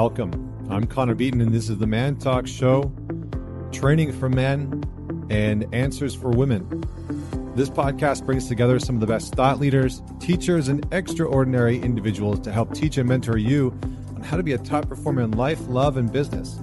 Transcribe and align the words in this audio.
Welcome. 0.00 0.64
I'm 0.70 0.86
Connor 0.86 1.16
Beaton, 1.16 1.40
and 1.40 1.52
this 1.52 1.68
is 1.68 1.78
the 1.78 1.86
Man 1.88 2.14
Talk 2.14 2.46
Show 2.46 2.92
training 3.72 4.12
for 4.12 4.28
men 4.28 4.84
and 5.28 5.66
answers 5.74 6.14
for 6.14 6.30
women. 6.30 6.84
This 7.56 7.68
podcast 7.68 8.24
brings 8.24 8.46
together 8.46 8.78
some 8.78 8.94
of 8.94 9.00
the 9.00 9.08
best 9.08 9.34
thought 9.34 9.58
leaders, 9.58 10.00
teachers, 10.20 10.68
and 10.68 10.86
extraordinary 10.92 11.80
individuals 11.80 12.38
to 12.42 12.52
help 12.52 12.74
teach 12.74 12.96
and 12.96 13.08
mentor 13.08 13.38
you 13.38 13.76
on 14.14 14.22
how 14.22 14.36
to 14.36 14.44
be 14.44 14.52
a 14.52 14.58
top 14.58 14.88
performer 14.88 15.22
in 15.22 15.32
life, 15.32 15.66
love, 15.66 15.96
and 15.96 16.12
business. 16.12 16.60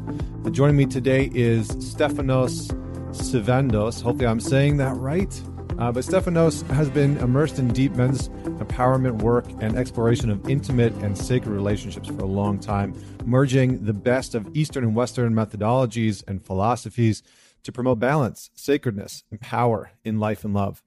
joining 0.52 0.78
me 0.78 0.86
today 0.86 1.30
is 1.34 1.68
Stefanos 1.72 2.72
Sifandos. 3.10 4.02
Hopefully, 4.02 4.28
I'm 4.28 4.40
saying 4.40 4.78
that 4.78 4.96
right. 4.96 5.42
Uh, 5.78 5.92
but 5.92 6.06
Stefanos 6.06 6.66
has 6.70 6.90
been 6.90 7.18
immersed 7.18 7.60
in 7.60 7.68
deep 7.68 7.92
men's 7.94 8.30
empowerment 8.30 9.22
work 9.22 9.46
and 9.60 9.76
exploration 9.76 10.30
of 10.30 10.50
intimate 10.50 10.94
and 10.96 11.18
sacred 11.18 11.52
relationships 11.52 12.08
for 12.08 12.22
a 12.22 12.26
long 12.26 12.58
time, 12.58 12.96
merging 13.26 13.84
the 13.84 13.94
best 13.94 14.36
of 14.36 14.48
Eastern 14.56 14.86
and 14.86 14.96
Western 14.96 15.34
methodologies 15.34 16.24
and 16.30 16.46
philosophies 16.46 17.24
to 17.64 17.74
promote 17.74 18.00
balance, 18.00 18.50
sacredness, 18.54 19.26
and 19.30 19.42
power 19.42 19.92
in 20.06 20.18
life 20.18 20.46
and 20.46 20.54
love. 20.54 20.82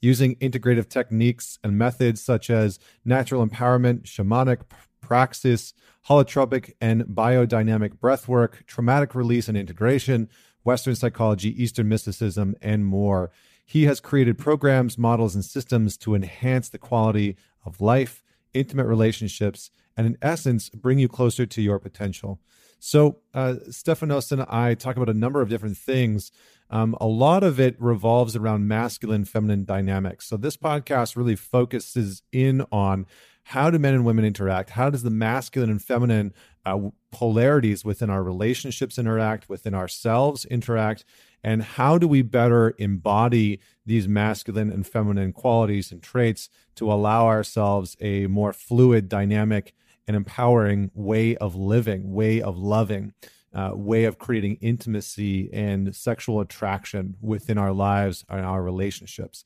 Using 0.00 0.36
integrative 0.36 0.88
techniques 0.88 1.58
and 1.62 1.76
methods 1.76 2.22
such 2.22 2.48
as 2.48 2.78
neural 3.04 3.46
empowerment, 3.46 4.04
shamanic 4.04 4.62
praxis, 5.02 5.74
holotropic 6.08 6.72
and 6.80 7.02
biodynamic 7.04 7.98
breathwork, 7.98 8.64
traumatic 8.64 9.14
release 9.14 9.48
and 9.48 9.58
integration, 9.58 10.30
Western 10.64 10.94
psychology, 10.94 11.62
Eastern 11.62 11.88
mysticism, 11.88 12.54
and 12.62 12.86
more 12.86 13.30
he 13.70 13.84
has 13.84 14.00
created 14.00 14.36
programs, 14.36 14.98
models, 14.98 15.36
and 15.36 15.44
systems 15.44 15.96
to 15.98 16.16
enhance 16.16 16.68
the 16.68 16.76
quality 16.76 17.36
of 17.64 17.80
life, 17.80 18.20
intimate 18.52 18.86
relationships, 18.86 19.70
and 19.96 20.08
in 20.08 20.18
essence, 20.20 20.70
bring 20.70 20.98
you 20.98 21.06
closer 21.06 21.46
to 21.46 21.62
your 21.62 21.78
potential. 21.78 22.40
So, 22.80 23.18
uh, 23.32 23.54
Stefanos 23.68 24.32
and 24.32 24.42
I 24.42 24.74
talk 24.74 24.96
about 24.96 25.08
a 25.08 25.14
number 25.14 25.40
of 25.40 25.48
different 25.48 25.76
things. 25.76 26.32
Um, 26.68 26.96
a 27.00 27.06
lot 27.06 27.44
of 27.44 27.60
it 27.60 27.76
revolves 27.80 28.34
around 28.34 28.66
masculine 28.66 29.24
feminine 29.24 29.64
dynamics. 29.64 30.26
So, 30.26 30.36
this 30.36 30.56
podcast 30.56 31.14
really 31.14 31.36
focuses 31.36 32.22
in 32.32 32.66
on 32.72 33.06
how 33.50 33.70
do 33.70 33.78
men 33.78 33.94
and 33.94 34.04
women 34.04 34.24
interact? 34.24 34.70
How 34.70 34.90
does 34.90 35.02
the 35.02 35.10
masculine 35.10 35.70
and 35.70 35.82
feminine 35.82 36.32
uh, 36.64 36.78
polarities 37.12 37.84
within 37.84 38.10
our 38.10 38.22
relationships 38.22 38.98
interact, 38.98 39.48
within 39.48 39.74
ourselves 39.74 40.44
interact? 40.44 41.04
and 41.42 41.62
how 41.62 41.98
do 41.98 42.06
we 42.06 42.22
better 42.22 42.74
embody 42.78 43.60
these 43.86 44.06
masculine 44.06 44.70
and 44.70 44.86
feminine 44.86 45.32
qualities 45.32 45.90
and 45.90 46.02
traits 46.02 46.48
to 46.74 46.92
allow 46.92 47.26
ourselves 47.26 47.96
a 48.00 48.26
more 48.26 48.52
fluid 48.52 49.08
dynamic 49.08 49.74
and 50.06 50.16
empowering 50.16 50.90
way 50.94 51.36
of 51.36 51.54
living 51.54 52.12
way 52.12 52.40
of 52.40 52.58
loving 52.58 53.12
uh, 53.52 53.72
way 53.74 54.04
of 54.04 54.18
creating 54.18 54.56
intimacy 54.60 55.52
and 55.52 55.94
sexual 55.94 56.40
attraction 56.40 57.16
within 57.20 57.58
our 57.58 57.72
lives 57.72 58.24
and 58.28 58.44
our 58.44 58.62
relationships 58.62 59.44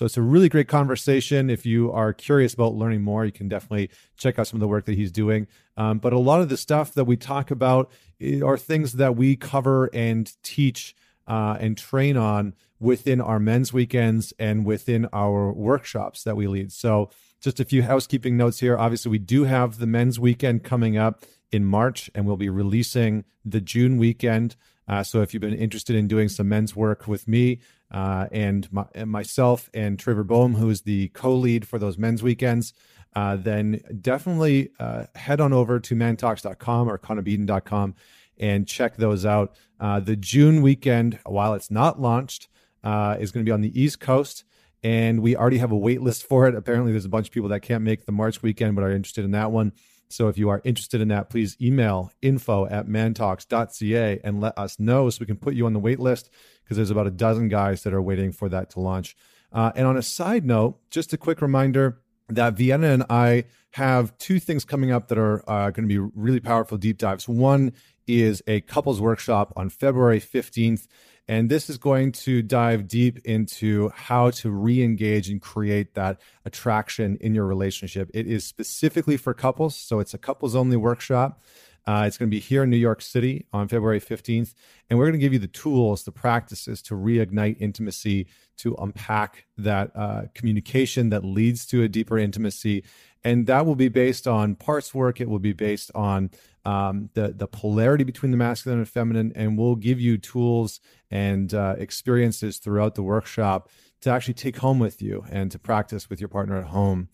so 0.00 0.06
it's 0.06 0.16
a 0.16 0.22
really 0.22 0.48
great 0.48 0.66
conversation. 0.66 1.50
If 1.50 1.66
you 1.66 1.92
are 1.92 2.14
curious 2.14 2.54
about 2.54 2.74
learning 2.74 3.02
more, 3.02 3.26
you 3.26 3.32
can 3.32 3.50
definitely 3.50 3.90
check 4.16 4.38
out 4.38 4.46
some 4.46 4.56
of 4.56 4.60
the 4.62 4.66
work 4.66 4.86
that 4.86 4.94
he's 4.94 5.12
doing. 5.12 5.46
Um, 5.76 5.98
but 5.98 6.14
a 6.14 6.18
lot 6.18 6.40
of 6.40 6.48
the 6.48 6.56
stuff 6.56 6.94
that 6.94 7.04
we 7.04 7.18
talk 7.18 7.50
about 7.50 7.90
eh, 8.18 8.40
are 8.40 8.56
things 8.56 8.92
that 8.92 9.14
we 9.14 9.36
cover 9.36 9.90
and 9.92 10.32
teach 10.42 10.96
uh, 11.26 11.58
and 11.60 11.76
train 11.76 12.16
on 12.16 12.54
within 12.78 13.20
our 13.20 13.38
men's 13.38 13.74
weekends 13.74 14.32
and 14.38 14.64
within 14.64 15.06
our 15.12 15.52
workshops 15.52 16.24
that 16.24 16.34
we 16.34 16.46
lead. 16.46 16.72
So, 16.72 17.10
just 17.42 17.60
a 17.60 17.66
few 17.66 17.82
housekeeping 17.82 18.38
notes 18.38 18.60
here. 18.60 18.78
Obviously, 18.78 19.10
we 19.10 19.18
do 19.18 19.44
have 19.44 19.76
the 19.76 19.86
men's 19.86 20.18
weekend 20.18 20.64
coming 20.64 20.96
up 20.96 21.26
in 21.52 21.62
March, 21.66 22.10
and 22.14 22.24
we'll 22.24 22.38
be 22.38 22.48
releasing 22.48 23.26
the 23.44 23.60
June 23.60 23.98
weekend. 23.98 24.56
Uh, 24.88 25.02
so, 25.02 25.20
if 25.20 25.34
you've 25.34 25.42
been 25.42 25.52
interested 25.52 25.94
in 25.94 26.08
doing 26.08 26.30
some 26.30 26.48
men's 26.48 26.74
work 26.74 27.06
with 27.06 27.28
me 27.28 27.60
uh, 27.90 28.26
and, 28.30 28.70
my, 28.72 28.86
and, 28.94 29.10
myself 29.10 29.68
and 29.74 29.98
Trevor 29.98 30.24
Boehm, 30.24 30.54
who 30.54 30.70
is 30.70 30.82
the 30.82 31.08
co 31.08 31.34
lead 31.34 31.66
for 31.66 31.78
those 31.78 31.98
men's 31.98 32.22
weekends, 32.22 32.72
uh, 33.16 33.36
then 33.36 33.80
definitely 34.00 34.70
uh, 34.78 35.06
head 35.14 35.40
on 35.40 35.52
over 35.52 35.80
to 35.80 35.94
mantalks.com 35.94 36.88
or 36.88 36.98
connorbeaton.com 36.98 37.94
and 38.38 38.66
check 38.66 38.96
those 38.96 39.26
out. 39.26 39.54
Uh, 39.78 40.00
the 40.00 40.16
June 40.16 40.62
weekend, 40.62 41.18
while 41.26 41.54
it's 41.54 41.70
not 41.70 42.00
launched, 42.00 42.48
uh, 42.84 43.16
is 43.18 43.32
going 43.32 43.44
to 43.44 43.48
be 43.48 43.52
on 43.52 43.60
the 43.60 43.80
East 43.80 44.00
Coast, 44.00 44.44
and 44.82 45.20
we 45.20 45.36
already 45.36 45.58
have 45.58 45.72
a 45.72 45.76
wait 45.76 46.00
list 46.00 46.26
for 46.26 46.46
it. 46.46 46.54
Apparently, 46.54 46.92
there's 46.92 47.04
a 47.04 47.10
bunch 47.10 47.28
of 47.28 47.32
people 47.32 47.48
that 47.50 47.60
can't 47.60 47.84
make 47.84 48.06
the 48.06 48.12
March 48.12 48.42
weekend 48.42 48.74
but 48.74 48.84
are 48.84 48.90
interested 48.90 49.24
in 49.24 49.32
that 49.32 49.50
one. 49.50 49.72
So 50.08 50.26
if 50.26 50.36
you 50.36 50.48
are 50.48 50.60
interested 50.64 51.00
in 51.00 51.08
that, 51.08 51.30
please 51.30 51.56
email 51.60 52.10
info 52.20 52.66
at 52.66 52.88
mantalks.ca 52.88 54.20
and 54.24 54.40
let 54.40 54.58
us 54.58 54.80
know 54.80 55.08
so 55.08 55.18
we 55.20 55.26
can 55.26 55.36
put 55.36 55.54
you 55.54 55.66
on 55.66 55.72
the 55.72 55.78
wait 55.78 56.00
list 56.00 56.30
because 56.70 56.76
there's 56.76 56.92
about 56.92 57.08
a 57.08 57.10
dozen 57.10 57.48
guys 57.48 57.82
that 57.82 57.92
are 57.92 58.00
waiting 58.00 58.30
for 58.30 58.48
that 58.48 58.70
to 58.70 58.78
launch. 58.78 59.16
Uh, 59.52 59.72
and 59.74 59.88
on 59.88 59.96
a 59.96 60.02
side 60.02 60.46
note, 60.46 60.78
just 60.88 61.12
a 61.12 61.16
quick 61.16 61.42
reminder 61.42 61.98
that 62.28 62.54
Vienna 62.54 62.90
and 62.90 63.04
I 63.10 63.46
have 63.72 64.16
two 64.18 64.38
things 64.38 64.64
coming 64.64 64.92
up 64.92 65.08
that 65.08 65.18
are 65.18 65.42
uh, 65.50 65.72
going 65.72 65.88
to 65.88 65.92
be 65.92 65.98
really 65.98 66.38
powerful 66.38 66.78
deep 66.78 66.96
dives. 66.96 67.28
One 67.28 67.72
is 68.06 68.40
a 68.46 68.60
couples 68.60 69.00
workshop 69.00 69.52
on 69.56 69.68
February 69.68 70.20
15th. 70.20 70.86
And 71.26 71.50
this 71.50 71.68
is 71.68 71.76
going 71.76 72.12
to 72.12 72.40
dive 72.40 72.86
deep 72.86 73.18
into 73.24 73.88
how 73.90 74.30
to 74.30 74.50
re 74.50 74.80
engage 74.80 75.28
and 75.28 75.42
create 75.42 75.94
that 75.94 76.20
attraction 76.44 77.18
in 77.20 77.34
your 77.34 77.46
relationship. 77.46 78.10
It 78.14 78.28
is 78.28 78.44
specifically 78.44 79.16
for 79.16 79.34
couples. 79.34 79.74
So 79.74 79.98
it's 79.98 80.14
a 80.14 80.18
couples 80.18 80.54
only 80.54 80.76
workshop. 80.76 81.42
Uh, 81.86 82.04
it's 82.06 82.18
going 82.18 82.28
to 82.28 82.34
be 82.34 82.40
here 82.40 82.62
in 82.62 82.70
New 82.70 82.76
York 82.76 83.02
City 83.02 83.46
on 83.52 83.68
February 83.68 84.00
15th. 84.00 84.54
And 84.88 84.98
we're 84.98 85.06
going 85.06 85.18
to 85.18 85.18
give 85.18 85.32
you 85.32 85.38
the 85.38 85.46
tools, 85.46 86.04
the 86.04 86.12
practices 86.12 86.82
to 86.82 86.94
reignite 86.94 87.56
intimacy, 87.60 88.26
to 88.58 88.74
unpack 88.80 89.46
that 89.56 89.90
uh, 89.94 90.22
communication 90.34 91.10
that 91.10 91.24
leads 91.24 91.66
to 91.66 91.82
a 91.82 91.88
deeper 91.88 92.18
intimacy. 92.18 92.84
And 93.24 93.46
that 93.46 93.66
will 93.66 93.76
be 93.76 93.88
based 93.88 94.26
on 94.26 94.54
parts 94.54 94.94
work. 94.94 95.20
It 95.20 95.28
will 95.28 95.38
be 95.38 95.52
based 95.52 95.90
on 95.94 96.30
um, 96.64 97.08
the 97.14 97.32
the 97.32 97.46
polarity 97.46 98.04
between 98.04 98.32
the 98.32 98.36
masculine 98.36 98.78
and 98.78 98.88
feminine, 98.88 99.32
and 99.34 99.58
we'll 99.58 99.76
give 99.76 100.00
you 100.00 100.18
tools 100.18 100.80
and 101.10 101.52
uh, 101.54 101.74
experiences 101.78 102.58
throughout 102.58 102.94
the 102.94 103.02
workshop 103.02 103.70
to 104.02 104.10
actually 104.10 104.34
take 104.34 104.58
home 104.58 104.78
with 104.78 105.02
you 105.02 105.24
and 105.30 105.50
to 105.52 105.58
practice 105.58 106.08
with 106.08 106.20
your 106.20 106.28
partner 106.28 106.56
at 106.56 106.64
home. 106.64 107.08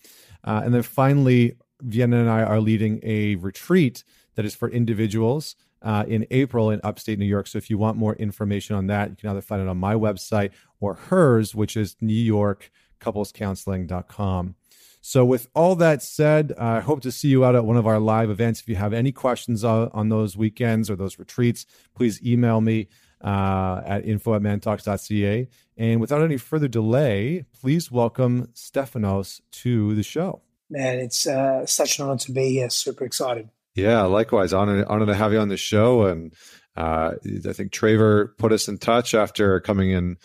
Uh, 0.44 0.62
and 0.64 0.74
then 0.74 0.82
finally, 0.82 1.56
Vienna 1.80 2.18
and 2.18 2.30
I 2.30 2.42
are 2.42 2.60
leading 2.60 3.00
a 3.02 3.36
retreat 3.36 4.04
that 4.36 4.44
is 4.44 4.54
for 4.54 4.70
individuals 4.70 5.56
uh, 5.82 6.04
in 6.06 6.24
April 6.30 6.70
in 6.70 6.80
upstate 6.84 7.18
New 7.18 7.26
York. 7.26 7.48
So 7.48 7.58
if 7.58 7.68
you 7.68 7.78
want 7.78 7.98
more 7.98 8.14
information 8.14 8.76
on 8.76 8.86
that, 8.86 9.10
you 9.10 9.16
can 9.16 9.30
either 9.30 9.40
find 9.40 9.60
it 9.60 9.66
on 9.68 9.78
my 9.78 9.94
website 9.94 10.52
or 10.80 10.94
hers, 10.94 11.52
which 11.54 11.76
is 11.76 11.96
newyorkcouplescounseling.com. 11.96 14.54
So, 15.02 15.24
with 15.24 15.48
all 15.54 15.76
that 15.76 16.02
said, 16.02 16.52
I 16.58 16.80
hope 16.80 17.00
to 17.02 17.12
see 17.12 17.28
you 17.28 17.44
out 17.44 17.54
at 17.54 17.64
one 17.64 17.76
of 17.76 17.86
our 17.86 18.00
live 18.00 18.28
events. 18.28 18.60
If 18.60 18.68
you 18.68 18.74
have 18.74 18.92
any 18.92 19.12
questions 19.12 19.62
on, 19.62 19.88
on 19.92 20.08
those 20.08 20.36
weekends 20.36 20.90
or 20.90 20.96
those 20.96 21.16
retreats, 21.16 21.64
please 21.94 22.20
email 22.26 22.60
me 22.60 22.88
uh, 23.22 23.82
at 23.86 24.04
info 24.04 24.34
at 24.34 24.42
mantalks.ca. 24.42 25.48
And 25.76 26.00
without 26.00 26.22
any 26.22 26.38
further 26.38 26.66
delay, 26.66 27.44
please 27.60 27.92
welcome 27.92 28.48
Stefanos 28.48 29.40
to 29.52 29.94
the 29.94 30.02
show. 30.02 30.42
Man, 30.68 30.98
it's 30.98 31.24
uh, 31.24 31.64
such 31.66 32.00
an 32.00 32.06
honor 32.06 32.18
to 32.18 32.32
be 32.32 32.54
here. 32.54 32.68
Super 32.68 33.04
excited. 33.04 33.48
Yeah, 33.76 34.02
likewise. 34.04 34.52
Honored, 34.54 34.86
honored 34.86 35.08
to 35.08 35.14
have 35.14 35.32
you 35.32 35.38
on 35.38 35.48
the 35.48 35.56
show. 35.58 36.06
And 36.06 36.32
uh, 36.76 37.12
I 37.48 37.52
think 37.52 37.72
Trevor 37.72 38.34
put 38.38 38.52
us 38.52 38.68
in 38.68 38.78
touch 38.78 39.14
after 39.14 39.60
coming 39.60 39.90
in 39.90 40.16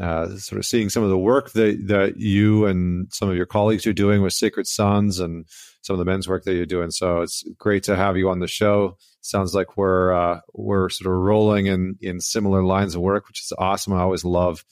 uh, 0.00 0.36
sort 0.36 0.58
of 0.58 0.66
seeing 0.66 0.90
some 0.90 1.02
of 1.04 1.08
the 1.08 1.18
work 1.18 1.52
that 1.52 1.86
that 1.86 2.18
you 2.18 2.66
and 2.66 3.10
some 3.12 3.30
of 3.30 3.36
your 3.36 3.46
colleagues 3.46 3.86
are 3.86 3.94
doing 3.94 4.20
with 4.20 4.34
Sacred 4.34 4.66
Sons 4.66 5.20
and 5.20 5.46
some 5.80 5.94
of 5.94 5.98
the 5.98 6.04
men's 6.04 6.28
work 6.28 6.44
that 6.44 6.54
you're 6.54 6.66
doing. 6.66 6.90
So 6.90 7.22
it's 7.22 7.44
great 7.58 7.84
to 7.84 7.96
have 7.96 8.16
you 8.16 8.28
on 8.28 8.40
the 8.40 8.46
show. 8.46 8.98
Sounds 9.22 9.54
like 9.54 9.76
we're 9.76 10.12
uh, 10.12 10.40
we're 10.52 10.90
sort 10.90 11.14
of 11.14 11.22
rolling 11.22 11.66
in 11.66 11.96
in 12.02 12.20
similar 12.20 12.62
lines 12.62 12.94
of 12.94 13.00
work, 13.00 13.26
which 13.28 13.40
is 13.40 13.52
awesome. 13.56 13.94
I 13.94 14.00
always 14.00 14.24
love 14.24 14.64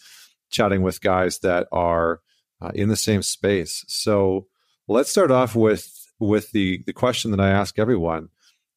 chatting 0.51 0.83
with 0.83 1.01
guys 1.01 1.39
that 1.39 1.69
are 1.73 2.21
uh, 2.61 2.73
in 2.75 2.89
the 2.89 2.97
same 2.97 3.23
space. 3.23 3.83
So 3.89 4.47
let's 4.89 5.11
start 5.11 5.31
off 5.31 5.57
with 5.57 6.04
with 6.27 6.51
the 6.53 6.83
the 6.87 6.93
question 6.93 7.31
that 7.31 7.41
I 7.41 7.51
ask 7.51 7.79
everyone, 7.79 8.29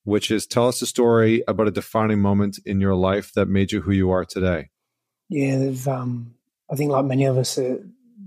which 0.03 0.31
is 0.31 0.45
tell 0.45 0.67
us 0.67 0.81
a 0.81 0.85
story 0.85 1.44
about 1.47 1.67
a 1.67 1.71
defining 1.71 2.21
moment 2.21 2.59
in 2.65 2.79
your 2.81 2.95
life 2.95 3.31
that 3.33 3.47
made 3.47 3.71
you 3.71 3.81
who 3.81 3.91
you 3.91 4.11
are 4.11 4.25
today. 4.25 4.69
Yeah, 5.29 5.71
um, 5.88 6.35
I 6.71 6.75
think, 6.75 6.91
like 6.91 7.05
many 7.05 7.25
of 7.25 7.38
us, 7.38 7.57
uh, 7.57 7.77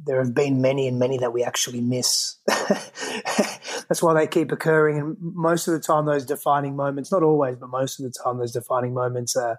there 0.05 0.23
have 0.23 0.35
been 0.35 0.61
many 0.61 0.89
and 0.89 0.99
many 0.99 1.19
that 1.19 1.33
we 1.33 1.43
actually 1.43 1.81
miss. 1.81 2.37
That's 2.47 4.03
why 4.03 4.15
they 4.15 4.27
keep 4.27 4.53
occurring. 4.53 4.99
And 4.99 5.17
most 5.21 5.67
of 5.67 5.75
the 5.75 5.81
time, 5.81 6.07
those 6.07 6.25
defining 6.25 6.77
moments, 6.77 7.11
not 7.11 7.23
always, 7.23 7.57
but 7.57 7.71
most 7.71 7.99
of 7.99 8.05
the 8.05 8.15
time, 8.23 8.39
those 8.39 8.53
defining 8.53 8.95
moments 8.95 9.35
are 9.37 9.59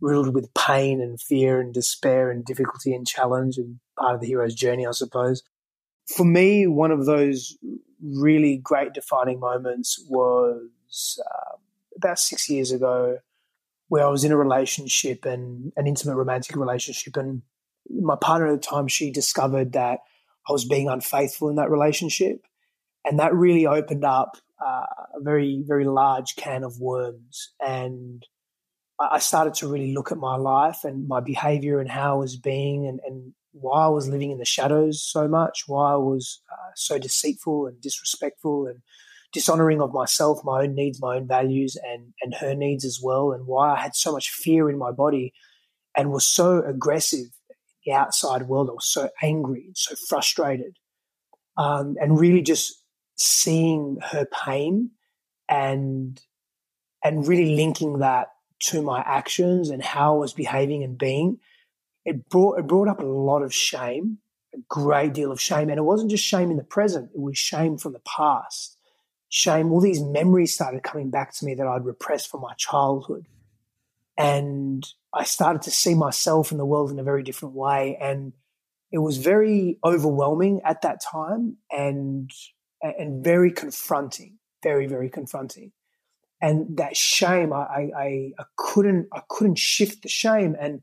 riddled 0.00 0.34
with 0.34 0.52
pain 0.54 1.00
and 1.00 1.20
fear 1.20 1.60
and 1.60 1.72
despair 1.72 2.30
and 2.30 2.44
difficulty 2.44 2.94
and 2.94 3.06
challenge 3.06 3.56
and 3.56 3.78
part 3.98 4.14
of 4.14 4.20
the 4.20 4.26
hero's 4.26 4.54
journey, 4.54 4.86
I 4.86 4.92
suppose. 4.92 5.42
For 6.16 6.24
me, 6.24 6.66
one 6.66 6.90
of 6.90 7.06
those 7.06 7.56
really 8.02 8.56
great 8.56 8.92
defining 8.92 9.40
moments 9.40 10.02
was 10.08 11.18
uh, 11.24 11.56
about 11.96 12.18
six 12.18 12.48
years 12.48 12.72
ago 12.72 13.18
where 13.88 14.06
I 14.06 14.10
was 14.10 14.24
in 14.24 14.32
a 14.32 14.36
relationship 14.36 15.24
and 15.24 15.72
an 15.76 15.86
intimate 15.86 16.16
romantic 16.16 16.56
relationship. 16.56 17.16
And 17.16 17.42
my 17.88 18.16
partner 18.16 18.48
at 18.48 18.60
the 18.60 18.66
time, 18.66 18.86
she 18.86 19.10
discovered 19.10 19.72
that 19.72 20.00
I 20.48 20.52
was 20.52 20.64
being 20.64 20.88
unfaithful 20.88 21.48
in 21.48 21.56
that 21.56 21.70
relationship. 21.70 22.44
And 23.04 23.18
that 23.18 23.34
really 23.34 23.66
opened 23.66 24.04
up 24.04 24.36
uh, 24.64 24.86
a 25.16 25.20
very, 25.20 25.62
very 25.66 25.86
large 25.86 26.36
can 26.36 26.64
of 26.64 26.78
worms. 26.80 27.52
And 27.60 28.26
I 29.00 29.20
started 29.20 29.54
to 29.54 29.68
really 29.68 29.94
look 29.94 30.12
at 30.12 30.18
my 30.18 30.36
life 30.36 30.84
and 30.84 31.06
my 31.06 31.20
behavior 31.20 31.80
and 31.80 31.90
how 31.90 32.16
I 32.16 32.18
was 32.18 32.36
being 32.36 32.86
and, 32.86 33.00
and 33.06 33.32
why 33.52 33.86
I 33.86 33.88
was 33.88 34.08
living 34.08 34.30
in 34.30 34.38
the 34.38 34.44
shadows 34.44 35.02
so 35.02 35.26
much, 35.28 35.64
why 35.66 35.92
I 35.92 35.96
was 35.96 36.40
uh, 36.52 36.70
so 36.74 36.98
deceitful 36.98 37.66
and 37.66 37.80
disrespectful 37.80 38.66
and 38.66 38.80
dishonoring 39.32 39.80
of 39.80 39.92
myself, 39.92 40.40
my 40.44 40.62
own 40.62 40.74
needs, 40.74 41.00
my 41.00 41.16
own 41.16 41.26
values, 41.26 41.76
and 41.76 42.12
and 42.22 42.34
her 42.34 42.54
needs 42.54 42.84
as 42.84 43.00
well, 43.02 43.32
and 43.32 43.46
why 43.46 43.74
I 43.74 43.80
had 43.80 43.94
so 43.94 44.12
much 44.12 44.30
fear 44.30 44.70
in 44.70 44.78
my 44.78 44.92
body 44.92 45.32
and 45.96 46.12
was 46.12 46.26
so 46.26 46.62
aggressive 46.62 47.26
in 47.50 47.56
the 47.86 47.92
outside 47.92 48.42
world. 48.42 48.70
I 48.70 48.74
was 48.74 48.86
so 48.86 49.10
angry 49.22 49.70
so 49.74 49.94
frustrated, 50.08 50.76
um, 51.56 51.96
and 52.00 52.18
really 52.18 52.42
just 52.42 52.82
seeing 53.16 53.98
her 54.12 54.26
pain 54.26 54.90
and 55.48 56.20
and 57.04 57.26
really 57.26 57.54
linking 57.54 57.98
that 57.98 58.28
to 58.60 58.82
my 58.82 59.00
actions 59.00 59.70
and 59.70 59.82
how 59.82 60.16
I 60.16 60.18
was 60.18 60.32
behaving 60.32 60.82
and 60.82 60.98
being, 60.98 61.38
it 62.08 62.28
brought 62.30 62.58
it 62.58 62.66
brought 62.66 62.88
up 62.88 63.00
a 63.00 63.06
lot 63.06 63.42
of 63.42 63.54
shame, 63.54 64.18
a 64.54 64.58
great 64.68 65.12
deal 65.12 65.30
of 65.30 65.40
shame, 65.40 65.68
and 65.68 65.78
it 65.78 65.82
wasn't 65.82 66.10
just 66.10 66.24
shame 66.24 66.50
in 66.50 66.56
the 66.56 66.64
present; 66.64 67.10
it 67.14 67.20
was 67.20 67.36
shame 67.36 67.76
from 67.76 67.92
the 67.92 68.00
past. 68.00 68.78
Shame, 69.28 69.70
all 69.70 69.80
these 69.80 70.00
memories 70.00 70.54
started 70.54 70.82
coming 70.82 71.10
back 71.10 71.34
to 71.34 71.44
me 71.44 71.54
that 71.54 71.66
I'd 71.66 71.84
repressed 71.84 72.30
from 72.30 72.40
my 72.40 72.54
childhood, 72.54 73.26
and 74.16 74.86
I 75.12 75.24
started 75.24 75.60
to 75.62 75.70
see 75.70 75.94
myself 75.94 76.50
and 76.50 76.58
the 76.58 76.64
world 76.64 76.90
in 76.90 76.98
a 76.98 77.02
very 77.02 77.22
different 77.22 77.54
way, 77.54 77.98
and 78.00 78.32
it 78.90 78.98
was 78.98 79.18
very 79.18 79.78
overwhelming 79.84 80.62
at 80.64 80.80
that 80.80 81.02
time, 81.02 81.58
and 81.70 82.30
and 82.80 83.22
very 83.22 83.52
confronting, 83.52 84.38
very 84.62 84.86
very 84.86 85.10
confronting. 85.10 85.72
And 86.40 86.78
that 86.78 86.96
shame 86.96 87.52
I, 87.52 87.90
I, 87.96 88.32
I 88.38 88.44
couldn't 88.56 89.08
i 89.12 89.20
couldn't 89.28 89.58
shift 89.58 90.02
the 90.02 90.08
shame. 90.08 90.56
And 90.58 90.82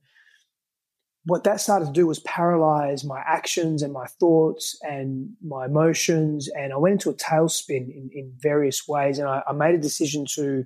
what 1.26 1.44
that 1.44 1.60
started 1.60 1.86
to 1.86 1.92
do 1.92 2.08
was 2.08 2.20
paralyze 2.20 3.04
my 3.04 3.22
actions 3.26 3.82
and 3.82 3.92
my 3.92 4.06
thoughts 4.06 4.78
and 4.82 5.30
my 5.44 5.66
emotions 5.66 6.50
and 6.56 6.74
i 6.74 6.78
went 6.78 6.94
into 6.94 7.10
a 7.10 7.14
tailspin 7.14 7.90
in, 7.90 8.10
in 8.14 8.34
various 8.38 8.88
ways 8.88 9.20
and 9.20 9.28
I, 9.28 9.42
I 9.48 9.54
made 9.54 9.76
a 9.76 9.80
decision 9.80 10.26
to 10.36 10.66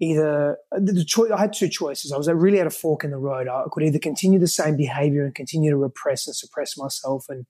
either 0.00 0.56
the, 0.72 0.92
the 0.92 1.04
choice 1.04 1.30
i 1.30 1.40
had 1.40 1.52
two 1.52 1.68
choices 1.68 2.12
i 2.12 2.16
was 2.16 2.28
really 2.28 2.60
at 2.60 2.66
a 2.66 2.70
fork 2.70 3.04
in 3.04 3.10
the 3.10 3.18
road 3.18 3.48
i 3.48 3.64
could 3.70 3.82
either 3.82 3.98
continue 3.98 4.38
the 4.38 4.48
same 4.48 4.76
behavior 4.76 5.24
and 5.24 5.34
continue 5.34 5.70
to 5.70 5.76
repress 5.76 6.26
and 6.26 6.36
suppress 6.36 6.76
myself 6.76 7.26
and 7.28 7.46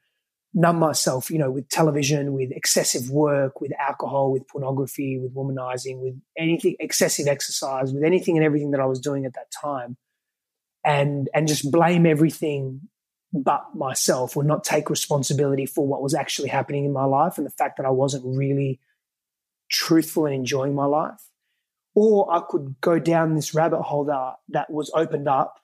numb 0.56 0.78
myself, 0.78 1.30
you 1.30 1.38
know, 1.38 1.50
with 1.50 1.68
television, 1.68 2.32
with 2.32 2.50
excessive 2.50 3.10
work, 3.10 3.60
with 3.60 3.72
alcohol, 3.78 4.32
with 4.32 4.48
pornography, 4.48 5.18
with 5.18 5.34
womanizing, 5.34 6.00
with 6.00 6.14
anything, 6.36 6.74
excessive 6.80 7.26
exercise, 7.26 7.92
with 7.92 8.02
anything 8.02 8.38
and 8.38 8.44
everything 8.44 8.70
that 8.70 8.80
I 8.80 8.86
was 8.86 8.98
doing 8.98 9.26
at 9.26 9.34
that 9.34 9.50
time. 9.62 9.98
And, 10.86 11.28
and 11.34 11.48
just 11.48 11.70
blame 11.70 12.06
everything 12.06 12.82
but 13.32 13.74
myself 13.74 14.36
or 14.36 14.44
not 14.44 14.62
take 14.62 14.88
responsibility 14.88 15.66
for 15.66 15.86
what 15.86 16.00
was 16.00 16.14
actually 16.14 16.48
happening 16.48 16.84
in 16.84 16.92
my 16.92 17.04
life 17.04 17.36
and 17.36 17.46
the 17.46 17.50
fact 17.50 17.76
that 17.76 17.84
I 17.84 17.90
wasn't 17.90 18.24
really 18.24 18.78
truthful 19.68 20.26
and 20.26 20.34
enjoying 20.34 20.74
my 20.74 20.84
life. 20.86 21.28
Or 21.94 22.32
I 22.32 22.40
could 22.48 22.76
go 22.80 23.00
down 23.00 23.34
this 23.34 23.52
rabbit 23.52 23.82
hole 23.82 24.04
that, 24.04 24.34
that 24.50 24.70
was 24.70 24.90
opened 24.94 25.28
up 25.28 25.60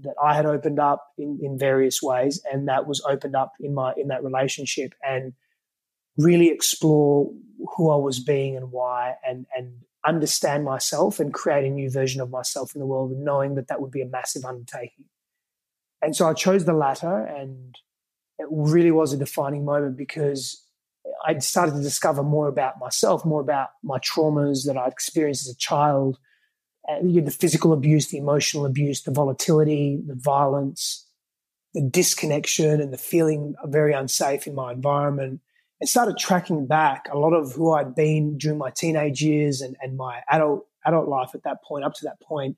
that 0.00 0.14
I 0.22 0.34
had 0.34 0.46
opened 0.46 0.78
up 0.78 1.08
in, 1.18 1.38
in 1.42 1.58
various 1.58 2.02
ways, 2.02 2.42
and 2.50 2.68
that 2.68 2.86
was 2.86 3.02
opened 3.06 3.36
up 3.36 3.52
in 3.60 3.74
my 3.74 3.92
in 3.96 4.08
that 4.08 4.24
relationship, 4.24 4.94
and 5.06 5.34
really 6.16 6.48
explore 6.48 7.30
who 7.76 7.90
I 7.90 7.96
was 7.96 8.18
being 8.18 8.56
and 8.56 8.72
why, 8.72 9.16
and 9.26 9.46
and 9.56 9.82
understand 10.06 10.64
myself 10.64 11.20
and 11.20 11.32
create 11.32 11.64
a 11.64 11.70
new 11.70 11.90
version 11.90 12.20
of 12.20 12.30
myself 12.30 12.74
in 12.74 12.80
the 12.80 12.86
world, 12.86 13.12
and 13.12 13.24
knowing 13.24 13.54
that 13.54 13.68
that 13.68 13.80
would 13.80 13.90
be 13.90 14.02
a 14.02 14.06
massive 14.06 14.44
undertaking. 14.44 15.06
And 16.00 16.16
so 16.16 16.28
I 16.28 16.34
chose 16.34 16.64
the 16.64 16.72
latter, 16.72 17.24
and 17.24 17.76
it 18.38 18.46
really 18.50 18.90
was 18.90 19.12
a 19.12 19.16
defining 19.16 19.64
moment 19.64 19.96
because 19.96 20.64
I'd 21.24 21.42
started 21.42 21.74
to 21.76 21.82
discover 21.82 22.22
more 22.22 22.48
about 22.48 22.80
myself, 22.80 23.24
more 23.24 23.40
about 23.40 23.70
my 23.82 23.98
traumas 23.98 24.66
that 24.66 24.76
I'd 24.76 24.92
experienced 24.92 25.46
as 25.46 25.54
a 25.54 25.58
child 25.58 26.18
uh, 26.88 26.98
the 27.00 27.30
physical 27.30 27.72
abuse, 27.72 28.08
the 28.08 28.18
emotional 28.18 28.66
abuse, 28.66 29.02
the 29.02 29.12
volatility, 29.12 30.00
the 30.04 30.16
violence, 30.16 31.06
the 31.74 31.82
disconnection, 31.82 32.80
and 32.80 32.92
the 32.92 32.98
feeling 32.98 33.54
very 33.66 33.92
unsafe 33.92 34.46
in 34.46 34.54
my 34.54 34.72
environment. 34.72 35.40
And 35.82 35.88
started 35.88 36.16
tracking 36.16 36.68
back 36.68 37.08
a 37.10 37.18
lot 37.18 37.32
of 37.32 37.54
who 37.54 37.72
I'd 37.72 37.96
been 37.96 38.38
during 38.38 38.56
my 38.56 38.70
teenage 38.70 39.20
years 39.20 39.60
and, 39.60 39.74
and 39.82 39.96
my 39.96 40.20
adult 40.30 40.68
adult 40.86 41.08
life 41.08 41.30
at 41.34 41.42
that 41.42 41.56
point, 41.64 41.84
up 41.84 41.94
to 41.94 42.04
that 42.04 42.20
point, 42.20 42.56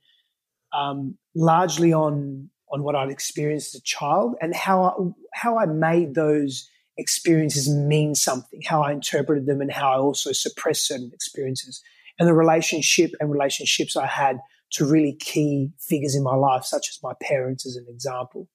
um, 0.75 1.17
largely 1.35 1.91
on 1.91 2.51
on 2.71 2.83
what 2.83 2.95
I'd 2.95 3.11
experienced 3.11 3.75
as 3.75 3.81
a 3.81 3.83
child 3.83 4.35
and 4.43 4.55
how 4.55 4.85
I, 4.85 4.93
how 5.33 5.59
I 5.59 5.65
made 5.65 6.15
those 6.15 6.69
experiences 6.99 7.67
mean 7.75 8.15
something, 8.15 8.61
how 8.61 8.83
I 8.83 8.93
interpreted 8.93 9.47
them, 9.47 9.63
and 9.63 9.73
how 9.73 9.91
I 9.91 9.97
also 9.97 10.33
suppressed 10.33 10.87
certain 10.87 11.11
experiences 11.15 11.83
and 12.19 12.29
the 12.29 12.35
relationship 12.35 13.13
and 13.21 13.33
relationships 13.33 13.97
I 13.97 14.05
had 14.05 14.39
to 14.73 14.85
really 14.85 15.15
key 15.15 15.71
figures 15.79 16.15
in 16.15 16.23
my 16.23 16.35
life, 16.35 16.67
such 16.67 16.91
as 16.91 16.99
my 17.03 17.15
parents, 17.23 17.65
as 17.65 17.77
an 17.77 17.87
example. 17.89 18.51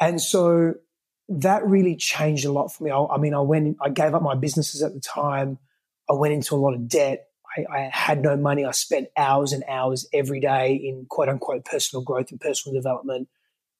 And 0.00 0.18
so 0.18 0.76
that 1.28 1.66
really 1.66 1.96
changed 1.96 2.44
a 2.44 2.52
lot 2.52 2.68
for 2.68 2.84
me. 2.84 2.90
I, 2.90 3.04
I 3.04 3.18
mean, 3.18 3.34
I 3.34 3.40
went, 3.40 3.76
I 3.80 3.88
gave 3.88 4.14
up 4.14 4.22
my 4.22 4.34
businesses 4.34 4.82
at 4.82 4.94
the 4.94 5.00
time. 5.00 5.58
I 6.08 6.12
went 6.12 6.34
into 6.34 6.54
a 6.54 6.56
lot 6.56 6.74
of 6.74 6.88
debt. 6.88 7.28
I, 7.56 7.64
I, 7.74 7.90
had 7.92 8.22
no 8.22 8.36
money. 8.36 8.64
I 8.64 8.70
spent 8.70 9.08
hours 9.16 9.52
and 9.52 9.64
hours 9.68 10.06
every 10.12 10.40
day 10.40 10.74
in 10.74 11.06
quote 11.08 11.28
unquote 11.28 11.64
personal 11.64 12.02
growth 12.02 12.30
and 12.30 12.40
personal 12.40 12.74
development. 12.74 13.28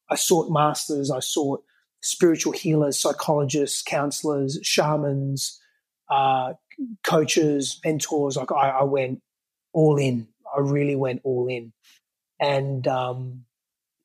I 0.09 0.15
sought 0.15 0.51
masters. 0.51 1.11
I 1.11 1.19
sought 1.19 1.63
spiritual 2.01 2.53
healers, 2.53 2.99
psychologists, 2.99 3.81
counselors, 3.81 4.59
shamans, 4.63 5.59
uh, 6.09 6.53
coaches, 7.03 7.79
mentors. 7.83 8.37
Like 8.37 8.51
I, 8.51 8.69
I, 8.69 8.83
went 8.83 9.21
all 9.73 9.97
in. 9.97 10.27
I 10.55 10.61
really 10.61 10.95
went 10.95 11.21
all 11.23 11.47
in, 11.47 11.73
and 12.39 12.87
um, 12.87 13.45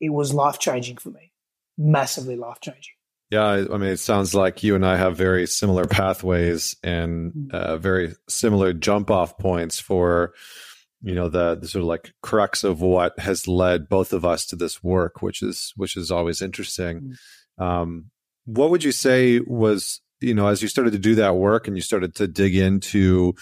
it 0.00 0.10
was 0.10 0.34
life 0.34 0.58
changing 0.58 0.96
for 0.96 1.10
me, 1.10 1.32
massively 1.78 2.36
life 2.36 2.60
changing. 2.60 2.94
Yeah, 3.32 3.64
I 3.72 3.78
mean, 3.78 3.88
it 3.88 3.98
sounds 3.98 4.34
like 4.34 4.62
you 4.62 4.74
and 4.74 4.84
I 4.84 4.98
have 4.98 5.16
very 5.16 5.46
similar 5.46 5.86
pathways 5.86 6.76
and 6.82 7.32
mm. 7.32 7.50
uh, 7.50 7.78
very 7.78 8.14
similar 8.28 8.74
jump 8.74 9.10
off 9.10 9.38
points 9.38 9.80
for, 9.80 10.34
you 11.00 11.14
know, 11.14 11.30
the, 11.30 11.54
the, 11.54 11.66
sort 11.66 11.80
of 11.80 11.88
like 11.88 12.12
crux 12.22 12.62
of 12.62 12.82
what 12.82 13.18
has 13.18 13.48
led 13.48 13.88
both 13.88 14.12
of 14.12 14.26
us 14.26 14.44
to 14.48 14.56
this 14.56 14.84
work, 14.84 15.22
which 15.22 15.40
is 15.42 15.72
which 15.76 15.96
is 15.96 16.10
always 16.10 16.42
interesting. 16.42 17.16
Mm. 17.58 17.64
Um, 17.64 18.10
what 18.44 18.68
would 18.68 18.84
you 18.84 18.92
say 18.92 19.40
was 19.40 20.02
you 20.20 20.34
know, 20.34 20.48
as 20.48 20.60
you 20.60 20.68
started 20.68 20.92
to 20.92 20.98
do 20.98 21.14
that 21.14 21.36
work 21.36 21.66
and 21.66 21.74
you 21.74 21.82
started 21.82 22.14
to 22.16 22.28
dig 22.28 22.54
into, 22.54 23.34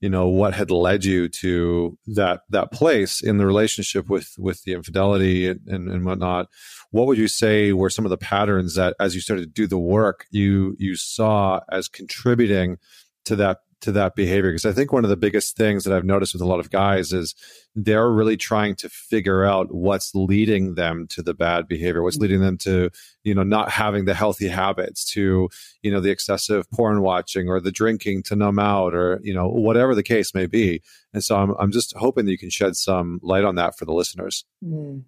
you 0.00 0.10
know, 0.10 0.28
what 0.28 0.54
had 0.54 0.70
led 0.70 1.04
you 1.04 1.28
to 1.28 1.98
that 2.06 2.40
that 2.50 2.70
place 2.70 3.22
in 3.22 3.38
the 3.38 3.46
relationship 3.46 4.08
with 4.08 4.34
with 4.38 4.62
the 4.64 4.72
infidelity 4.72 5.48
and, 5.48 5.60
and, 5.66 5.88
and 5.88 6.04
whatnot, 6.04 6.48
what 6.90 7.06
would 7.06 7.18
you 7.18 7.28
say 7.28 7.72
were 7.72 7.90
some 7.90 8.04
of 8.04 8.10
the 8.10 8.18
patterns 8.18 8.74
that 8.74 8.94
as 9.00 9.14
you 9.14 9.20
started 9.20 9.42
to 9.42 9.62
do 9.62 9.66
the 9.66 9.78
work 9.78 10.26
you 10.30 10.76
you 10.78 10.96
saw 10.96 11.60
as 11.70 11.88
contributing 11.88 12.76
to 13.24 13.36
that 13.36 13.58
to 13.86 13.92
that 13.92 14.16
behavior 14.16 14.50
because 14.50 14.66
i 14.66 14.72
think 14.72 14.92
one 14.92 15.04
of 15.04 15.10
the 15.10 15.16
biggest 15.16 15.56
things 15.56 15.84
that 15.84 15.94
i've 15.94 16.04
noticed 16.04 16.34
with 16.34 16.42
a 16.42 16.46
lot 16.46 16.58
of 16.58 16.70
guys 16.70 17.12
is 17.12 17.36
they're 17.76 18.10
really 18.10 18.36
trying 18.36 18.74
to 18.74 18.88
figure 18.88 19.44
out 19.44 19.72
what's 19.72 20.12
leading 20.12 20.74
them 20.74 21.06
to 21.06 21.22
the 21.22 21.32
bad 21.32 21.68
behavior 21.68 22.02
what's 22.02 22.16
leading 22.16 22.40
them 22.40 22.58
to 22.58 22.90
you 23.22 23.32
know 23.32 23.44
not 23.44 23.70
having 23.70 24.04
the 24.04 24.14
healthy 24.14 24.48
habits 24.48 25.04
to 25.04 25.48
you 25.82 25.90
know 25.92 26.00
the 26.00 26.10
excessive 26.10 26.68
porn 26.72 27.00
watching 27.00 27.48
or 27.48 27.60
the 27.60 27.70
drinking 27.70 28.24
to 28.24 28.34
numb 28.34 28.58
out 28.58 28.92
or 28.92 29.20
you 29.22 29.32
know 29.32 29.48
whatever 29.48 29.94
the 29.94 30.02
case 30.02 30.34
may 30.34 30.46
be. 30.46 30.82
And 31.14 31.22
so 31.22 31.36
i'm, 31.36 31.54
I'm 31.58 31.70
just 31.70 31.94
hoping 31.96 32.24
that 32.24 32.32
you 32.32 32.38
can 32.38 32.50
shed 32.50 32.74
some 32.74 33.20
light 33.22 33.44
on 33.44 33.54
that 33.54 33.78
for 33.78 33.84
the 33.84 33.94
listeners. 33.94 34.44
Mm 34.64 35.04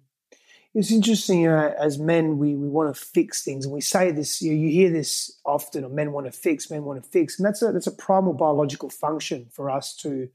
it's 0.75 0.91
interesting, 0.91 1.41
you 1.41 1.49
know, 1.49 1.73
as 1.79 1.97
men, 1.97 2.37
we, 2.37 2.55
we 2.55 2.67
want 2.67 2.93
to 2.93 3.01
fix 3.01 3.43
things. 3.43 3.65
And 3.65 3.73
we 3.73 3.81
say 3.81 4.11
this, 4.11 4.41
you, 4.41 4.51
know, 4.51 4.57
you 4.61 4.69
hear 4.69 4.91
this 4.91 5.39
often, 5.45 5.83
or 5.83 5.89
men 5.89 6.11
want 6.11 6.27
to 6.27 6.31
fix, 6.31 6.69
men 6.69 6.83
want 6.83 7.03
to 7.03 7.09
fix. 7.09 7.39
And 7.39 7.45
that's 7.45 7.61
a, 7.61 7.71
that's 7.71 7.87
a 7.87 7.91
primal 7.91 8.33
biological 8.33 8.89
function 8.89 9.47
for 9.51 9.71
us 9.71 9.95
to 9.97 10.29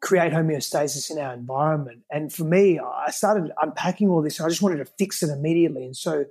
create 0.00 0.32
homeostasis 0.32 1.10
in 1.10 1.18
our 1.18 1.34
environment. 1.34 2.02
And 2.10 2.32
for 2.32 2.44
me, 2.44 2.78
I 2.78 3.10
started 3.10 3.50
unpacking 3.60 4.08
all 4.08 4.22
this. 4.22 4.38
And 4.38 4.46
I 4.46 4.50
just 4.50 4.62
wanted 4.62 4.78
to 4.78 4.84
fix 4.84 5.22
it 5.22 5.30
immediately. 5.30 5.84
And 5.84 5.96
so 5.96 6.26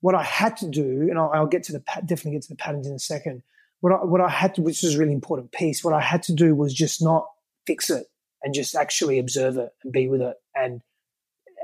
what 0.00 0.14
I 0.14 0.24
had 0.24 0.56
to 0.58 0.68
do, 0.68 1.06
and 1.08 1.18
I'll, 1.18 1.30
I'll 1.32 1.46
get 1.46 1.62
to 1.64 1.72
the, 1.72 1.82
definitely 2.04 2.32
get 2.32 2.42
to 2.42 2.48
the 2.48 2.56
patterns 2.56 2.86
in 2.86 2.92
a 2.94 2.98
second. 2.98 3.42
What 3.80 3.92
I, 3.92 4.04
what 4.04 4.20
I 4.20 4.28
had 4.28 4.56
to, 4.56 4.62
which 4.62 4.82
is 4.82 4.96
a 4.96 4.98
really 4.98 5.12
important 5.12 5.52
piece, 5.52 5.84
what 5.84 5.94
I 5.94 6.00
had 6.00 6.24
to 6.24 6.32
do 6.32 6.54
was 6.54 6.74
just 6.74 7.02
not 7.02 7.26
fix 7.66 7.88
it. 7.90 8.06
and 8.42 8.54
just 8.54 8.74
actually 8.74 9.18
observe 9.18 9.56
it 9.58 9.70
and 9.82 9.92
be 9.92 10.08
with 10.08 10.22
it 10.22 10.36
and 10.54 10.80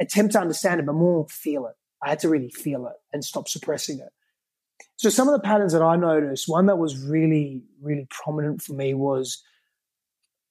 attempt 0.00 0.32
to 0.32 0.40
understand 0.40 0.80
it, 0.80 0.86
but 0.86 0.94
more 0.94 1.26
feel 1.28 1.66
it. 1.66 1.74
I 2.02 2.10
had 2.10 2.18
to 2.20 2.28
really 2.28 2.50
feel 2.50 2.86
it 2.86 2.96
and 3.12 3.24
stop 3.24 3.48
suppressing 3.48 3.98
it. 3.98 4.12
So 4.96 5.08
some 5.08 5.28
of 5.28 5.32
the 5.32 5.40
patterns 5.40 5.72
that 5.72 5.82
I 5.82 5.96
noticed, 5.96 6.48
one 6.48 6.66
that 6.66 6.78
was 6.78 6.98
really, 6.98 7.62
really 7.80 8.06
prominent 8.10 8.62
for 8.62 8.74
me 8.74 8.94
was 8.94 9.42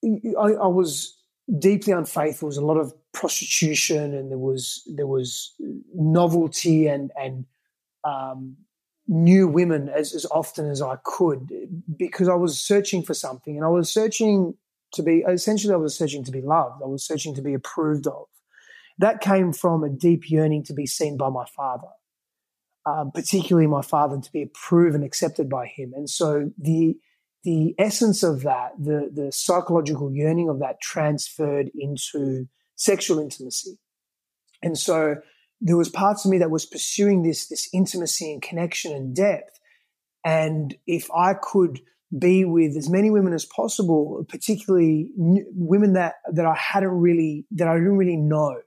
I, 0.03 0.53
I 0.53 0.67
was 0.67 1.17
deeply 1.59 1.93
unfaithful. 1.93 2.47
There 2.47 2.49
was 2.49 2.57
a 2.57 2.65
lot 2.65 2.77
of 2.77 2.93
prostitution, 3.13 4.13
and 4.13 4.31
there 4.31 4.37
was 4.37 4.83
there 4.87 5.07
was 5.07 5.53
novelty 5.93 6.87
and 6.87 7.11
and 7.19 7.45
um, 8.03 8.57
new 9.07 9.47
women 9.47 9.89
as, 9.89 10.13
as 10.13 10.25
often 10.31 10.69
as 10.69 10.81
I 10.81 10.97
could 11.03 11.51
because 11.97 12.27
I 12.27 12.35
was 12.35 12.59
searching 12.59 13.03
for 13.03 13.13
something, 13.13 13.55
and 13.55 13.65
I 13.65 13.69
was 13.69 13.91
searching 13.91 14.55
to 14.93 15.03
be 15.03 15.23
essentially 15.27 15.73
I 15.73 15.77
was 15.77 15.95
searching 15.95 16.23
to 16.25 16.31
be 16.31 16.41
loved. 16.41 16.81
I 16.83 16.87
was 16.87 17.05
searching 17.05 17.35
to 17.35 17.41
be 17.41 17.53
approved 17.53 18.07
of. 18.07 18.27
That 18.99 19.21
came 19.21 19.53
from 19.53 19.83
a 19.83 19.89
deep 19.89 20.29
yearning 20.29 20.63
to 20.65 20.73
be 20.73 20.85
seen 20.85 21.17
by 21.17 21.29
my 21.29 21.45
father, 21.55 21.87
um, 22.85 23.11
particularly 23.11 23.67
my 23.67 23.81
father 23.81 24.19
to 24.19 24.31
be 24.31 24.43
approved 24.43 24.95
and 24.95 25.03
accepted 25.03 25.49
by 25.49 25.67
him. 25.67 25.93
And 25.95 26.09
so 26.09 26.51
the 26.57 26.95
the 27.43 27.75
essence 27.77 28.23
of 28.23 28.43
that, 28.43 28.71
the, 28.79 29.09
the 29.13 29.29
psychological 29.31 30.13
yearning 30.13 30.47
of 30.47 30.59
that 30.59 30.79
transferred 30.81 31.69
into 31.75 32.47
sexual 32.75 33.19
intimacy. 33.19 33.77
And 34.61 34.77
so 34.77 35.17
there 35.59 35.75
was 35.75 35.89
parts 35.89 36.23
of 36.23 36.31
me 36.31 36.37
that 36.37 36.51
was 36.51 36.65
pursuing 36.65 37.23
this, 37.23 37.47
this 37.47 37.67
intimacy 37.73 38.31
and 38.31 38.41
connection 38.41 38.93
and 38.93 39.13
depth. 39.13 39.59
And 40.23 40.75
if 40.87 41.11
I 41.11 41.33
could 41.33 41.81
be 42.17 42.45
with 42.45 42.77
as 42.77 42.89
many 42.89 43.09
women 43.09 43.33
as 43.33 43.45
possible, 43.45 44.25
particularly 44.29 45.09
women 45.17 45.93
that, 45.93 46.15
that 46.31 46.45
I 46.45 46.55
hadn't 46.55 46.91
really, 46.91 47.45
that 47.51 47.67
I 47.67 47.73
didn't 47.73 47.97
really 47.97 48.15
know, 48.15 48.61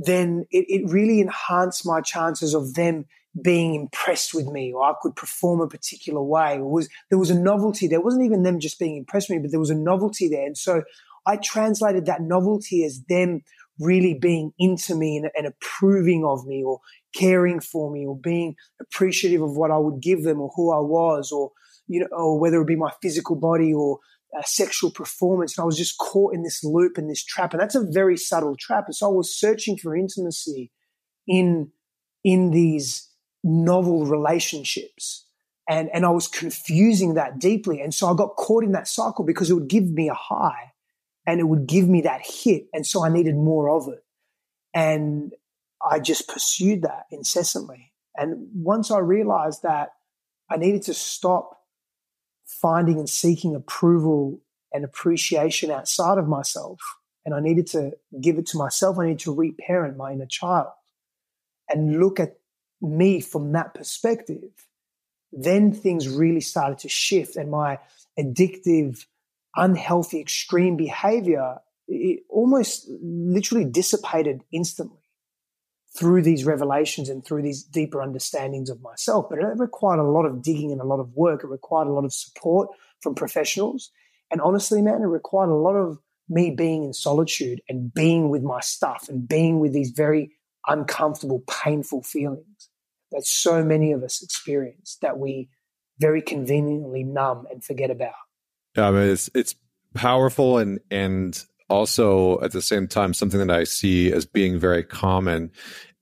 then 0.00 0.46
it, 0.50 0.64
it 0.68 0.90
really 0.90 1.20
enhanced 1.20 1.86
my 1.86 2.00
chances 2.00 2.54
of 2.54 2.74
them 2.74 3.04
being 3.40 3.74
impressed 3.74 4.34
with 4.34 4.46
me 4.46 4.72
or 4.72 4.82
I 4.82 4.94
could 5.00 5.14
perform 5.14 5.60
a 5.60 5.68
particular 5.68 6.22
way. 6.22 6.56
Or 6.56 6.68
was 6.70 6.88
there 7.10 7.18
was 7.18 7.30
a 7.30 7.38
novelty 7.38 7.86
there. 7.86 8.00
Wasn't 8.00 8.24
even 8.24 8.42
them 8.42 8.58
just 8.58 8.78
being 8.78 8.96
impressed 8.96 9.28
with 9.28 9.36
me 9.36 9.42
but 9.42 9.50
there 9.50 9.60
was 9.60 9.70
a 9.70 9.74
novelty 9.74 10.28
there. 10.28 10.46
And 10.46 10.56
so 10.56 10.82
I 11.26 11.36
translated 11.36 12.06
that 12.06 12.22
novelty 12.22 12.82
as 12.84 13.02
them 13.08 13.42
really 13.78 14.14
being 14.14 14.52
into 14.58 14.94
me 14.94 15.18
and, 15.18 15.30
and 15.36 15.46
approving 15.46 16.24
of 16.24 16.46
me 16.46 16.62
or 16.64 16.80
caring 17.14 17.60
for 17.60 17.90
me 17.90 18.06
or 18.06 18.16
being 18.16 18.54
appreciative 18.80 19.42
of 19.42 19.56
what 19.56 19.70
I 19.70 19.78
would 19.78 20.00
give 20.00 20.22
them 20.22 20.40
or 20.40 20.50
who 20.56 20.72
I 20.72 20.80
was 20.80 21.30
or 21.30 21.52
you 21.88 22.00
know 22.00 22.08
or 22.10 22.38
whether 22.38 22.60
it 22.60 22.66
be 22.66 22.76
my 22.76 22.92
physical 23.02 23.36
body 23.36 23.72
or 23.72 23.98
a 24.38 24.42
sexual 24.44 24.90
performance 24.90 25.56
and 25.56 25.62
I 25.62 25.66
was 25.66 25.76
just 25.76 25.98
caught 25.98 26.34
in 26.34 26.42
this 26.42 26.62
loop 26.62 26.98
and 26.98 27.10
this 27.10 27.24
trap 27.24 27.52
and 27.52 27.60
that's 27.60 27.74
a 27.74 27.84
very 27.84 28.16
subtle 28.16 28.56
trap 28.58 28.84
and 28.86 28.94
so 28.94 29.08
I 29.08 29.12
was 29.12 29.34
searching 29.34 29.76
for 29.76 29.96
intimacy 29.96 30.70
in 31.26 31.72
in 32.24 32.50
these 32.50 33.10
novel 33.42 34.06
relationships. 34.06 35.26
And, 35.68 35.88
and 35.94 36.04
I 36.04 36.10
was 36.10 36.26
confusing 36.26 37.14
that 37.14 37.38
deeply. 37.38 37.80
And 37.80 37.94
so 37.94 38.08
I 38.08 38.14
got 38.14 38.36
caught 38.36 38.64
in 38.64 38.72
that 38.72 38.88
cycle 38.88 39.24
because 39.24 39.50
it 39.50 39.54
would 39.54 39.68
give 39.68 39.88
me 39.88 40.08
a 40.08 40.14
high 40.14 40.72
and 41.26 41.38
it 41.38 41.44
would 41.44 41.66
give 41.66 41.88
me 41.88 42.02
that 42.02 42.22
hit. 42.24 42.64
And 42.72 42.84
so 42.84 43.04
I 43.04 43.08
needed 43.08 43.36
more 43.36 43.70
of 43.70 43.88
it. 43.88 44.02
And 44.74 45.32
I 45.88 46.00
just 46.00 46.28
pursued 46.28 46.82
that 46.82 47.04
incessantly. 47.10 47.92
And 48.16 48.48
once 48.52 48.90
I 48.90 48.98
realized 48.98 49.62
that 49.62 49.90
I 50.50 50.56
needed 50.56 50.82
to 50.82 50.94
stop 50.94 51.59
finding 52.60 52.98
and 52.98 53.08
seeking 53.08 53.54
approval 53.54 54.40
and 54.72 54.84
appreciation 54.84 55.70
outside 55.70 56.18
of 56.18 56.28
myself, 56.28 56.80
and 57.24 57.34
I 57.34 57.40
needed 57.40 57.66
to 57.68 57.92
give 58.20 58.38
it 58.38 58.46
to 58.48 58.58
myself, 58.58 58.98
I 58.98 59.06
needed 59.06 59.20
to 59.20 59.34
reparent 59.34 59.96
my 59.96 60.12
inner 60.12 60.26
child 60.26 60.68
and 61.68 62.00
look 62.00 62.18
at 62.20 62.38
me 62.80 63.20
from 63.20 63.52
that 63.52 63.74
perspective, 63.74 64.50
then 65.32 65.72
things 65.72 66.08
really 66.08 66.40
started 66.40 66.78
to 66.78 66.88
shift 66.88 67.36
and 67.36 67.50
my 67.50 67.78
addictive, 68.18 69.04
unhealthy, 69.56 70.20
extreme 70.20 70.76
behavior 70.76 71.58
it 71.90 72.22
almost 72.28 72.88
literally 73.02 73.64
dissipated 73.64 74.42
instantly 74.52 74.99
through 75.96 76.22
these 76.22 76.44
revelations 76.44 77.08
and 77.08 77.24
through 77.24 77.42
these 77.42 77.62
deeper 77.62 78.00
understandings 78.00 78.70
of 78.70 78.80
myself. 78.80 79.26
But 79.28 79.40
it 79.40 79.58
required 79.58 79.98
a 79.98 80.04
lot 80.04 80.24
of 80.24 80.42
digging 80.42 80.70
and 80.70 80.80
a 80.80 80.84
lot 80.84 81.00
of 81.00 81.12
work. 81.14 81.42
It 81.42 81.48
required 81.48 81.88
a 81.88 81.92
lot 81.92 82.04
of 82.04 82.12
support 82.12 82.68
from 83.00 83.14
professionals. 83.14 83.90
And 84.30 84.40
honestly, 84.40 84.82
man, 84.82 85.02
it 85.02 85.06
required 85.06 85.50
a 85.50 85.54
lot 85.54 85.74
of 85.74 85.98
me 86.28 86.50
being 86.50 86.84
in 86.84 86.92
solitude 86.92 87.60
and 87.68 87.92
being 87.92 88.28
with 88.28 88.42
my 88.42 88.60
stuff 88.60 89.08
and 89.08 89.28
being 89.28 89.58
with 89.58 89.72
these 89.72 89.90
very 89.90 90.30
uncomfortable, 90.68 91.42
painful 91.48 92.02
feelings 92.02 92.68
that 93.10 93.26
so 93.26 93.64
many 93.64 93.90
of 93.90 94.04
us 94.04 94.22
experience 94.22 94.96
that 95.02 95.18
we 95.18 95.48
very 95.98 96.22
conveniently 96.22 97.02
numb 97.02 97.46
and 97.50 97.64
forget 97.64 97.90
about. 97.90 98.14
Yeah, 98.76 98.88
I 98.88 98.90
mean, 98.92 99.08
it's 99.08 99.28
it's 99.34 99.56
powerful 99.94 100.58
and 100.58 100.78
and 100.90 101.44
also 101.70 102.40
at 102.40 102.52
the 102.52 102.60
same 102.60 102.86
time 102.86 103.14
something 103.14 103.38
that 103.38 103.50
I 103.50 103.64
see 103.64 104.12
as 104.12 104.26
being 104.26 104.58
very 104.58 104.82
common. 104.82 105.50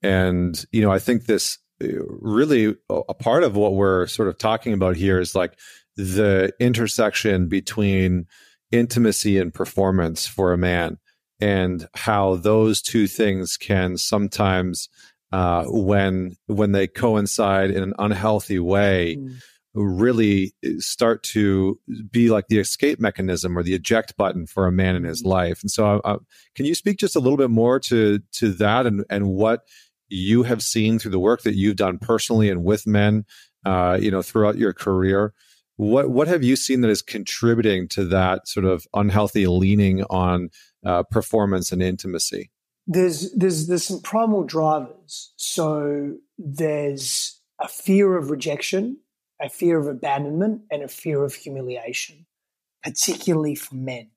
And 0.02 0.64
you 0.72 0.80
know, 0.82 0.90
I 0.90 0.98
think 0.98 1.26
this 1.26 1.58
uh, 1.82 1.86
really 2.08 2.74
a 2.90 3.14
part 3.14 3.44
of 3.44 3.56
what 3.56 3.74
we're 3.74 4.06
sort 4.06 4.28
of 4.28 4.38
talking 4.38 4.72
about 4.72 4.96
here 4.96 5.20
is 5.20 5.34
like 5.34 5.58
the 5.96 6.52
intersection 6.58 7.48
between 7.48 8.26
intimacy 8.70 9.38
and 9.38 9.52
performance 9.52 10.26
for 10.26 10.52
a 10.52 10.58
man 10.58 10.98
and 11.40 11.88
how 11.94 12.36
those 12.36 12.82
two 12.82 13.06
things 13.06 13.56
can 13.56 13.96
sometimes 13.96 14.88
uh, 15.32 15.64
when 15.66 16.36
when 16.46 16.72
they 16.72 16.86
coincide 16.86 17.70
in 17.70 17.82
an 17.82 17.94
unhealthy 17.98 18.58
way 18.58 19.16
mm. 19.18 19.36
Really 19.82 20.52
start 20.78 21.22
to 21.22 21.78
be 22.10 22.30
like 22.30 22.48
the 22.48 22.58
escape 22.58 23.00
mechanism 23.00 23.56
or 23.56 23.62
the 23.62 23.74
eject 23.74 24.16
button 24.16 24.46
for 24.46 24.66
a 24.66 24.72
man 24.72 24.96
in 24.96 25.04
his 25.04 25.22
mm. 25.22 25.26
life 25.26 25.62
and 25.62 25.70
so 25.70 26.00
uh, 26.04 26.18
can 26.54 26.66
you 26.66 26.74
speak 26.74 26.98
just 26.98 27.16
a 27.16 27.20
little 27.20 27.36
bit 27.36 27.50
more 27.50 27.78
to 27.78 28.20
to 28.32 28.52
that 28.52 28.86
and 28.86 29.04
and 29.10 29.28
what 29.28 29.62
you 30.08 30.42
have 30.42 30.62
seen 30.62 30.98
through 30.98 31.10
the 31.10 31.18
work 31.18 31.42
that 31.42 31.54
you've 31.54 31.76
done 31.76 31.98
personally 31.98 32.48
and 32.48 32.64
with 32.64 32.86
men 32.86 33.24
uh, 33.64 33.98
you 34.00 34.10
know 34.10 34.22
throughout 34.22 34.56
your 34.56 34.72
career 34.72 35.32
what 35.76 36.10
what 36.10 36.28
have 36.28 36.42
you 36.42 36.56
seen 36.56 36.80
that 36.80 36.90
is 36.90 37.02
contributing 37.02 37.88
to 37.88 38.04
that 38.04 38.48
sort 38.48 38.66
of 38.66 38.86
unhealthy 38.94 39.46
leaning 39.46 40.02
on 40.04 40.50
uh, 40.84 41.02
performance 41.04 41.72
and 41.72 41.82
intimacy 41.82 42.50
there's 42.88 43.30
there's 43.34 43.66
there's 43.66 43.84
some 43.84 44.00
primal 44.00 44.42
drivers. 44.44 45.32
So 45.36 46.16
there's 46.38 47.38
a 47.60 47.68
fear 47.68 48.16
of 48.16 48.30
rejection, 48.30 48.96
a 49.40 49.48
fear 49.48 49.78
of 49.78 49.86
abandonment, 49.86 50.62
and 50.70 50.82
a 50.82 50.88
fear 50.88 51.24
of 51.24 51.34
humiliation, 51.34 52.26
particularly 52.82 53.54
for 53.54 53.74
men. 53.74 54.10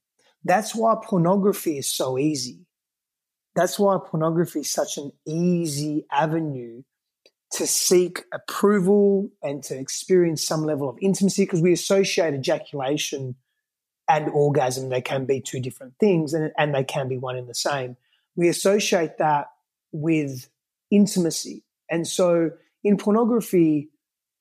That's 0.44 0.74
why 0.76 0.96
pornography 1.04 1.78
is 1.78 1.88
so 1.88 2.18
easy. 2.18 2.66
That's 3.56 3.78
why 3.78 3.98
pornography 4.04 4.62
is 4.62 4.72
such 4.72 4.98
an 4.98 5.12
easy 5.28 6.06
avenue 6.12 6.84
to 7.54 7.68
seek 7.68 8.24
approval 8.34 9.30
and 9.44 9.62
to 9.64 9.78
experience 9.78 10.46
some 10.46 10.64
level 10.64 10.90
of 10.90 10.98
intimacy 11.02 11.44
because 11.44 11.62
we 11.62 11.74
associate 11.74 12.34
ejaculation 12.34 13.36
and 14.08 14.30
orgasm. 14.30 14.90
They 14.90 15.02
can 15.02 15.26
be 15.26 15.42
two 15.42 15.60
different 15.60 15.94
things 16.00 16.34
and, 16.34 16.52
and 16.58 16.74
they 16.74 16.86
can 16.86 17.10
be 17.10 17.18
one 17.18 17.36
in 17.36 17.48
the 17.48 17.54
same 17.54 17.98
we 18.36 18.48
associate 18.48 19.18
that 19.18 19.48
with 19.92 20.50
intimacy. 20.90 21.64
And 21.90 22.08
so 22.08 22.52
in 22.84 22.98
pornography, 22.98 23.90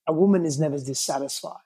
a 0.06 0.12
woman 0.12 0.44
is 0.44 0.58
never 0.58 0.78
dissatisfied. 0.78 1.62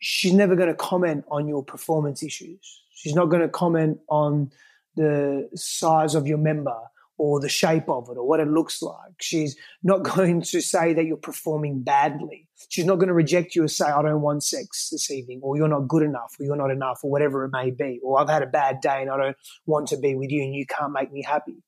She's 0.00 0.32
never 0.32 0.56
going 0.56 0.68
to 0.68 0.74
comment 0.74 1.24
on 1.30 1.46
your 1.46 1.62
performance 1.62 2.22
issues. 2.22 2.82
She's 2.92 3.14
not 3.14 3.26
going 3.26 3.42
to 3.42 3.48
comment 3.48 4.00
on 4.08 4.50
the 4.96 5.48
size 5.54 6.14
of 6.14 6.26
your 6.26 6.38
member 6.38 6.76
or 7.20 7.38
the 7.38 7.50
shape 7.50 7.86
of 7.88 8.08
it 8.08 8.16
or 8.16 8.26
what 8.26 8.40
it 8.40 8.48
looks 8.48 8.80
like. 8.80 9.12
She's 9.20 9.54
not 9.82 10.02
going 10.16 10.40
to 10.40 10.60
say 10.62 10.94
that 10.94 11.04
you're 11.04 11.18
performing 11.18 11.82
badly. 11.82 12.48
She's 12.70 12.86
not 12.86 12.96
going 12.96 13.08
to 13.08 13.14
reject 13.14 13.54
you 13.54 13.62
and 13.62 13.70
say, 13.70 13.84
I 13.84 14.00
don't 14.00 14.22
want 14.22 14.42
sex 14.42 14.88
this 14.90 15.10
evening, 15.10 15.40
or 15.42 15.56
you're 15.56 15.68
not 15.68 15.86
good 15.86 16.02
enough, 16.02 16.34
or 16.38 16.44
you're 16.44 16.56
not 16.56 16.70
enough, 16.70 17.00
or 17.02 17.10
whatever 17.10 17.44
it 17.44 17.50
may 17.52 17.70
be, 17.70 18.00
or 18.02 18.18
I've 18.18 18.28
had 18.28 18.42
a 18.42 18.46
bad 18.46 18.80
day 18.80 19.02
and 19.02 19.10
I 19.10 19.18
don't 19.18 19.36
want 19.66 19.88
to 19.88 19.98
be 19.98 20.14
with 20.14 20.30
you 20.30 20.42
and 20.42 20.54
you 20.54 20.64
can't 20.66 20.92
make 20.92 21.12
me 21.12 21.22
happy. 21.22 21.62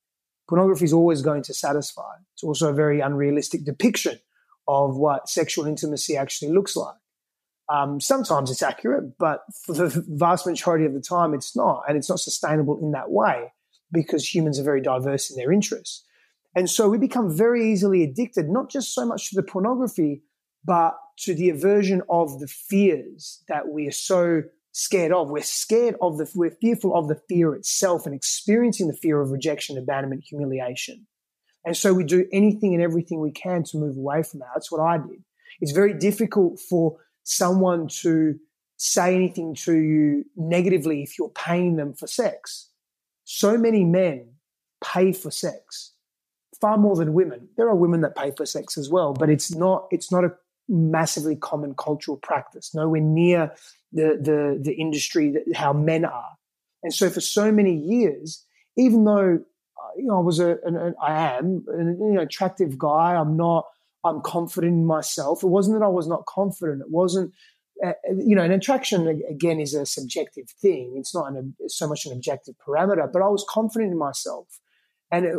Pornography 0.48 0.86
is 0.86 0.92
always 0.92 1.22
going 1.22 1.42
to 1.44 1.54
satisfy. 1.54 2.14
It's 2.34 2.42
also 2.42 2.70
a 2.70 2.74
very 2.74 3.00
unrealistic 3.00 3.64
depiction 3.64 4.18
of 4.68 4.96
what 4.96 5.28
sexual 5.28 5.66
intimacy 5.66 6.16
actually 6.16 6.52
looks 6.52 6.76
like. 6.76 6.96
Um, 7.68 8.00
sometimes 8.00 8.50
it's 8.50 8.62
accurate, 8.62 9.16
but 9.18 9.44
for 9.64 9.72
the 9.72 10.04
vast 10.08 10.46
majority 10.46 10.84
of 10.84 10.94
the 10.94 11.00
time, 11.00 11.32
it's 11.32 11.56
not. 11.56 11.84
And 11.88 11.96
it's 11.96 12.08
not 12.08 12.20
sustainable 12.20 12.78
in 12.82 12.92
that 12.92 13.10
way 13.10 13.52
because 13.92 14.34
humans 14.34 14.58
are 14.58 14.64
very 14.64 14.80
diverse 14.80 15.30
in 15.30 15.36
their 15.36 15.52
interests. 15.52 16.04
And 16.54 16.68
so 16.68 16.88
we 16.88 16.98
become 16.98 17.34
very 17.34 17.72
easily 17.72 18.02
addicted, 18.02 18.48
not 18.48 18.68
just 18.68 18.94
so 18.94 19.06
much 19.06 19.30
to 19.30 19.36
the 19.36 19.42
pornography, 19.42 20.22
but 20.64 20.98
to 21.20 21.34
the 21.34 21.48
aversion 21.48 22.02
of 22.08 22.40
the 22.40 22.46
fears 22.46 23.42
that 23.48 23.68
we 23.68 23.88
are 23.88 23.92
so 23.92 24.42
scared 24.72 25.12
of. 25.12 25.30
We're 25.30 25.42
scared 25.42 25.96
of 26.00 26.18
the, 26.18 26.30
we're 26.34 26.56
fearful 26.60 26.94
of 26.94 27.08
the 27.08 27.20
fear 27.28 27.54
itself 27.54 28.06
and 28.06 28.14
experiencing 28.14 28.88
the 28.88 28.94
fear 28.94 29.20
of 29.20 29.30
rejection, 29.30 29.78
abandonment, 29.78 30.24
humiliation. 30.24 31.06
And 31.64 31.76
so 31.76 31.94
we 31.94 32.04
do 32.04 32.26
anything 32.32 32.74
and 32.74 32.82
everything 32.82 33.20
we 33.20 33.30
can 33.30 33.62
to 33.64 33.76
move 33.76 33.96
away 33.96 34.22
from 34.22 34.40
that. 34.40 34.48
That's 34.54 34.70
what 34.72 34.80
I 34.80 34.98
did. 34.98 35.22
It's 35.60 35.72
very 35.72 35.94
difficult 35.94 36.58
for 36.58 36.98
someone 37.22 37.88
to 38.02 38.38
say 38.76 39.14
anything 39.14 39.54
to 39.54 39.76
you 39.76 40.24
negatively 40.34 41.02
if 41.02 41.18
you're 41.18 41.28
paying 41.28 41.76
them 41.76 41.94
for 41.94 42.08
sex. 42.08 42.70
So 43.24 43.56
many 43.56 43.84
men 43.84 44.32
pay 44.84 45.12
for 45.12 45.30
sex 45.30 45.92
far 46.62 46.78
more 46.78 46.94
than 46.94 47.12
women. 47.12 47.48
There 47.56 47.68
are 47.68 47.74
women 47.74 48.00
that 48.02 48.16
pay 48.16 48.30
for 48.30 48.46
sex 48.46 48.78
as 48.78 48.88
well, 48.88 49.12
but 49.12 49.28
it's 49.28 49.54
not 49.54 49.88
it's 49.90 50.10
not 50.10 50.24
a 50.24 50.32
massively 50.68 51.36
common 51.36 51.74
cultural 51.74 52.16
practice. 52.16 52.72
Nowhere 52.72 53.00
near 53.00 53.52
the 53.92 54.18
the 54.20 54.58
the 54.62 54.72
industry 54.72 55.32
that 55.32 55.56
how 55.56 55.72
men 55.72 56.04
are. 56.04 56.30
And 56.84 56.94
so 56.94 57.10
for 57.10 57.20
so 57.20 57.52
many 57.52 57.74
years, 57.76 58.44
even 58.76 59.04
though 59.04 59.40
you 59.96 60.06
know 60.06 60.18
I 60.18 60.20
was 60.20 60.40
a 60.40 60.58
an, 60.64 60.94
I 61.02 61.36
am 61.36 61.64
an 61.68 61.98
you 62.00 62.12
know, 62.14 62.22
attractive 62.22 62.78
guy, 62.78 63.14
I'm 63.16 63.36
not 63.36 63.66
I'm 64.04 64.20
confident 64.20 64.72
in 64.72 64.86
myself. 64.86 65.42
It 65.42 65.48
wasn't 65.48 65.78
that 65.78 65.84
I 65.84 65.88
was 65.88 66.08
not 66.08 66.26
confident. 66.26 66.80
It 66.80 66.90
wasn't 66.90 67.32
uh, 67.84 67.92
you 68.16 68.36
know, 68.36 68.42
an 68.42 68.52
attraction 68.52 69.08
again 69.28 69.58
is 69.58 69.74
a 69.74 69.84
subjective 69.84 70.48
thing. 70.50 70.94
It's 70.96 71.14
not 71.14 71.32
an, 71.32 71.54
so 71.66 71.88
much 71.88 72.06
an 72.06 72.12
objective 72.12 72.54
parameter. 72.64 73.10
But 73.12 73.22
I 73.22 73.28
was 73.28 73.44
confident 73.48 73.90
in 73.90 73.98
myself, 73.98 74.60
and 75.10 75.24
it, 75.24 75.36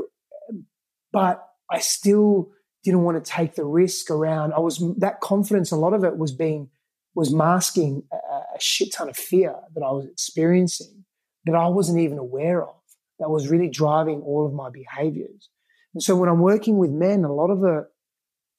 but 1.12 1.48
I 1.70 1.80
still 1.80 2.52
didn't 2.84 3.04
want 3.04 3.24
to 3.24 3.32
take 3.32 3.56
the 3.56 3.64
risk 3.64 4.12
around. 4.12 4.54
I 4.54 4.60
was 4.60 4.84
that 4.98 5.22
confidence. 5.22 5.72
A 5.72 5.78
lot 5.78 5.94
of 5.94 6.04
it 6.04 6.18
was 6.18 6.34
being 6.34 6.70
was 7.16 7.34
masking 7.34 8.04
a, 8.12 8.16
a 8.16 8.60
shit 8.60 8.92
ton 8.92 9.08
of 9.08 9.16
fear 9.16 9.56
that 9.74 9.82
I 9.82 9.92
was 9.92 10.06
experiencing 10.08 11.06
that 11.46 11.56
I 11.56 11.68
wasn't 11.68 12.00
even 12.00 12.18
aware 12.18 12.64
of. 12.64 12.76
That 13.20 13.30
was 13.30 13.48
really 13.48 13.70
driving 13.70 14.22
all 14.22 14.46
of 14.46 14.54
my 14.54 14.70
behaviors. 14.70 15.50
And 15.94 16.02
so 16.02 16.16
when 16.16 16.30
I'm 16.30 16.42
working 16.42 16.78
with 16.78 16.92
men, 16.92 17.24
a 17.24 17.34
lot 17.34 17.52
of 17.52 17.64
it 17.64 17.86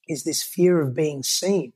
is 0.07 0.23
this 0.23 0.41
fear 0.41 0.79
of 0.81 0.95
being 0.95 1.23
seen 1.23 1.73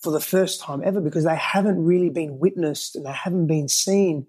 for 0.00 0.10
the 0.10 0.20
first 0.20 0.60
time 0.60 0.82
ever 0.84 1.00
because 1.00 1.24
they 1.24 1.36
haven't 1.36 1.84
really 1.84 2.10
been 2.10 2.38
witnessed 2.38 2.96
and 2.96 3.06
they 3.06 3.12
haven't 3.12 3.46
been 3.46 3.68
seen 3.68 4.26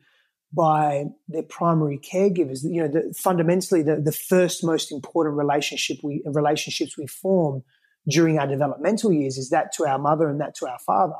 by 0.53 1.05
their 1.27 1.43
primary 1.43 1.97
caregivers. 1.97 2.63
You 2.63 2.83
know, 2.83 2.87
the, 2.87 3.13
fundamentally, 3.17 3.81
the, 3.81 3.95
the 3.95 4.11
first 4.11 4.63
most 4.63 4.91
important 4.91 5.35
relationship 5.35 5.97
we 6.03 6.21
relationships 6.25 6.95
we 6.95 7.07
form 7.07 7.63
during 8.07 8.37
our 8.37 8.45
developmental 8.45 9.11
years 9.11 9.37
is 9.37 9.49
that 9.49 9.71
to 9.73 9.87
our 9.87 9.97
mother 9.97 10.29
and 10.29 10.39
that 10.41 10.55
to 10.55 10.67
our 10.67 10.77
father, 10.79 11.15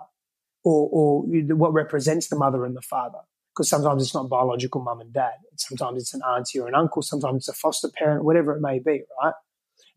or, 0.63 0.89
or 0.91 1.21
what 1.55 1.73
represents 1.73 2.27
the 2.27 2.35
mother 2.35 2.65
and 2.65 2.75
the 2.75 2.81
father. 2.81 3.19
Because 3.53 3.69
sometimes 3.69 4.03
it's 4.03 4.13
not 4.13 4.29
biological 4.29 4.81
mum 4.81 5.01
and 5.01 5.13
dad. 5.13 5.33
Sometimes 5.57 6.01
it's 6.01 6.13
an 6.13 6.21
auntie 6.23 6.59
or 6.59 6.67
an 6.67 6.75
uncle. 6.75 7.01
Sometimes 7.01 7.37
it's 7.37 7.49
a 7.49 7.53
foster 7.53 7.89
parent, 7.89 8.23
whatever 8.23 8.55
it 8.55 8.61
may 8.61 8.79
be, 8.79 9.03
right? 9.21 9.33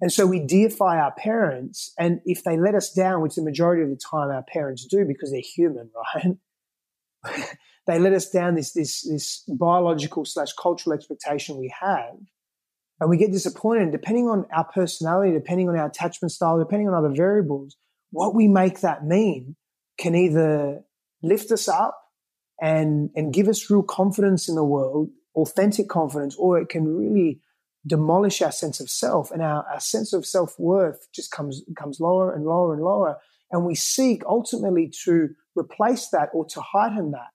And 0.01 0.13
so 0.13 0.27
we 0.27 0.41
deify 0.41 0.99
our 0.99 1.13
parents. 1.13 1.93
And 1.99 2.21
if 2.25 2.45
they 2.45 2.59
let 2.59 2.75
us 2.75 2.93
down, 2.93 3.23
which 3.23 3.35
the 3.35 3.43
majority 3.43 3.83
of 3.83 3.89
the 3.89 3.97
time 3.97 4.31
our 4.31 4.43
parents 4.43 4.85
do 4.85 5.05
because 5.07 5.31
they're 5.31 5.41
human, 5.41 5.91
right? 7.25 7.57
they 7.87 7.99
let 7.99 8.13
us 8.13 8.29
down 8.29 8.57
this, 8.57 8.73
this, 8.73 9.03
this 9.03 9.43
biological 9.49 10.25
slash 10.25 10.53
cultural 10.61 10.95
expectation 10.95 11.59
we 11.59 11.73
have. 11.81 12.17
And 13.01 13.11
we 13.11 13.17
get 13.17 13.33
disappointed. 13.33 13.93
Depending 13.93 14.27
on 14.29 14.47
our 14.55 14.65
personality, 14.65 15.33
depending 15.33 15.69
on 15.69 15.77
our 15.77 15.87
attachment 15.87 16.33
style, 16.33 16.59
depending 16.59 16.89
on 16.89 16.95
other 16.95 17.15
variables, 17.15 17.77
what 18.11 18.35
we 18.35 18.49
make 18.49 18.81
that 18.81 19.05
mean 19.05 19.57
can 19.99 20.15
either 20.15 20.83
lift 21.23 21.51
us 21.53 21.69
up 21.69 21.99
and, 22.61 23.11
and 23.15 23.33
give 23.33 23.49
us 23.49 23.71
real 23.71 23.83
confidence 23.83 24.49
in 24.49 24.55
the 24.55 24.65
world, 24.65 25.11
authentic 25.35 25.89
confidence, 25.89 26.35
or 26.37 26.59
it 26.59 26.69
can 26.69 26.97
really 26.97 27.41
demolish 27.87 28.43
our 28.43 28.53
sense 28.53 28.81
of 28.81 28.91
self 28.91 29.31
and 29.31 29.43
our, 29.43 29.65
our 29.71 29.81
sense 29.81 30.13
of 30.13 30.27
self-worth 30.27 31.07
just 31.13 31.31
comes 31.31 31.63
comes 31.77 32.01
lower 32.01 32.35
and 32.35 32.45
lower 32.45 32.75
and 32.75 32.83
lower. 32.83 33.19
And 33.51 33.65
we 33.65 33.75
seek 33.77 34.25
ultimately 34.27 34.93
to 35.05 35.29
replace 35.55 36.09
that 36.09 36.31
or 36.33 36.45
to 36.47 36.61
heighten 36.61 37.13
that. 37.13 37.29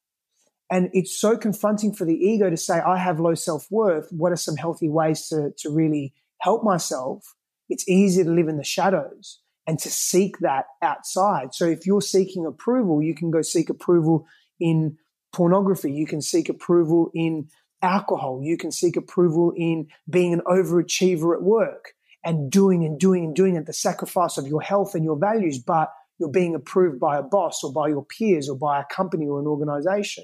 And 0.70 0.90
it's 0.94 1.16
so 1.16 1.38
confronting 1.38 1.94
for 1.94 2.06
the 2.06 2.16
ego 2.16 2.50
to 2.50 2.58
say 2.58 2.80
i 2.80 2.98
have 2.98 3.20
low 3.20 3.34
self-worth. 3.34 4.10
What 4.12 4.32
are 4.32 4.38
some 4.38 4.58
healthy 4.58 4.90
ways 4.90 5.28
to, 5.28 5.52
to 5.60 5.70
really 5.70 6.14
help 6.40 6.64
myself? 6.64 7.36
It's 7.70 7.88
easy 7.88 8.24
to 8.24 8.30
live 8.30 8.50
in 8.50 8.58
the 8.58 8.64
shadows 8.64 9.40
and 9.68 9.80
to 9.80 9.90
seek 9.90 10.40
that 10.40 10.66
outside. 10.82 11.54
So 11.54 11.66
if 11.66 11.86
you're 11.86 12.02
seeking 12.02 12.46
approval 12.46 13.02
you 13.02 13.16
can 13.16 13.32
go 13.32 13.42
seek 13.42 13.70
approval 13.70 14.28
in 14.60 14.98
pornography 15.34 15.92
you 15.92 16.06
can 16.06 16.22
seek 16.22 16.50
approval 16.50 17.12
in 17.14 17.48
alcohol. 17.82 18.42
You 18.44 18.58
can 18.58 18.72
seek 18.72 18.96
approval 18.96 19.54
in 19.56 19.88
being 20.10 20.34
an 20.34 20.42
overachiever 20.46 21.36
at 21.36 21.44
work 21.44 21.94
and 22.24 22.52
doing 22.52 22.86
and 22.86 23.00
doing 23.00 23.26
and 23.26 23.36
doing 23.36 23.58
at 23.58 23.66
the 23.66 23.74
sacrifice 23.74 24.38
of 24.38 24.48
your 24.48 24.62
health 24.62 24.94
and 24.94 25.04
your 25.04 25.18
values, 25.18 25.58
but 25.58 25.92
you're 26.20 26.30
being 26.30 26.54
approved 26.54 27.00
by 27.00 27.18
a 27.18 27.24
boss 27.24 27.64
or 27.64 27.74
by 27.74 27.88
your 27.88 28.06
peers 28.06 28.48
or 28.48 28.56
by 28.56 28.80
a 28.80 28.86
company 28.94 29.28
or 29.28 29.40
an 29.40 29.48
organization. 29.48 30.24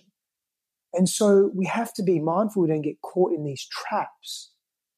And 0.94 1.10
so 1.10 1.52
we 1.54 1.66
have 1.66 1.94
to 1.96 2.04
be 2.04 2.20
mindful 2.20 2.62
we 2.62 2.68
don't 2.68 2.82
get 2.82 3.02
caught 3.02 3.34
in 3.34 3.44
these 3.44 3.66
traps. 3.66 4.52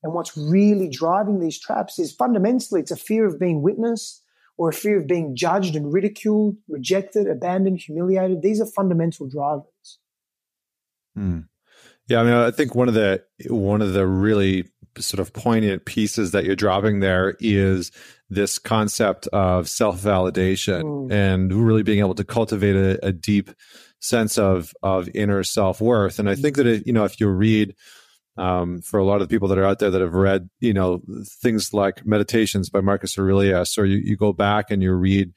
And 0.04 0.13
what's 0.13 0.38
really 0.38 0.89
driving 0.89 1.39
these 1.39 1.60
traps 1.60 2.00
is 2.00 2.13
fundamentally 2.13 2.82
it's 2.82 2.91
a 2.91 2.98
fear 2.98 3.26
of 3.26 3.39
being 3.39 3.62
witnessed 3.62 4.22
or 4.60 4.67
a 4.67 4.74
fear 4.74 5.00
of 5.00 5.08
being 5.08 5.38
judged 5.38 5.74
and 5.78 5.93
ridiculed, 5.93 6.58
rejected, 6.67 7.28
abandoned, 7.28 7.80
humiliated. 7.80 8.41
These 8.41 8.60
are 8.60 8.65
fundamental 8.65 9.26
drivers. 9.26 10.00
Hmm. 11.15 11.39
Yeah, 12.10 12.19
I 12.19 12.24
mean, 12.26 12.34
I 12.34 12.52
think 12.52 12.76
one 12.76 12.89
of 12.89 12.93
the 12.93 13.24
one 13.48 13.82
of 13.82 13.93
the 13.93 14.06
really 14.06 14.67
sort 14.98 15.22
of 15.22 15.32
poignant 15.32 15.86
pieces 15.86 16.32
that 16.32 16.43
you're 16.43 16.58
dropping 16.58 17.00
there 17.00 17.38
is 17.39 17.91
this 18.30 18.60
concept 18.60 19.28
of 19.28 19.69
self 19.69 19.98
validation 20.02 20.84
mm. 20.84 21.12
and 21.12 21.54
really 21.54 21.84
being 21.84 22.00
able 22.00 22.15
to 22.15 22.26
cultivate 22.26 22.76
a, 22.76 23.06
a 23.06 23.13
deep 23.13 23.52
sense 24.00 24.38
of 24.38 24.74
of 24.84 25.08
inner 25.15 25.41
self 25.41 25.80
worth. 25.80 26.19
And 26.19 26.30
I 26.30 26.36
think 26.36 26.58
that 26.58 26.67
it, 26.67 26.86
you 26.86 26.91
know, 26.91 27.06
if 27.06 27.22
you 27.22 27.30
read 27.30 27.76
um, 28.39 28.82
for 28.82 28.99
a 28.99 29.06
lot 29.06 29.21
of 29.21 29.28
the 29.28 29.34
people 29.34 29.47
that 29.49 29.58
are 29.58 29.65
out 29.65 29.80
there 29.80 29.91
that 29.91 30.02
have 30.02 30.13
read, 30.13 30.49
you 30.60 30.73
know, 30.73 31.02
things 31.25 31.73
like 31.73 32.06
Meditations 32.06 32.69
by 32.69 32.82
Marcus 32.82 33.17
Aurelius, 33.19 33.78
or 33.78 33.86
you, 33.86 33.97
you 33.97 34.15
go 34.15 34.32
back 34.34 34.71
and 34.71 34.82
you 34.82 34.93
read 34.93 35.34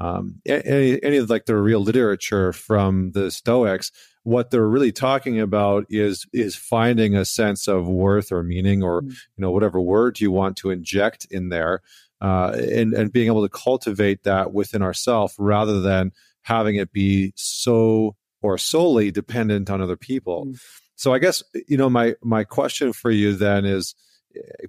um, 0.00 0.36
any, 0.46 1.02
any 1.02 1.16
of 1.18 1.30
like 1.30 1.46
the 1.46 1.56
real 1.56 1.80
literature 1.80 2.52
from 2.52 3.12
the 3.12 3.30
Stoics, 3.30 3.92
what 4.24 4.50
they're 4.50 4.68
really 4.68 4.92
talking 4.92 5.38
about 5.40 5.86
is 5.88 6.26
is 6.32 6.56
finding 6.56 7.14
a 7.14 7.24
sense 7.24 7.68
of 7.68 7.86
worth 7.86 8.32
or 8.32 8.42
meaning 8.42 8.82
or 8.82 9.02
mm-hmm. 9.02 9.10
you 9.10 9.42
know 9.42 9.52
whatever 9.52 9.80
word 9.80 10.20
you 10.20 10.32
want 10.32 10.56
to 10.56 10.70
inject 10.70 11.26
in 11.30 11.48
there 11.48 11.80
uh, 12.20 12.50
and 12.50 12.92
and 12.92 13.12
being 13.12 13.28
able 13.28 13.42
to 13.42 13.48
cultivate 13.48 14.24
that 14.24 14.52
within 14.52 14.82
ourselves 14.82 15.34
rather 15.38 15.80
than 15.80 16.10
having 16.42 16.76
it 16.76 16.92
be 16.92 17.32
so 17.36 18.16
or 18.42 18.58
solely 18.58 19.10
dependent 19.10 19.70
on 19.70 19.80
other 19.80 19.96
people. 19.96 20.46
Mm-hmm. 20.46 20.54
So 20.96 21.14
I 21.14 21.18
guess 21.18 21.42
you 21.68 21.76
know 21.76 21.90
my 21.90 22.14
my 22.22 22.44
question 22.44 22.92
for 22.92 23.10
you 23.10 23.34
then 23.34 23.64
is 23.64 23.94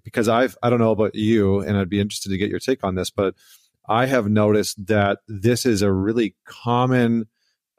because 0.03 0.27
I've 0.27 0.57
I 0.61 0.69
don't 0.69 0.79
know 0.79 0.91
about 0.91 1.15
you 1.15 1.59
and 1.59 1.77
I'd 1.77 1.89
be 1.89 1.99
interested 1.99 2.29
to 2.29 2.37
get 2.37 2.49
your 2.49 2.59
take 2.59 2.83
on 2.83 2.95
this, 2.95 3.09
but 3.09 3.35
I 3.87 4.05
have 4.05 4.29
noticed 4.29 4.85
that 4.87 5.19
this 5.27 5.65
is 5.65 5.81
a 5.81 5.91
really 5.91 6.35
common 6.45 7.27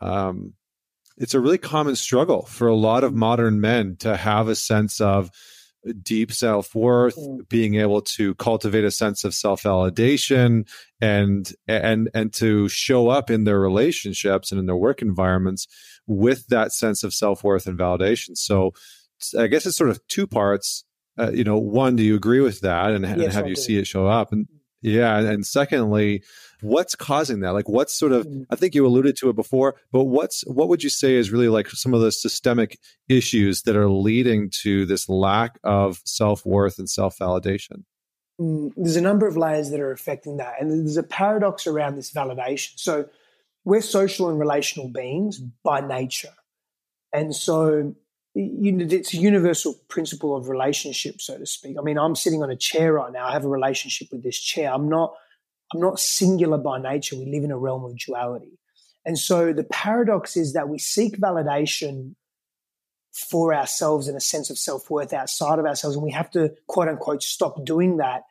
um, 0.00 0.54
it's 1.16 1.34
a 1.34 1.40
really 1.40 1.58
common 1.58 1.96
struggle 1.96 2.42
for 2.42 2.68
a 2.68 2.74
lot 2.74 3.04
of 3.04 3.14
modern 3.14 3.60
men 3.60 3.96
to 3.96 4.16
have 4.16 4.48
a 4.48 4.54
sense 4.54 5.00
of 5.00 5.30
deep 6.02 6.32
self 6.32 6.74
worth, 6.74 7.16
mm-hmm. 7.16 7.42
being 7.48 7.74
able 7.76 8.00
to 8.02 8.34
cultivate 8.36 8.84
a 8.84 8.90
sense 8.90 9.24
of 9.24 9.34
self 9.34 9.62
validation, 9.62 10.68
and 11.00 11.52
and 11.66 12.10
and 12.14 12.32
to 12.34 12.68
show 12.68 13.08
up 13.08 13.30
in 13.30 13.44
their 13.44 13.60
relationships 13.60 14.50
and 14.50 14.58
in 14.58 14.66
their 14.66 14.76
work 14.76 15.02
environments 15.02 15.66
with 16.06 16.46
that 16.48 16.72
sense 16.72 17.02
of 17.02 17.14
self 17.14 17.44
worth 17.44 17.66
and 17.66 17.78
validation. 17.78 18.36
So, 18.36 18.72
I 19.38 19.46
guess 19.46 19.66
it's 19.66 19.76
sort 19.76 19.90
of 19.90 20.06
two 20.08 20.26
parts. 20.26 20.84
Uh, 21.18 21.32
you 21.32 21.42
know, 21.42 21.58
one, 21.58 21.96
do 21.96 22.04
you 22.04 22.14
agree 22.14 22.40
with 22.40 22.60
that, 22.60 22.92
and, 22.92 23.04
yes, 23.04 23.18
and 23.18 23.32
have 23.32 23.44
I 23.44 23.48
you 23.48 23.54
do. 23.56 23.60
see 23.60 23.78
it 23.78 23.86
show 23.86 24.06
up? 24.06 24.32
And 24.32 24.46
yeah, 24.80 25.18
and 25.18 25.44
secondly, 25.44 26.22
what's 26.60 26.94
causing 26.94 27.40
that? 27.40 27.52
Like 27.52 27.68
what's 27.68 27.94
sort 27.94 28.12
of 28.12 28.26
mm. 28.26 28.46
i 28.50 28.56
think 28.56 28.74
you 28.74 28.86
alluded 28.86 29.16
to 29.16 29.28
it 29.28 29.36
before 29.36 29.76
but 29.92 30.04
what's 30.04 30.42
what 30.46 30.68
would 30.68 30.82
you 30.82 30.90
say 30.90 31.14
is 31.14 31.30
really 31.30 31.48
like 31.48 31.68
some 31.68 31.94
of 31.94 32.00
the 32.00 32.12
systemic 32.12 32.78
issues 33.08 33.62
that 33.62 33.76
are 33.76 33.90
leading 33.90 34.50
to 34.62 34.86
this 34.86 35.08
lack 35.08 35.58
of 35.64 36.00
self-worth 36.04 36.78
and 36.78 36.88
self-validation? 36.88 37.84
Mm, 38.40 38.72
there's 38.76 38.96
a 38.96 39.00
number 39.00 39.26
of 39.26 39.36
layers 39.36 39.70
that 39.70 39.80
are 39.80 39.92
affecting 39.92 40.36
that 40.36 40.60
and 40.60 40.70
there's 40.70 40.96
a 40.96 41.02
paradox 41.02 41.66
around 41.66 41.96
this 41.96 42.12
validation. 42.12 42.72
So 42.76 43.08
we're 43.64 43.80
social 43.80 44.28
and 44.28 44.38
relational 44.38 44.88
beings 44.88 45.38
by 45.64 45.80
nature 45.80 46.34
and 47.12 47.34
so 47.34 47.94
you 48.38 48.72
know, 48.72 48.86
it's 48.88 49.14
a 49.14 49.16
universal 49.16 49.74
principle 49.88 50.36
of 50.36 50.48
relationship, 50.48 51.20
so 51.20 51.36
to 51.38 51.46
speak. 51.46 51.76
I 51.78 51.82
mean, 51.82 51.98
I'm 51.98 52.14
sitting 52.14 52.42
on 52.42 52.50
a 52.50 52.56
chair 52.56 52.92
right 52.92 53.12
now. 53.12 53.26
I 53.26 53.32
have 53.32 53.44
a 53.44 53.48
relationship 53.48 54.08
with 54.12 54.22
this 54.22 54.38
chair. 54.38 54.72
I'm 54.72 54.88
not 54.88 55.14
I'm 55.72 55.80
not 55.80 55.98
singular 55.98 56.58
by 56.58 56.80
nature. 56.80 57.16
We 57.16 57.26
live 57.26 57.44
in 57.44 57.50
a 57.50 57.58
realm 57.58 57.84
of 57.84 57.98
duality. 57.98 58.58
And 59.04 59.18
so 59.18 59.52
the 59.52 59.64
paradox 59.64 60.36
is 60.36 60.52
that 60.52 60.68
we 60.68 60.78
seek 60.78 61.18
validation 61.18 62.14
for 63.12 63.52
ourselves 63.52 64.06
and 64.06 64.16
a 64.16 64.20
sense 64.20 64.50
of 64.50 64.58
self 64.58 64.88
worth 64.88 65.12
outside 65.12 65.58
of 65.58 65.66
ourselves. 65.66 65.96
And 65.96 66.04
we 66.04 66.12
have 66.12 66.30
to, 66.32 66.54
quote 66.68 66.88
unquote, 66.88 67.22
stop 67.22 67.64
doing 67.64 67.96
that. 67.98 68.22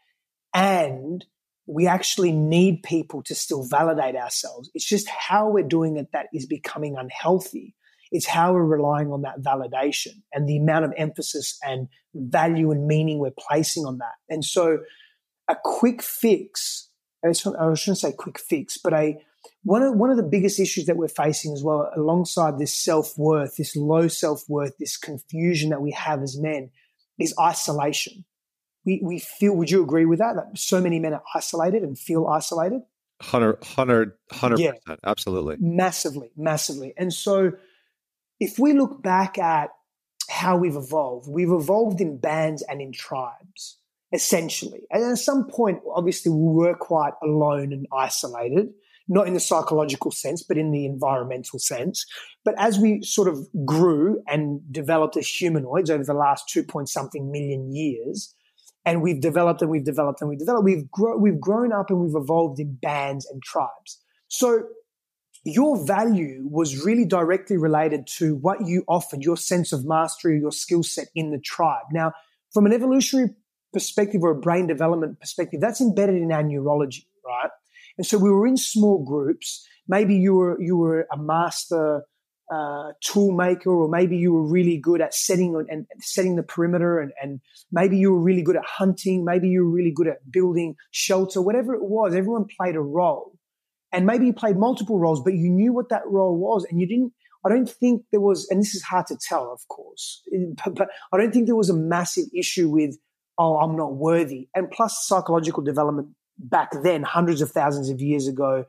And 0.53 1.25
we 1.65 1.85
actually 1.85 2.31
need 2.31 2.81
people 2.83 3.21
to 3.23 3.35
still 3.35 3.63
validate 3.63 4.15
ourselves. 4.15 4.71
It's 4.73 4.85
just 4.85 5.09
how 5.09 5.49
we're 5.49 5.67
doing 5.67 5.97
it 5.97 6.13
that 6.13 6.27
is 6.33 6.45
becoming 6.45 6.95
unhealthy. 6.95 7.75
It's 8.11 8.27
how 8.27 8.53
we're 8.53 8.63
relying 8.63 9.11
on 9.11 9.23
that 9.23 9.41
validation 9.41 10.21
and 10.33 10.47
the 10.47 10.57
amount 10.57 10.85
of 10.85 10.93
emphasis 10.97 11.57
and 11.63 11.87
value 12.13 12.71
and 12.71 12.87
meaning 12.87 13.19
we're 13.19 13.31
placing 13.37 13.85
on 13.85 13.97
that. 13.99 14.13
And 14.29 14.43
so 14.43 14.79
a 15.47 15.55
quick 15.61 16.01
fix, 16.01 16.89
I 17.23 17.33
shouldn't 17.33 17.97
say 17.97 18.13
quick 18.13 18.39
fix, 18.39 18.77
but 18.77 18.93
a 18.93 19.17
one 19.63 19.83
of 19.83 19.95
one 19.95 20.09
of 20.09 20.17
the 20.17 20.23
biggest 20.23 20.59
issues 20.59 20.85
that 20.85 20.97
we're 20.97 21.07
facing 21.07 21.53
as 21.53 21.63
well, 21.63 21.89
alongside 21.95 22.57
this 22.57 22.73
self 22.75 23.17
worth, 23.17 23.57
this 23.57 23.75
low 23.75 24.07
self 24.07 24.43
worth, 24.47 24.77
this 24.77 24.97
confusion 24.97 25.69
that 25.69 25.81
we 25.81 25.91
have 25.91 26.21
as 26.21 26.37
men, 26.37 26.69
is 27.19 27.33
isolation. 27.39 28.25
We 28.85 29.01
we 29.03 29.19
feel. 29.19 29.55
Would 29.55 29.71
you 29.71 29.83
agree 29.83 30.05
with 30.05 30.19
that? 30.19 30.35
That 30.35 30.57
so 30.57 30.81
many 30.81 30.99
men 30.99 31.13
are 31.13 31.23
isolated 31.35 31.83
and 31.83 31.97
feel 31.97 32.27
isolated. 32.27 32.81
Hundred, 33.21 33.63
hundred, 33.63 34.13
hundred 34.31 34.57
percent, 34.57 34.99
absolutely, 35.03 35.57
massively, 35.59 36.29
massively. 36.37 36.93
And 36.97 37.11
so, 37.11 37.51
if 38.39 38.59
we 38.59 38.73
look 38.73 39.01
back 39.01 39.37
at 39.37 39.69
how 40.29 40.57
we've 40.57 40.75
evolved, 40.75 41.27
we've 41.29 41.51
evolved 41.51 42.01
in 42.01 42.17
bands 42.17 42.61
and 42.63 42.81
in 42.81 42.91
tribes, 42.91 43.77
essentially. 44.11 44.87
And 44.91 45.03
at 45.03 45.17
some 45.17 45.47
point, 45.47 45.79
obviously, 45.93 46.31
we 46.31 46.53
were 46.53 46.75
quite 46.75 47.13
alone 47.23 47.71
and 47.73 47.87
isolated 47.91 48.69
not 49.07 49.27
in 49.27 49.33
the 49.33 49.39
psychological 49.39 50.11
sense, 50.11 50.43
but 50.43 50.57
in 50.57 50.71
the 50.71 50.85
environmental 50.85 51.59
sense. 51.59 52.05
But 52.43 52.55
as 52.57 52.77
we 52.77 53.01
sort 53.01 53.27
of 53.27 53.47
grew 53.65 54.21
and 54.27 54.61
developed 54.71 55.17
as 55.17 55.27
humanoids 55.27 55.89
over 55.89 56.03
the 56.03 56.13
last 56.13 56.49
two 56.49 56.63
point 56.63 56.89
something 56.89 57.31
million 57.31 57.73
years, 57.73 58.33
and 58.85 59.01
we've 59.01 59.21
developed 59.21 59.61
and 59.61 59.69
we've 59.69 59.83
developed 59.83 60.21
and 60.21 60.29
we've 60.29 60.39
developed, 60.39 60.65
we've, 60.65 60.89
grown, 60.91 61.21
we've 61.21 61.39
grown 61.39 61.73
up 61.73 61.89
and 61.89 61.99
we've 61.99 62.15
evolved 62.15 62.59
in 62.59 62.75
bands 62.75 63.25
and 63.29 63.41
tribes. 63.43 64.01
So 64.27 64.63
your 65.47 65.85
value 65.85 66.45
was 66.49 66.85
really 66.85 67.05
directly 67.05 67.57
related 67.57 68.05
to 68.17 68.35
what 68.35 68.67
you 68.67 68.83
offered, 68.87 69.23
your 69.23 69.37
sense 69.37 69.71
of 69.71 69.85
mastery, 69.85 70.39
your 70.39 70.51
skill 70.51 70.83
set 70.83 71.07
in 71.15 71.31
the 71.31 71.39
tribe. 71.39 71.85
Now, 71.91 72.11
from 72.53 72.65
an 72.65 72.73
evolutionary 72.73 73.29
perspective 73.71 74.23
or 74.23 74.31
a 74.31 74.39
brain 74.39 74.67
development 74.67 75.19
perspective, 75.19 75.61
that's 75.61 75.79
embedded 75.79 76.21
in 76.21 76.31
our 76.31 76.43
neurology, 76.43 77.07
right? 77.25 77.49
And 77.97 78.05
so 78.05 78.17
we 78.17 78.29
were 78.29 78.45
in 78.45 78.57
small 78.57 79.03
groups. 79.03 79.65
Maybe 79.87 80.15
you 80.15 80.35
were 80.35 80.61
you 80.61 80.75
were 80.75 81.07
a 81.11 81.17
master 81.17 82.03
uh, 82.53 82.91
tool 83.01 83.31
maker, 83.31 83.69
or 83.69 83.87
maybe 83.87 84.17
you 84.17 84.33
were 84.33 84.43
really 84.43 84.77
good 84.77 85.01
at 85.01 85.13
setting 85.13 85.55
and 85.69 85.85
setting 85.99 86.35
the 86.35 86.43
perimeter, 86.43 86.99
and, 86.99 87.11
and 87.21 87.39
maybe 87.71 87.97
you 87.97 88.11
were 88.11 88.19
really 88.19 88.41
good 88.41 88.57
at 88.57 88.65
hunting. 88.65 89.23
Maybe 89.23 89.47
you 89.47 89.63
were 89.63 89.71
really 89.71 89.91
good 89.91 90.07
at 90.07 90.29
building 90.29 90.75
shelter. 90.91 91.41
Whatever 91.41 91.73
it 91.73 91.83
was, 91.83 92.15
everyone 92.15 92.45
played 92.45 92.75
a 92.75 92.81
role, 92.81 93.36
and 93.91 94.05
maybe 94.05 94.25
you 94.25 94.33
played 94.33 94.57
multiple 94.57 94.99
roles, 94.99 95.23
but 95.23 95.33
you 95.33 95.49
knew 95.49 95.73
what 95.73 95.89
that 95.89 96.03
role 96.05 96.37
was, 96.37 96.65
and 96.69 96.79
you 96.79 96.87
didn't. 96.87 97.13
I 97.45 97.49
don't 97.49 97.69
think 97.69 98.03
there 98.11 98.19
was, 98.19 98.47
and 98.49 98.59
this 98.59 98.75
is 98.75 98.83
hard 98.83 99.07
to 99.07 99.15
tell, 99.15 99.53
of 99.53 99.65
course, 99.69 100.23
but, 100.65 100.75
but 100.75 100.89
I 101.13 101.17
don't 101.17 101.31
think 101.31 101.45
there 101.45 101.55
was 101.55 101.69
a 101.69 101.75
massive 101.75 102.25
issue 102.35 102.67
with, 102.67 102.97
oh, 103.37 103.57
I'm 103.57 103.77
not 103.77 103.95
worthy. 103.95 104.49
And 104.53 104.69
plus, 104.69 105.05
psychological 105.07 105.63
development 105.63 106.09
back 106.37 106.71
then, 106.83 107.03
hundreds 107.03 107.41
of 107.41 107.51
thousands 107.51 107.89
of 107.89 108.01
years 108.01 108.27
ago, 108.27 108.65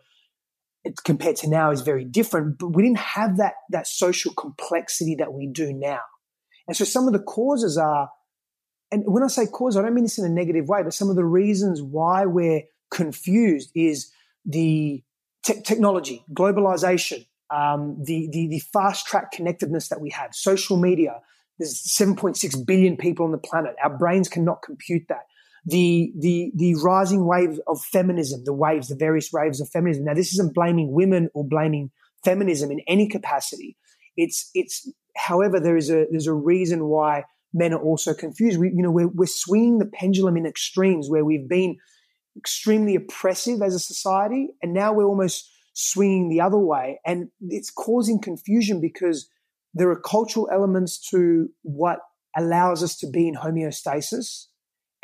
compared 1.05 1.37
to 1.37 1.49
now, 1.49 1.71
is 1.71 1.81
very 1.81 2.05
different. 2.05 2.59
But 2.59 2.69
we 2.69 2.83
didn't 2.85 2.99
have 2.99 3.39
that 3.39 3.55
that 3.71 3.87
social 3.87 4.33
complexity 4.35 5.17
that 5.17 5.33
we 5.33 5.49
do 5.49 5.73
now. 5.73 6.01
And 6.69 6.77
so 6.77 6.85
some 6.85 7.07
of 7.07 7.15
the 7.15 7.19
causes 7.19 7.79
are, 7.79 8.11
and 8.93 9.03
when 9.07 9.23
I 9.23 9.29
say 9.29 9.47
cause, 9.47 9.77
I 9.77 9.83
don't 9.83 9.95
mean 9.95 10.05
this 10.05 10.19
in 10.19 10.25
a 10.25 10.29
negative 10.29 10.69
way, 10.69 10.83
but 10.83 10.95
some 10.95 11.11
of 11.11 11.17
the 11.17 11.25
reasons 11.25 11.83
why 11.83 12.27
we're 12.27 12.63
confused 12.91 13.71
is 13.75 14.13
the 14.45 15.03
te- 15.49 15.63
technology, 15.63 16.25
globalization, 16.33 17.27
um, 17.51 17.97
the, 18.03 18.29
the 18.33 18.49
the 18.49 18.59
fast 18.73 19.07
track 19.07 19.33
connectedness 19.33 19.89
that 19.89 20.01
we 20.01 20.11
have, 20.11 20.35
social 20.35 20.77
media. 20.77 21.21
There's 21.59 21.83
7.6 21.83 22.65
billion 22.65 22.97
people 22.97 23.25
on 23.25 23.33
the 23.33 23.39
planet. 23.39 23.75
Our 23.83 23.97
brains 23.97 24.29
cannot 24.29 24.63
compute 24.63 25.03
that 25.09 25.27
the 25.65 26.13
the 26.17 26.53
the 26.55 26.75
rising 26.77 27.27
wave 27.27 27.59
of 27.67 27.81
feminism, 27.81 28.45
the 28.45 28.53
waves, 28.53 28.89
the 28.89 28.97
various 28.97 29.33
waves 29.33 29.61
of 29.61 29.69
feminism. 29.69 30.05
Now, 30.05 30.15
this 30.15 30.33
isn't 30.35 30.55
blaming 30.55 30.93
women 30.93 31.31
or 31.35 31.45
blaming 31.45 31.91
feminism 32.25 32.71
in 32.71 32.81
any 32.87 33.09
capacity. 33.09 33.77
It's 34.17 34.51
it's 34.55 34.91
however 35.17 35.59
there 35.59 35.77
is 35.77 35.91
a 35.91 36.07
there's 36.11 36.27
a 36.27 36.33
reason 36.33 36.87
why 36.87 37.25
men 37.53 37.73
are 37.73 37.83
also 37.83 38.15
confused. 38.15 38.59
We 38.59 38.69
you 38.69 38.83
know 38.83 38.91
we're 38.91 39.09
we're 39.09 39.27
swinging 39.27 39.79
the 39.79 39.87
pendulum 39.87 40.37
in 40.37 40.47
extremes 40.47 41.11
where 41.11 41.25
we've 41.25 41.49
been 41.49 41.77
extremely 42.39 42.95
oppressive 42.95 43.61
as 43.61 43.75
a 43.75 43.79
society, 43.79 44.49
and 44.63 44.73
now 44.73 44.93
we're 44.93 45.05
almost 45.05 45.51
swinging 45.75 46.29
the 46.29 46.41
other 46.41 46.59
way, 46.59 47.01
and 47.05 47.29
it's 47.49 47.71
causing 47.71 48.21
confusion 48.21 48.81
because 48.81 49.29
there 49.75 49.91
are 49.91 50.01
cultural 50.01 50.49
elements 50.53 50.99
to 51.11 51.49
what 51.63 51.99
allows 52.37 52.83
us 52.83 52.97
to 52.97 53.11
be 53.11 53.29
in 53.29 53.35
homeostasis 53.35 54.47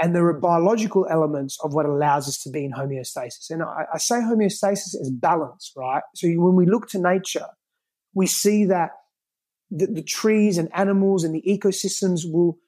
and 0.00 0.14
there 0.14 0.26
are 0.26 0.38
biological 0.38 1.06
elements 1.08 1.58
of 1.62 1.72
what 1.72 1.86
allows 1.86 2.28
us 2.28 2.42
to 2.42 2.50
be 2.50 2.64
in 2.64 2.72
homeostasis. 2.72 3.50
And 3.50 3.62
I, 3.62 3.84
I 3.94 3.98
say 3.98 4.16
homeostasis 4.16 5.00
as 5.00 5.10
balance, 5.10 5.72
right? 5.76 6.02
So 6.14 6.28
when 6.28 6.56
we 6.56 6.66
look 6.66 6.88
to 6.88 6.98
nature, 6.98 7.46
we 8.12 8.26
see 8.26 8.64
that 8.66 8.90
the, 9.70 9.86
the 9.86 10.02
trees 10.02 10.58
and 10.58 10.68
animals 10.74 11.22
and 11.24 11.34
the 11.34 11.42
ecosystems 11.46 12.22
will 12.24 12.58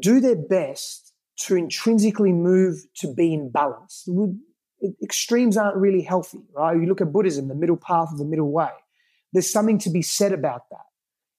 do 0.00 0.18
their 0.20 0.36
best 0.36 1.05
to 1.38 1.56
intrinsically 1.56 2.32
move 2.32 2.86
to 2.96 3.12
be 3.12 3.34
in 3.34 3.50
balance. 3.50 4.08
Extremes 5.02 5.56
aren't 5.56 5.76
really 5.76 6.02
healthy, 6.02 6.42
right? 6.54 6.76
You 6.76 6.86
look 6.86 7.00
at 7.00 7.12
Buddhism, 7.12 7.48
the 7.48 7.54
middle 7.54 7.76
path 7.76 8.08
of 8.12 8.18
the 8.18 8.24
middle 8.24 8.50
way. 8.50 8.70
There's 9.32 9.50
something 9.50 9.78
to 9.80 9.90
be 9.90 10.02
said 10.02 10.32
about 10.32 10.62
that. 10.70 10.80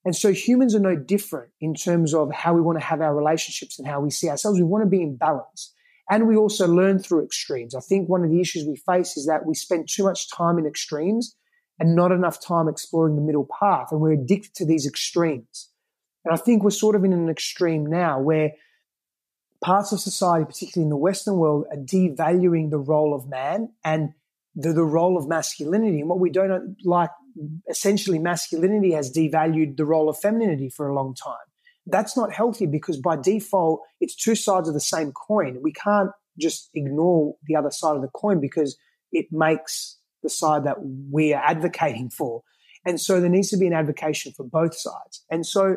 And 0.04 0.14
so 0.14 0.32
humans 0.32 0.74
are 0.74 0.80
no 0.80 0.96
different 0.96 1.50
in 1.60 1.74
terms 1.74 2.14
of 2.14 2.32
how 2.32 2.54
we 2.54 2.60
want 2.60 2.78
to 2.78 2.84
have 2.84 3.00
our 3.00 3.14
relationships 3.14 3.78
and 3.78 3.86
how 3.86 4.00
we 4.00 4.10
see 4.10 4.28
ourselves. 4.28 4.58
We 4.58 4.64
want 4.64 4.82
to 4.82 4.88
be 4.88 5.02
in 5.02 5.16
balance. 5.16 5.74
And 6.10 6.26
we 6.26 6.36
also 6.36 6.66
learn 6.66 6.98
through 6.98 7.24
extremes. 7.24 7.74
I 7.74 7.80
think 7.80 8.08
one 8.08 8.24
of 8.24 8.30
the 8.30 8.40
issues 8.40 8.66
we 8.66 8.76
face 8.76 9.16
is 9.16 9.26
that 9.26 9.44
we 9.44 9.54
spend 9.54 9.88
too 9.88 10.04
much 10.04 10.30
time 10.30 10.58
in 10.58 10.66
extremes 10.66 11.36
and 11.78 11.94
not 11.94 12.12
enough 12.12 12.40
time 12.40 12.68
exploring 12.68 13.16
the 13.16 13.22
middle 13.22 13.46
path. 13.60 13.88
And 13.90 14.00
we're 14.00 14.12
addicted 14.12 14.54
to 14.54 14.64
these 14.64 14.86
extremes. 14.86 15.70
And 16.24 16.32
I 16.32 16.36
think 16.36 16.62
we're 16.62 16.70
sort 16.70 16.96
of 16.96 17.04
in 17.04 17.12
an 17.12 17.28
extreme 17.28 17.84
now 17.84 18.20
where 18.20 18.52
parts 19.60 19.92
of 19.92 20.00
society, 20.00 20.44
particularly 20.44 20.86
in 20.86 20.90
the 20.90 20.96
Western 20.96 21.36
world, 21.36 21.66
are 21.70 21.78
devaluing 21.78 22.70
the 22.70 22.78
role 22.78 23.14
of 23.14 23.28
man 23.28 23.70
and 23.84 24.10
the, 24.54 24.72
the 24.72 24.84
role 24.84 25.16
of 25.16 25.28
masculinity. 25.28 26.00
And 26.00 26.08
what 26.08 26.20
we 26.20 26.30
don't 26.30 26.76
like 26.84 27.10
essentially 27.68 28.18
masculinity 28.18 28.92
has 28.92 29.12
devalued 29.12 29.76
the 29.76 29.84
role 29.84 30.08
of 30.08 30.18
femininity 30.18 30.68
for 30.68 30.88
a 30.88 30.94
long 30.94 31.14
time. 31.14 31.36
That's 31.86 32.16
not 32.16 32.32
healthy 32.32 32.66
because 32.66 32.98
by 32.98 33.16
default, 33.16 33.80
it's 34.00 34.14
two 34.14 34.34
sides 34.34 34.68
of 34.68 34.74
the 34.74 34.80
same 34.80 35.12
coin. 35.12 35.58
We 35.62 35.72
can't 35.72 36.10
just 36.38 36.70
ignore 36.74 37.36
the 37.46 37.56
other 37.56 37.70
side 37.70 37.96
of 37.96 38.02
the 38.02 38.08
coin 38.08 38.40
because 38.40 38.76
it 39.12 39.26
makes 39.30 39.96
the 40.22 40.28
side 40.28 40.64
that 40.64 40.76
we 41.10 41.32
are 41.32 41.42
advocating 41.42 42.10
for. 42.10 42.42
And 42.84 43.00
so 43.00 43.20
there 43.20 43.30
needs 43.30 43.50
to 43.50 43.56
be 43.56 43.66
an 43.66 43.72
advocacy 43.72 44.32
for 44.36 44.44
both 44.44 44.74
sides. 44.74 45.24
And 45.30 45.46
so 45.46 45.76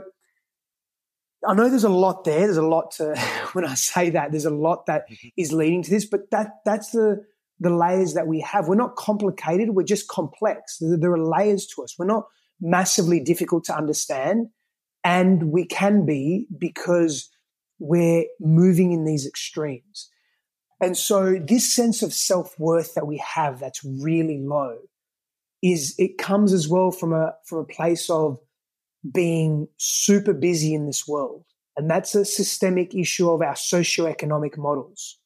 I 1.47 1.53
know 1.53 1.69
there's 1.69 1.83
a 1.83 1.89
lot 1.89 2.23
there. 2.23 2.41
There's 2.41 2.57
a 2.57 2.61
lot 2.61 2.91
to, 2.97 3.15
when 3.53 3.65
I 3.65 3.73
say 3.73 4.11
that, 4.11 4.31
there's 4.31 4.45
a 4.45 4.51
lot 4.51 4.85
that 4.85 5.09
mm-hmm. 5.09 5.55
leading 5.55 5.83
to 5.83 5.89
this, 5.89 6.05
but 6.05 6.29
that, 6.31 6.49
that's 6.65 6.91
the, 6.91 7.23
the 7.59 7.69
layers 7.69 8.13
that 8.13 8.27
we 8.27 8.41
have. 8.41 8.67
We're 8.67 8.75
not 8.75 8.95
complicated, 8.95 9.69
we're 9.71 9.83
just 9.83 10.07
complex. 10.07 10.77
There 10.79 11.11
are 11.11 11.23
layers 11.23 11.67
to 11.75 11.83
us. 11.83 11.95
We're 11.97 12.05
not 12.05 12.25
massively 12.59 13.19
difficult 13.19 13.65
to 13.65 13.75
understand. 13.75 14.47
And 15.03 15.51
we 15.51 15.65
can 15.65 16.05
be 16.05 16.47
because 16.55 17.29
we're 17.79 18.25
moving 18.39 18.91
in 18.91 19.05
these 19.05 19.25
extremes. 19.25 20.09
And 20.79 20.97
so 20.97 21.35
this 21.39 21.73
sense 21.73 22.01
of 22.01 22.13
self-worth 22.13 22.95
that 22.95 23.07
we 23.07 23.17
have 23.17 23.59
that's 23.59 23.83
really 23.83 24.39
low 24.39 24.77
is 25.61 25.95
it 25.99 26.17
comes 26.17 26.53
as 26.53 26.67
well 26.67 26.91
from 26.91 27.13
a 27.13 27.35
from 27.45 27.59
a 27.59 27.63
place 27.65 28.09
of 28.09 28.39
being 29.09 29.67
super 29.77 30.33
busy 30.33 30.73
in 30.73 30.85
this 30.85 31.07
world. 31.07 31.45
And 31.77 31.89
that's 31.89 32.15
a 32.15 32.25
systemic 32.25 32.93
issue 32.93 33.29
of 33.29 33.41
our 33.41 33.53
socioeconomic 33.53 34.57
models. 34.57 35.17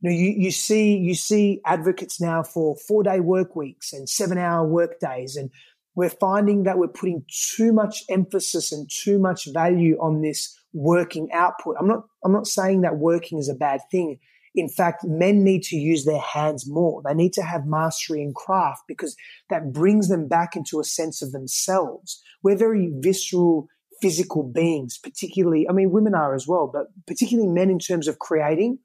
You 0.00 0.10
you, 0.10 0.30
you 0.30 0.50
see 0.50 0.96
you 0.96 1.14
see 1.14 1.60
advocates 1.64 2.20
now 2.20 2.42
for 2.42 2.76
four 2.76 3.02
day 3.02 3.20
work 3.20 3.54
weeks 3.56 3.92
and 3.92 4.08
seven 4.08 4.38
hour 4.38 4.66
work 4.66 4.98
days, 5.00 5.36
and 5.36 5.50
we're 5.94 6.10
finding 6.10 6.64
that 6.64 6.78
we're 6.78 6.88
putting 6.88 7.24
too 7.28 7.72
much 7.72 8.04
emphasis 8.08 8.72
and 8.72 8.88
too 8.90 9.18
much 9.18 9.46
value 9.52 9.96
on 10.00 10.22
this 10.22 10.58
working 10.72 11.30
output. 11.32 11.76
I'm 11.78 11.86
not 11.86 12.04
I'm 12.24 12.32
not 12.32 12.46
saying 12.46 12.80
that 12.80 12.96
working 12.96 13.38
is 13.38 13.48
a 13.48 13.54
bad 13.54 13.80
thing. 13.90 14.18
In 14.54 14.68
fact, 14.68 15.04
men 15.04 15.42
need 15.42 15.62
to 15.64 15.76
use 15.76 16.04
their 16.04 16.20
hands 16.20 16.68
more. 16.68 17.02
They 17.04 17.14
need 17.14 17.32
to 17.34 17.42
have 17.42 17.66
mastery 17.66 18.22
in 18.22 18.34
craft 18.34 18.82
because 18.86 19.16
that 19.48 19.72
brings 19.72 20.08
them 20.08 20.28
back 20.28 20.56
into 20.56 20.78
a 20.78 20.84
sense 20.84 21.22
of 21.22 21.32
themselves. 21.32 22.22
We're 22.42 22.56
very 22.56 22.92
visceral, 23.00 23.68
physical 24.02 24.42
beings, 24.42 24.98
particularly, 25.02 25.66
I 25.68 25.72
mean, 25.72 25.90
women 25.90 26.14
are 26.14 26.34
as 26.34 26.46
well, 26.46 26.70
but 26.72 26.88
particularly 27.06 27.50
men 27.50 27.70
in 27.70 27.78
terms 27.78 28.08
of 28.08 28.18
creating. 28.18 28.78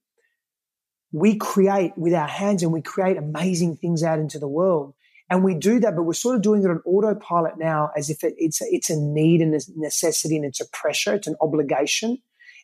We 1.12 1.38
create 1.38 1.98
with 1.98 2.14
our 2.14 2.28
hands 2.28 2.64
and 2.64 2.72
we 2.72 2.82
create 2.82 3.18
amazing 3.18 3.78
things 3.78 4.04
out 4.04 4.20
into 4.20 4.40
the 4.40 4.48
world. 4.48 4.94
And 5.30 5.44
we 5.44 5.56
do 5.56 5.80
that, 5.82 5.96
but 5.96 6.04
we're 6.04 6.14
sort 6.14 6.38
of 6.38 6.42
doing 6.42 6.64
it 6.64 6.70
on 6.70 6.82
autopilot 6.86 7.58
now 7.58 7.90
as 7.98 8.10
if 8.10 8.24
it, 8.24 8.36
it's, 8.38 8.62
a, 8.62 8.66
it's 8.70 8.90
a 8.90 8.96
need 8.96 9.42
and 9.42 9.54
a 9.54 9.60
necessity 9.76 10.38
and 10.38 10.46
it's 10.46 10.62
a 10.62 10.70
pressure, 10.72 11.16
it's 11.16 11.28
an 11.28 11.36
obligation. 11.42 12.20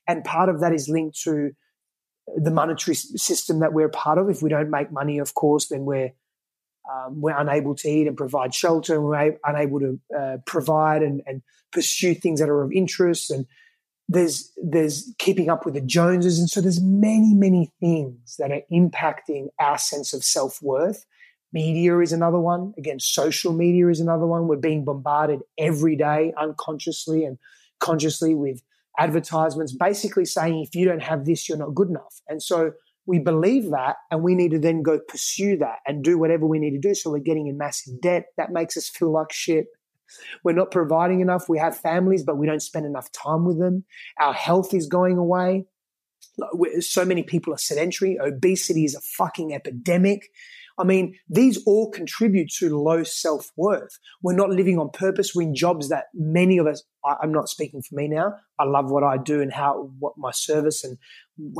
And 0.07 0.23
part 0.23 0.47
of 0.47 0.61
that 0.61 0.73
is 0.73 0.87
linked 0.87 1.19
to 1.23 1.51
the 2.35 2.51
monetary 2.51 2.95
system 2.95 3.59
that 3.59 3.73
we're 3.73 3.89
part 3.89 4.17
of. 4.17 4.29
If 4.29 4.41
we 4.41 4.49
don't 4.49 4.69
make 4.69 4.91
money, 4.91 5.19
of 5.19 5.33
course, 5.33 5.67
then 5.67 5.85
we're 5.85 6.13
um, 6.91 7.21
we're 7.21 7.37
unable 7.37 7.75
to 7.75 7.87
eat 7.87 8.07
and 8.07 8.17
provide 8.17 8.53
shelter, 8.53 8.95
and 8.95 9.05
we're 9.05 9.39
unable 9.45 9.79
to 9.79 9.99
uh, 10.17 10.37
provide 10.45 11.01
and, 11.01 11.21
and, 11.25 11.41
pursue 11.71 12.13
things 12.13 12.39
that 12.39 12.49
are 12.49 12.61
of 12.61 12.71
interest. 12.71 13.31
And 13.31 13.47
there's 14.07 14.51
there's 14.63 15.11
keeping 15.17 15.49
up 15.49 15.65
with 15.65 15.73
the 15.73 15.81
Joneses, 15.81 16.37
and 16.37 16.49
so 16.49 16.61
there's 16.61 16.81
many 16.81 17.33
many 17.33 17.71
things 17.79 18.35
that 18.37 18.51
are 18.51 18.61
impacting 18.71 19.47
our 19.59 19.77
sense 19.77 20.13
of 20.13 20.23
self 20.23 20.61
worth. 20.61 21.05
Media 21.51 21.99
is 21.99 22.11
another 22.11 22.39
one. 22.39 22.73
Again, 22.77 22.99
social 22.99 23.53
media 23.53 23.87
is 23.87 23.99
another 23.99 24.25
one. 24.25 24.47
We're 24.47 24.57
being 24.57 24.83
bombarded 24.83 25.41
every 25.57 25.95
day, 25.95 26.33
unconsciously 26.37 27.25
and 27.25 27.37
consciously, 27.79 28.35
with 28.35 28.61
advertisements 28.99 29.75
basically 29.75 30.25
saying 30.25 30.63
if 30.63 30.75
you 30.75 30.85
don't 30.85 31.01
have 31.01 31.25
this, 31.25 31.47
you're 31.49 31.57
not 31.57 31.73
good 31.75 31.89
enough. 31.89 32.21
And 32.27 32.41
so 32.41 32.71
we 33.05 33.19
believe 33.19 33.71
that 33.71 33.97
and 34.11 34.23
we 34.23 34.35
need 34.35 34.51
to 34.51 34.59
then 34.59 34.81
go 34.81 34.99
pursue 35.07 35.57
that 35.57 35.79
and 35.85 36.03
do 36.03 36.17
whatever 36.17 36.45
we 36.45 36.59
need 36.59 36.71
to 36.71 36.79
do. 36.79 36.95
So 36.95 37.11
we're 37.11 37.19
getting 37.19 37.47
in 37.47 37.57
massive 37.57 37.99
debt. 38.01 38.27
That 38.37 38.51
makes 38.51 38.77
us 38.77 38.89
feel 38.89 39.11
like 39.11 39.31
shit. 39.31 39.65
We're 40.43 40.53
not 40.53 40.71
providing 40.71 41.21
enough. 41.21 41.49
We 41.49 41.57
have 41.57 41.75
families, 41.75 42.23
but 42.23 42.37
we 42.37 42.45
don't 42.45 42.61
spend 42.61 42.85
enough 42.85 43.11
time 43.11 43.45
with 43.45 43.59
them. 43.59 43.83
Our 44.19 44.33
health 44.33 44.73
is 44.73 44.87
going 44.87 45.17
away. 45.17 45.65
So 46.79 47.03
many 47.03 47.23
people 47.23 47.53
are 47.53 47.57
sedentary. 47.57 48.17
Obesity 48.19 48.85
is 48.85 48.95
a 48.95 49.01
fucking 49.01 49.53
epidemic. 49.53 50.29
I 50.77 50.83
mean, 50.83 51.15
these 51.29 51.61
all 51.65 51.91
contribute 51.91 52.49
to 52.57 52.77
low 52.77 53.03
self 53.03 53.51
worth. 53.55 53.99
We're 54.21 54.35
not 54.35 54.49
living 54.49 54.79
on 54.79 54.89
purpose. 54.89 55.33
We're 55.35 55.47
in 55.47 55.55
jobs 55.55 55.89
that 55.89 56.05
many 56.13 56.57
of 56.57 56.67
us, 56.67 56.83
I, 57.05 57.17
am 57.23 57.31
not 57.31 57.49
speaking 57.49 57.81
for 57.81 57.95
me 57.95 58.07
now. 58.07 58.33
I 58.59 58.63
love 58.65 58.89
what 58.89 59.03
I 59.03 59.17
do 59.17 59.41
and 59.41 59.53
how, 59.53 59.91
what 59.99 60.13
my 60.17 60.31
service 60.31 60.83
and 60.83 60.97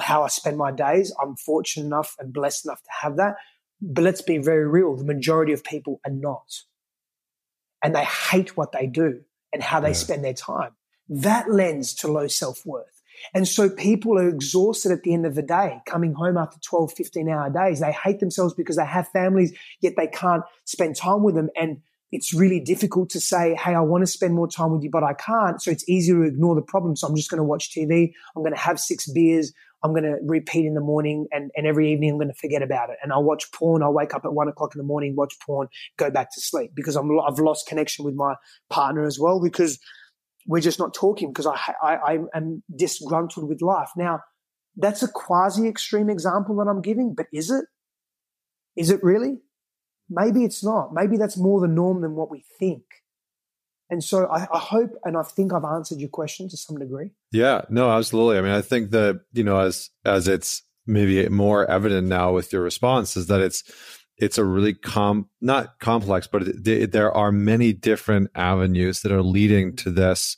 how 0.02 0.24
I 0.24 0.28
spend 0.28 0.58
my 0.58 0.72
days. 0.72 1.14
I'm 1.22 1.36
fortunate 1.36 1.86
enough 1.86 2.16
and 2.20 2.34
blessed 2.34 2.66
enough 2.66 2.82
to 2.82 2.90
have 3.02 3.18
that. 3.18 3.36
But 3.82 4.04
let's 4.04 4.22
be 4.22 4.38
very 4.38 4.68
real. 4.68 4.96
The 4.96 5.04
majority 5.04 5.54
of 5.54 5.64
people 5.64 6.00
are 6.06 6.12
not. 6.12 6.62
And 7.84 7.94
they 7.94 8.06
hate 8.06 8.56
what 8.56 8.72
they 8.72 8.88
do 8.88 9.22
and 9.52 9.62
how 9.62 9.80
they 9.80 9.90
yeah. 9.90 9.94
spend 9.94 10.24
their 10.24 10.34
time. 10.34 10.72
That 11.10 11.52
lends 11.52 11.94
to 11.96 12.08
low 12.08 12.28
self 12.28 12.66
worth. 12.66 12.93
And 13.34 13.48
so 13.48 13.70
people 13.70 14.18
are 14.20 14.28
exhausted 14.28 14.92
at 14.92 15.04
the 15.04 15.14
end 15.14 15.26
of 15.26 15.36
the 15.36 15.42
day, 15.42 15.80
coming 15.86 16.14
home 16.14 16.38
after 16.38 16.60
12, 16.60 16.94
15 16.94 17.30
hour 17.30 17.50
days. 17.50 17.80
They 17.80 17.92
hate 17.92 18.20
themselves 18.20 18.54
because 18.54 18.78
they 18.78 18.86
have 18.86 19.08
families, 19.10 19.54
yet 19.82 19.94
they 19.98 20.08
can't 20.08 20.44
spend 20.66 20.96
time 20.96 21.24
with 21.24 21.36
them. 21.36 21.50
And 21.60 21.82
it's 22.12 22.34
really 22.34 22.60
difficult 22.60 23.10
to 23.10 23.20
say, 23.20 23.56
Hey, 23.56 23.74
I 23.74 23.82
want 23.82 24.04
to 24.04 24.08
spend 24.08 24.36
more 24.36 24.48
time 24.48 24.72
with 24.72 24.84
you, 24.84 24.90
but 24.90 25.04
I 25.04 25.14
can't. 25.14 25.62
So 25.62 25.72
it's 25.72 25.88
easier 25.90 26.16
to 26.16 26.24
ignore 26.24 26.56
the 26.56 26.62
problem. 26.62 26.96
So 26.96 27.08
I'm 27.08 27.16
just 27.16 27.30
going 27.30 27.40
to 27.40 27.44
watch 27.44 27.72
TV. 27.72 28.14
I'm 28.36 28.44
going 28.44 28.54
to 28.54 28.60
have 28.60 28.80
six 28.80 29.10
beers. 29.10 29.52
I'm 29.84 29.92
going 29.92 30.04
to 30.04 30.18
repeat 30.24 30.66
in 30.66 30.76
the 30.76 30.82
morning 30.82 31.28
and, 31.32 31.52
and 31.58 31.68
every 31.68 31.92
evening 31.92 32.12
I'm 32.12 32.18
going 32.18 32.30
to 32.30 32.34
forget 32.34 32.62
about 32.62 32.90
it. 32.90 32.98
And 33.04 33.12
I'll 33.12 33.24
watch 33.24 33.52
porn. 33.52 33.84
I'll 33.84 33.94
wake 33.94 34.14
up 34.14 34.24
at 34.24 34.34
one 34.34 34.48
o'clock 34.48 34.74
in 34.74 34.80
the 34.80 34.86
morning, 34.86 35.16
watch 35.16 35.36
porn, 35.46 35.68
go 35.98 36.10
back 36.10 36.34
to 36.34 36.42
sleep 36.42 36.72
because 36.74 36.96
I'm, 36.96 37.10
I've 37.20 37.40
lost 37.40 37.68
connection 37.68 38.06
with 38.06 38.16
my 38.16 38.36
partner 38.70 39.06
as 39.06 39.20
well 39.20 39.42
because 39.42 39.80
we're 40.48 40.62
just 40.62 40.80
not 40.80 40.94
talking 40.94 41.30
because 41.30 41.48
I, 41.48 41.58
I, 41.82 41.96
I 41.96 42.20
am 42.34 42.64
disgruntled 42.76 43.48
with 43.48 43.62
life. 43.62 43.90
Now, 43.96 44.22
that's 44.76 45.04
a 45.04 45.08
quasi 45.08 45.68
extreme 45.68 46.10
example 46.10 46.56
that 46.58 46.70
I'm 46.70 46.82
giving, 46.82 47.14
but 47.16 47.28
is 47.32 47.50
it? 47.50 47.66
Is 48.76 48.90
it 48.90 49.04
really? 49.04 49.40
Maybe 50.10 50.44
it's 50.44 50.64
not. 50.64 50.94
Maybe 50.94 51.18
that's 51.18 51.38
more 51.38 51.62
the 51.62 51.68
norm 51.68 52.02
than 52.02 52.16
what 52.16 52.32
we 52.32 52.44
think. 52.60 52.84
And 53.90 54.04
so 54.04 54.26
I, 54.26 54.48
I, 54.52 54.60
hope 54.60 54.92
and 55.04 55.16
I 55.16 55.22
think 55.22 55.54
I've 55.54 55.64
answered 55.64 56.00
your 56.00 56.10
question 56.10 56.50
to 56.50 56.58
some 56.58 56.78
degree. 56.78 57.12
Yeah, 57.32 57.62
no, 57.70 57.92
absolutely. 57.92 58.40
I 58.40 58.42
mean, 58.42 58.52
I 58.52 58.62
think 58.62 58.92
that, 58.92 59.22
you 59.34 59.44
know, 59.44 59.60
as 59.60 59.92
as 60.04 60.28
it's 60.28 60.64
maybe 60.88 61.28
more 61.30 61.70
evident 61.70 62.08
now 62.08 62.34
with 62.34 62.52
your 62.52 62.64
response 62.64 63.16
is 63.16 63.28
that 63.28 63.42
it's 63.42 63.64
it's 64.18 64.38
a 64.38 64.46
really 64.46 64.74
com 64.74 65.30
not 65.42 65.80
complex, 65.80 66.28
but 66.28 66.44
it, 66.44 66.68
it, 66.68 66.92
there 66.92 67.12
are 67.12 67.32
many 67.32 67.74
different 67.74 68.30
avenues 68.36 69.02
that 69.02 69.12
are 69.12 69.24
leading 69.24 69.76
to 69.78 69.92
this 69.92 70.38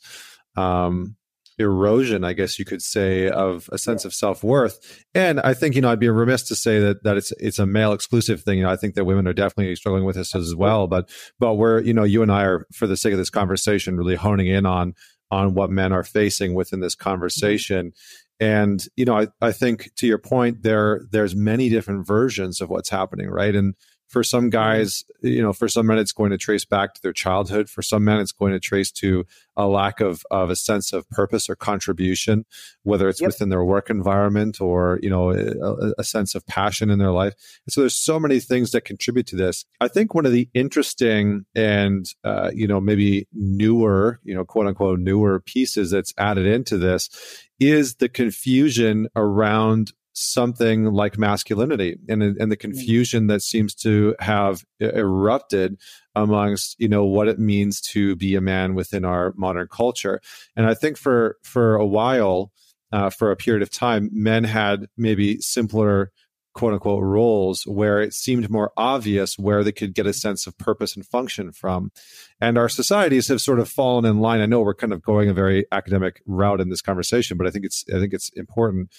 um, 0.56 1.16
erosion, 1.58 2.24
I 2.24 2.32
guess 2.32 2.58
you 2.58 2.64
could 2.64 2.82
say, 2.82 3.28
of 3.28 3.68
a 3.72 3.78
sense 3.78 4.04
of 4.04 4.14
self 4.14 4.42
worth. 4.42 5.04
And 5.14 5.40
I 5.40 5.54
think 5.54 5.74
you 5.74 5.80
know 5.80 5.90
I'd 5.90 6.00
be 6.00 6.08
remiss 6.08 6.42
to 6.44 6.56
say 6.56 6.80
that 6.80 7.02
that 7.04 7.16
it's 7.16 7.32
it's 7.32 7.58
a 7.58 7.66
male 7.66 7.92
exclusive 7.92 8.42
thing. 8.42 8.58
You 8.58 8.64
know, 8.64 8.70
I 8.70 8.76
think 8.76 8.94
that 8.94 9.04
women 9.04 9.26
are 9.26 9.32
definitely 9.32 9.74
struggling 9.76 10.04
with 10.04 10.16
this 10.16 10.34
as 10.34 10.54
well. 10.54 10.86
But 10.86 11.10
but 11.38 11.54
we're 11.54 11.80
you 11.80 11.94
know 11.94 12.04
you 12.04 12.22
and 12.22 12.32
I 12.32 12.44
are 12.44 12.66
for 12.72 12.86
the 12.86 12.96
sake 12.96 13.12
of 13.12 13.18
this 13.18 13.30
conversation 13.30 13.96
really 13.96 14.16
honing 14.16 14.48
in 14.48 14.66
on 14.66 14.94
on 15.30 15.54
what 15.54 15.70
men 15.70 15.92
are 15.92 16.04
facing 16.04 16.54
within 16.54 16.80
this 16.80 16.94
conversation. 16.94 17.92
And 18.40 18.84
you 18.96 19.04
know 19.04 19.18
I, 19.18 19.28
I 19.40 19.52
think 19.52 19.90
to 19.96 20.06
your 20.06 20.18
point 20.18 20.62
there 20.62 21.02
there's 21.10 21.34
many 21.34 21.68
different 21.68 22.06
versions 22.06 22.60
of 22.60 22.68
what's 22.68 22.90
happening 22.90 23.28
right 23.28 23.54
and 23.54 23.74
for 24.08 24.22
some 24.22 24.44
mm-hmm. 24.44 24.50
guys 24.50 25.04
you 25.22 25.42
know 25.42 25.52
for 25.52 25.68
some 25.68 25.86
men 25.86 25.98
it's 25.98 26.12
going 26.12 26.30
to 26.30 26.38
trace 26.38 26.64
back 26.64 26.94
to 26.94 27.02
their 27.02 27.12
childhood 27.12 27.68
for 27.68 27.82
some 27.82 28.04
men 28.04 28.18
it's 28.18 28.32
going 28.32 28.52
to 28.52 28.60
trace 28.60 28.90
to 28.90 29.24
a 29.56 29.66
lack 29.66 30.00
of 30.00 30.22
of 30.30 30.50
a 30.50 30.56
sense 30.56 30.92
of 30.92 31.08
purpose 31.10 31.48
or 31.48 31.56
contribution 31.56 32.44
whether 32.82 33.08
it's 33.08 33.20
yep. 33.20 33.28
within 33.28 33.48
their 33.48 33.64
work 33.64 33.90
environment 33.90 34.60
or 34.60 34.98
you 35.02 35.10
know 35.10 35.30
a, 35.30 35.92
a, 35.98 36.04
sense 36.04 36.34
of 36.34 36.46
passion 36.46 36.90
in 36.90 36.98
their 36.98 37.10
life 37.10 37.34
and 37.66 37.72
so 37.72 37.80
there's 37.80 37.94
so 37.94 38.20
many 38.20 38.38
things 38.38 38.70
that 38.70 38.82
contribute 38.82 39.26
to 39.26 39.36
this 39.36 39.64
i 39.80 39.88
think 39.88 40.14
one 40.14 40.26
of 40.26 40.32
the 40.32 40.48
interesting 40.54 41.44
and 41.54 42.06
uh, 42.24 42.50
you 42.54 42.66
know 42.66 42.80
maybe 42.80 43.26
newer 43.32 44.20
you 44.22 44.34
know 44.34 44.44
quote 44.44 44.66
unquote 44.66 45.00
newer 45.00 45.40
pieces 45.40 45.90
that's 45.90 46.14
added 46.18 46.46
into 46.46 46.78
this 46.78 47.08
is 47.58 47.96
the 47.96 48.08
confusion 48.08 49.08
around 49.16 49.92
something 50.18 50.86
like 50.86 51.18
masculinity 51.18 51.98
and, 52.08 52.22
and 52.22 52.50
the 52.50 52.56
confusion 52.56 53.26
that 53.26 53.42
seems 53.42 53.74
to 53.74 54.16
have 54.18 54.64
erupted 54.80 55.78
amongst 56.14 56.74
you 56.78 56.88
know 56.88 57.04
what 57.04 57.28
it 57.28 57.38
means 57.38 57.82
to 57.82 58.16
be 58.16 58.34
a 58.34 58.40
man 58.40 58.74
within 58.74 59.04
our 59.04 59.34
modern 59.36 59.68
culture. 59.68 60.20
And 60.56 60.66
i 60.66 60.72
think 60.72 60.96
for 60.96 61.36
for 61.42 61.76
a 61.76 61.86
while 61.86 62.50
uh, 62.92 63.10
for 63.10 63.30
a 63.30 63.36
period 63.36 63.62
of 63.62 63.70
time 63.70 64.08
men 64.12 64.44
had 64.44 64.86
maybe 64.96 65.38
simpler 65.40 66.12
quote 66.56 66.72
unquote 66.72 67.02
roles 67.02 67.64
where 67.66 68.00
it 68.00 68.14
seemed 68.14 68.48
more 68.48 68.72
obvious 68.78 69.38
where 69.38 69.62
they 69.62 69.72
could 69.72 69.94
get 69.94 70.06
a 70.06 70.12
sense 70.14 70.46
of 70.46 70.56
purpose 70.56 70.96
and 70.96 71.06
function 71.06 71.52
from. 71.52 71.92
And 72.40 72.56
our 72.56 72.70
societies 72.70 73.28
have 73.28 73.42
sort 73.42 73.60
of 73.60 73.68
fallen 73.68 74.06
in 74.06 74.20
line. 74.20 74.40
I 74.40 74.46
know 74.46 74.62
we're 74.62 74.74
kind 74.74 74.94
of 74.94 75.02
going 75.02 75.28
a 75.28 75.34
very 75.34 75.66
academic 75.70 76.22
route 76.26 76.62
in 76.62 76.70
this 76.70 76.80
conversation, 76.80 77.36
but 77.36 77.46
I 77.46 77.50
think 77.50 77.66
it's 77.66 77.84
I 77.94 78.00
think 78.00 78.14
it's 78.14 78.30
important. 78.30 78.90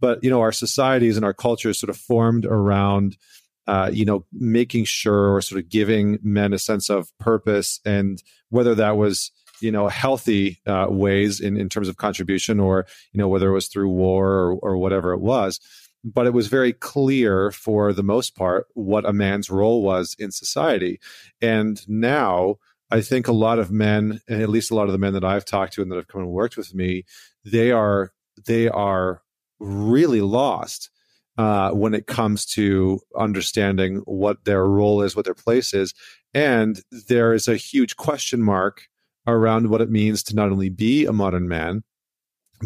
But 0.00 0.24
you 0.24 0.30
know, 0.30 0.40
our 0.40 0.50
societies 0.50 1.16
and 1.16 1.26
our 1.26 1.34
cultures 1.34 1.78
sort 1.78 1.90
of 1.90 1.98
formed 1.98 2.46
around 2.46 3.18
uh, 3.66 3.90
you 3.92 4.04
know, 4.04 4.26
making 4.32 4.84
sure 4.84 5.34
or 5.34 5.40
sort 5.40 5.58
of 5.58 5.70
giving 5.70 6.18
men 6.22 6.52
a 6.52 6.58
sense 6.58 6.90
of 6.90 7.08
purpose 7.18 7.80
and 7.86 8.22
whether 8.50 8.74
that 8.74 8.96
was 8.96 9.30
you 9.60 9.70
know 9.70 9.88
healthy 9.88 10.60
uh, 10.66 10.86
ways 10.88 11.40
in, 11.40 11.56
in 11.56 11.68
terms 11.68 11.88
of 11.88 11.96
contribution 11.96 12.60
or 12.60 12.86
you 13.12 13.18
know 13.18 13.28
whether 13.28 13.48
it 13.48 13.54
was 13.54 13.68
through 13.68 13.88
war 13.88 14.26
or, 14.26 14.52
or 14.54 14.76
whatever 14.76 15.12
it 15.12 15.20
was 15.20 15.60
but 16.04 16.26
it 16.26 16.34
was 16.34 16.48
very 16.48 16.72
clear 16.72 17.50
for 17.50 17.92
the 17.92 18.02
most 18.02 18.36
part 18.36 18.66
what 18.74 19.08
a 19.08 19.12
man's 19.12 19.50
role 19.50 19.82
was 19.82 20.14
in 20.18 20.30
society. 20.30 21.00
And 21.40 21.80
now 21.88 22.56
I 22.90 23.00
think 23.00 23.26
a 23.26 23.32
lot 23.32 23.58
of 23.58 23.70
men, 23.70 24.20
and 24.28 24.42
at 24.42 24.50
least 24.50 24.70
a 24.70 24.74
lot 24.74 24.86
of 24.86 24.92
the 24.92 24.98
men 24.98 25.14
that 25.14 25.24
I've 25.24 25.46
talked 25.46 25.72
to 25.74 25.82
and 25.82 25.90
that 25.90 25.96
have 25.96 26.08
come 26.08 26.20
and 26.20 26.30
worked 26.30 26.56
with 26.56 26.74
me, 26.74 27.04
they 27.44 27.72
are 27.72 28.12
they 28.46 28.68
are 28.68 29.22
really 29.58 30.20
lost 30.20 30.90
uh, 31.38 31.70
when 31.70 31.94
it 31.94 32.06
comes 32.06 32.44
to 32.44 33.00
understanding 33.18 34.02
what 34.04 34.44
their 34.44 34.66
role 34.66 35.02
is, 35.02 35.16
what 35.16 35.24
their 35.24 35.34
place 35.34 35.72
is, 35.72 35.94
and 36.34 36.82
there 37.08 37.32
is 37.32 37.48
a 37.48 37.56
huge 37.56 37.96
question 37.96 38.42
mark 38.42 38.88
around 39.26 39.70
what 39.70 39.80
it 39.80 39.90
means 39.90 40.22
to 40.24 40.34
not 40.34 40.50
only 40.50 40.68
be 40.68 41.06
a 41.06 41.12
modern 41.12 41.48
man, 41.48 41.82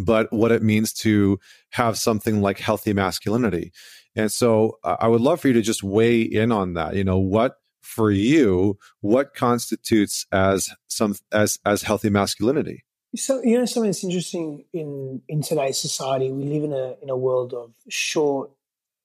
but 0.04 0.32
what 0.32 0.52
it 0.52 0.62
means 0.62 0.92
to 0.92 1.38
have 1.70 1.98
something 1.98 2.40
like 2.40 2.58
healthy 2.58 2.92
masculinity. 2.92 3.72
And 4.16 4.32
so 4.32 4.78
I 4.82 5.06
would 5.06 5.20
love 5.20 5.40
for 5.40 5.48
you 5.48 5.54
to 5.54 5.62
just 5.62 5.82
weigh 5.82 6.22
in 6.22 6.50
on 6.50 6.74
that. 6.74 6.96
You 6.96 7.04
know, 7.04 7.18
what 7.18 7.56
for 7.82 8.10
you, 8.10 8.78
what 9.00 9.34
constitutes 9.34 10.26
as 10.32 10.70
some 10.88 11.14
as 11.32 11.58
as 11.64 11.82
healthy 11.82 12.10
masculinity? 12.10 12.84
So 13.16 13.42
you 13.42 13.58
know 13.58 13.64
something 13.64 13.88
that's 13.88 14.04
interesting 14.04 14.64
in 14.72 15.22
in 15.28 15.42
today's 15.42 15.78
society. 15.78 16.30
We 16.30 16.44
live 16.44 16.64
in 16.64 16.72
a 16.72 16.96
in 17.02 17.10
a 17.10 17.16
world 17.16 17.54
of 17.54 17.72
short 17.88 18.50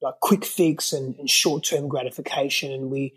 like 0.01 0.19
quick 0.19 0.43
fix 0.43 0.91
and, 0.91 1.15
and 1.17 1.29
short 1.29 1.63
term 1.63 1.87
gratification, 1.87 2.71
and 2.71 2.91
we 2.91 3.13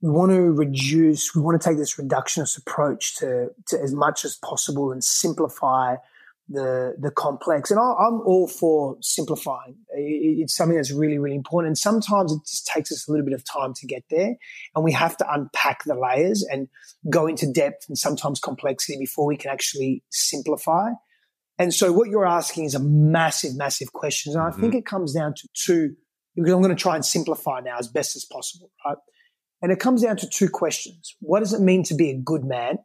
we 0.00 0.10
want 0.10 0.32
to 0.32 0.40
reduce. 0.40 1.34
We 1.34 1.42
want 1.42 1.60
to 1.60 1.68
take 1.68 1.76
this 1.76 1.96
reductionist 1.96 2.56
approach 2.56 3.16
to 3.16 3.50
to 3.66 3.80
as 3.80 3.94
much 3.94 4.24
as 4.24 4.36
possible 4.36 4.92
and 4.92 5.04
simplify 5.04 5.96
the 6.50 6.96
the 6.98 7.10
complex. 7.10 7.70
And 7.70 7.78
I, 7.78 8.06
am 8.06 8.20
all 8.26 8.48
for 8.48 8.96
simplifying. 9.00 9.76
It's 9.94 10.54
something 10.54 10.76
that's 10.76 10.90
really 10.90 11.18
really 11.18 11.36
important. 11.36 11.68
And 11.68 11.78
sometimes 11.78 12.32
it 12.32 12.40
just 12.46 12.66
takes 12.66 12.92
us 12.92 13.08
a 13.08 13.12
little 13.12 13.24
bit 13.24 13.34
of 13.34 13.44
time 13.44 13.72
to 13.74 13.86
get 13.86 14.02
there, 14.10 14.34
and 14.74 14.84
we 14.84 14.92
have 14.92 15.16
to 15.18 15.32
unpack 15.32 15.84
the 15.84 15.94
layers 15.94 16.44
and 16.50 16.68
go 17.08 17.26
into 17.26 17.50
depth 17.50 17.86
and 17.88 17.96
sometimes 17.96 18.40
complexity 18.40 18.98
before 18.98 19.26
we 19.26 19.36
can 19.36 19.50
actually 19.50 20.02
simplify. 20.10 20.90
And 21.58 21.72
so, 21.72 21.92
what 21.92 22.08
you're 22.08 22.26
asking 22.26 22.64
is 22.64 22.74
a 22.74 22.80
massive, 22.80 23.56
massive 23.56 23.92
question, 23.92 24.32
and 24.32 24.42
I 24.42 24.50
mm-hmm. 24.50 24.60
think 24.60 24.74
it 24.74 24.86
comes 24.86 25.14
down 25.14 25.34
to 25.34 25.48
two. 25.54 25.94
Because 26.36 26.52
I'm 26.52 26.62
going 26.62 26.74
to 26.74 26.80
try 26.80 26.94
and 26.94 27.04
simplify 27.04 27.58
now 27.60 27.76
as 27.78 27.88
best 27.88 28.14
as 28.14 28.24
possible, 28.24 28.70
right? 28.86 28.96
And 29.60 29.72
it 29.72 29.80
comes 29.80 30.02
down 30.02 30.16
to 30.18 30.28
two 30.28 30.48
questions: 30.48 31.16
What 31.20 31.40
does 31.40 31.52
it 31.52 31.60
mean 31.60 31.84
to 31.84 31.94
be 31.94 32.10
a 32.10 32.16
good 32.16 32.44
man, 32.44 32.78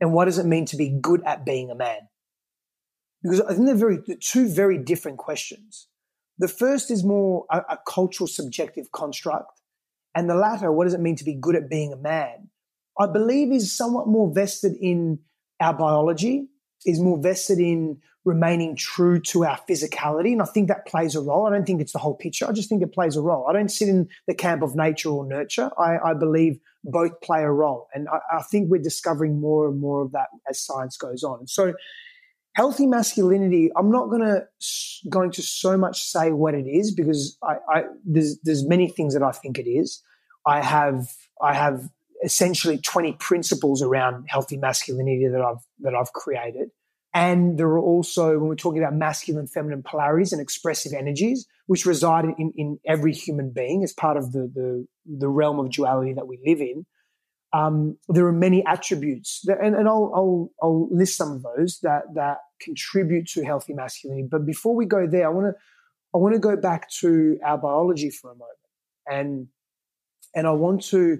and 0.00 0.12
what 0.12 0.24
does 0.26 0.38
it 0.38 0.46
mean 0.46 0.66
to 0.66 0.76
be 0.76 0.88
good 1.00 1.22
at 1.24 1.46
being 1.46 1.70
a 1.70 1.74
man? 1.74 2.00
Because 3.22 3.40
I 3.40 3.54
think 3.54 3.66
they're 3.66 3.74
very, 3.74 3.98
they're 4.06 4.16
two 4.16 4.48
very 4.48 4.78
different 4.78 5.18
questions. 5.18 5.88
The 6.38 6.48
first 6.48 6.90
is 6.90 7.04
more 7.04 7.46
a, 7.50 7.58
a 7.70 7.78
cultural 7.86 8.26
subjective 8.26 8.90
construct. 8.92 9.60
And 10.14 10.28
the 10.28 10.34
latter, 10.34 10.72
what 10.72 10.84
does 10.84 10.94
it 10.94 11.00
mean 11.00 11.16
to 11.16 11.24
be 11.24 11.34
good 11.34 11.56
at 11.56 11.70
being 11.70 11.92
a 11.92 11.96
man? 11.96 12.48
I 12.98 13.06
believe 13.06 13.52
is 13.52 13.74
somewhat 13.74 14.08
more 14.08 14.32
vested 14.32 14.74
in 14.80 15.20
our 15.60 15.72
biology, 15.72 16.48
is 16.84 17.00
more 17.00 17.18
vested 17.18 17.58
in 17.58 18.00
remaining 18.24 18.76
true 18.76 19.20
to 19.20 19.44
our 19.44 19.58
physicality. 19.68 20.32
And 20.32 20.42
I 20.42 20.44
think 20.44 20.68
that 20.68 20.86
plays 20.86 21.16
a 21.16 21.20
role. 21.20 21.46
I 21.46 21.50
don't 21.50 21.64
think 21.64 21.80
it's 21.80 21.92
the 21.92 21.98
whole 21.98 22.14
picture. 22.14 22.46
I 22.48 22.52
just 22.52 22.68
think 22.68 22.82
it 22.82 22.92
plays 22.92 23.16
a 23.16 23.22
role. 23.22 23.46
I 23.48 23.52
don't 23.52 23.70
sit 23.70 23.88
in 23.88 24.08
the 24.28 24.34
camp 24.34 24.62
of 24.62 24.76
nature 24.76 25.08
or 25.08 25.26
nurture. 25.26 25.70
I, 25.78 25.98
I 26.10 26.14
believe 26.14 26.58
both 26.84 27.20
play 27.20 27.42
a 27.42 27.50
role. 27.50 27.88
And 27.94 28.08
I, 28.08 28.38
I, 28.38 28.42
think 28.42 28.70
we're 28.70 28.82
discovering 28.82 29.40
more 29.40 29.68
and 29.68 29.80
more 29.80 30.02
of 30.02 30.12
that 30.12 30.28
as 30.48 30.60
science 30.60 30.96
goes 30.96 31.22
on. 31.24 31.40
And 31.40 31.50
so 31.50 31.74
healthy 32.54 32.86
masculinity 32.86 33.70
i'm 33.76 33.90
not 33.90 34.08
going 34.08 34.20
to 34.20 34.42
going 35.08 35.30
to 35.30 35.42
so 35.42 35.76
much 35.76 36.02
say 36.02 36.30
what 36.30 36.54
it 36.54 36.66
is 36.66 36.94
because 36.94 37.36
I, 37.42 37.56
I, 37.68 37.82
there's 38.04 38.38
there's 38.42 38.66
many 38.66 38.88
things 38.88 39.14
that 39.14 39.22
i 39.22 39.32
think 39.32 39.58
it 39.58 39.68
is. 39.68 40.02
I 40.46 40.60
have 40.60 41.08
i 41.42 41.54
have 41.54 41.88
essentially 42.24 42.78
20 42.78 43.14
principles 43.14 43.82
around 43.82 44.26
healthy 44.28 44.56
masculinity 44.56 45.28
that 45.28 45.40
i've 45.40 45.64
that 45.80 45.94
i've 45.94 46.12
created. 46.12 46.70
And 47.14 47.58
there 47.58 47.66
are 47.66 47.78
also 47.78 48.38
when 48.38 48.48
we're 48.48 48.54
talking 48.54 48.82
about 48.82 48.94
masculine 48.94 49.46
feminine 49.46 49.82
polarities 49.82 50.32
and 50.32 50.40
expressive 50.40 50.92
energies 50.94 51.46
which 51.66 51.84
reside 51.84 52.24
in, 52.24 52.52
in 52.56 52.78
every 52.86 53.12
human 53.12 53.50
being 53.50 53.84
as 53.84 53.92
part 53.92 54.16
of 54.16 54.32
the, 54.32 54.50
the 54.54 54.86
the 55.06 55.28
realm 55.28 55.58
of 55.58 55.70
duality 55.70 56.12
that 56.14 56.26
we 56.26 56.38
live 56.46 56.60
in 56.60 56.86
um, 57.52 57.98
there 58.08 58.26
are 58.26 58.32
many 58.32 58.64
attributes, 58.66 59.42
that, 59.44 59.58
and, 59.62 59.74
and 59.74 59.88
I'll, 59.88 60.10
I'll, 60.14 60.50
I'll 60.62 60.88
list 60.90 61.16
some 61.16 61.32
of 61.32 61.42
those 61.42 61.80
that 61.82 62.02
that 62.14 62.38
contribute 62.60 63.26
to 63.28 63.44
healthy 63.44 63.74
masculinity. 63.74 64.28
But 64.30 64.46
before 64.46 64.74
we 64.74 64.86
go 64.86 65.06
there, 65.06 65.26
I 65.26 65.30
want 65.30 65.54
to 65.54 65.60
I 66.14 66.18
want 66.18 66.34
to 66.34 66.40
go 66.40 66.56
back 66.56 66.90
to 67.00 67.38
our 67.44 67.58
biology 67.58 68.10
for 68.10 68.30
a 68.30 68.34
moment, 68.34 68.58
and 69.06 69.48
and 70.34 70.46
I 70.46 70.52
want 70.52 70.82
to 70.84 71.18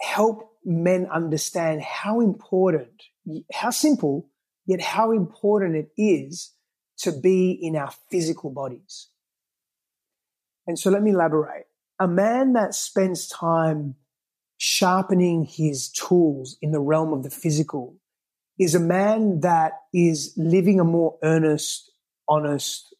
help 0.00 0.50
men 0.64 1.08
understand 1.12 1.82
how 1.82 2.20
important, 2.20 3.02
how 3.52 3.70
simple, 3.70 4.28
yet 4.66 4.80
how 4.80 5.10
important 5.12 5.74
it 5.76 5.90
is 5.96 6.52
to 6.98 7.12
be 7.12 7.50
in 7.50 7.74
our 7.74 7.92
physical 8.10 8.50
bodies. 8.50 9.08
And 10.66 10.78
so 10.78 10.90
let 10.90 11.02
me 11.02 11.10
elaborate. 11.10 11.66
A 11.98 12.06
man 12.06 12.52
that 12.52 12.74
spends 12.74 13.26
time 13.26 13.96
sharpening 14.58 15.44
his 15.44 15.88
tools 15.90 16.58
in 16.60 16.72
the 16.72 16.80
realm 16.80 17.12
of 17.12 17.22
the 17.22 17.30
physical 17.30 17.96
is 18.58 18.74
a 18.74 18.80
man 18.80 19.40
that 19.40 19.72
is 19.94 20.34
living 20.36 20.80
a 20.80 20.84
more 20.84 21.16
earnest, 21.22 21.92
honest, 22.28 22.94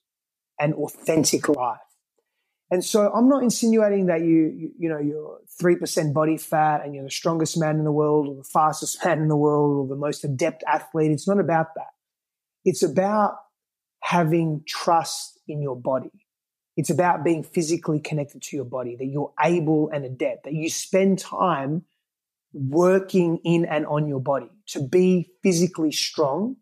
and 0.60 0.72
authentic 0.74 1.48
life. 1.48 1.80
And 2.70 2.84
so 2.84 3.10
I'm 3.12 3.28
not 3.28 3.42
insinuating 3.42 4.06
that 4.06 4.20
you, 4.20 4.52
you, 4.56 4.72
you 4.78 4.88
know, 4.88 4.98
you're 4.98 5.40
3% 5.60 6.12
body 6.12 6.36
fat 6.36 6.84
and 6.84 6.94
you're 6.94 7.04
the 7.04 7.10
strongest 7.10 7.58
man 7.58 7.76
in 7.76 7.84
the 7.84 7.92
world 7.92 8.28
or 8.28 8.36
the 8.36 8.44
fastest 8.44 9.04
man 9.04 9.18
in 9.18 9.28
the 9.28 9.36
world 9.36 9.78
or 9.78 9.88
the 9.88 9.98
most 9.98 10.24
adept 10.24 10.62
athlete. 10.66 11.10
It's 11.10 11.26
not 11.26 11.40
about 11.40 11.74
that. 11.76 11.90
It's 12.64 12.82
about 12.82 13.36
having 14.02 14.62
trust 14.66 15.40
in 15.48 15.62
your 15.62 15.76
body. 15.76 16.12
It's 16.78 16.90
about 16.90 17.24
being 17.24 17.42
physically 17.42 17.98
connected 17.98 18.40
to 18.40 18.56
your 18.56 18.64
body, 18.64 18.94
that 18.94 19.06
you're 19.06 19.32
able 19.44 19.90
and 19.92 20.04
adept, 20.04 20.44
that 20.44 20.54
you 20.54 20.70
spend 20.70 21.18
time 21.18 21.82
working 22.52 23.40
in 23.42 23.64
and 23.64 23.84
on 23.84 24.06
your 24.06 24.20
body 24.20 24.48
to 24.68 24.80
be 24.80 25.28
physically 25.42 25.90
strong. 25.90 26.56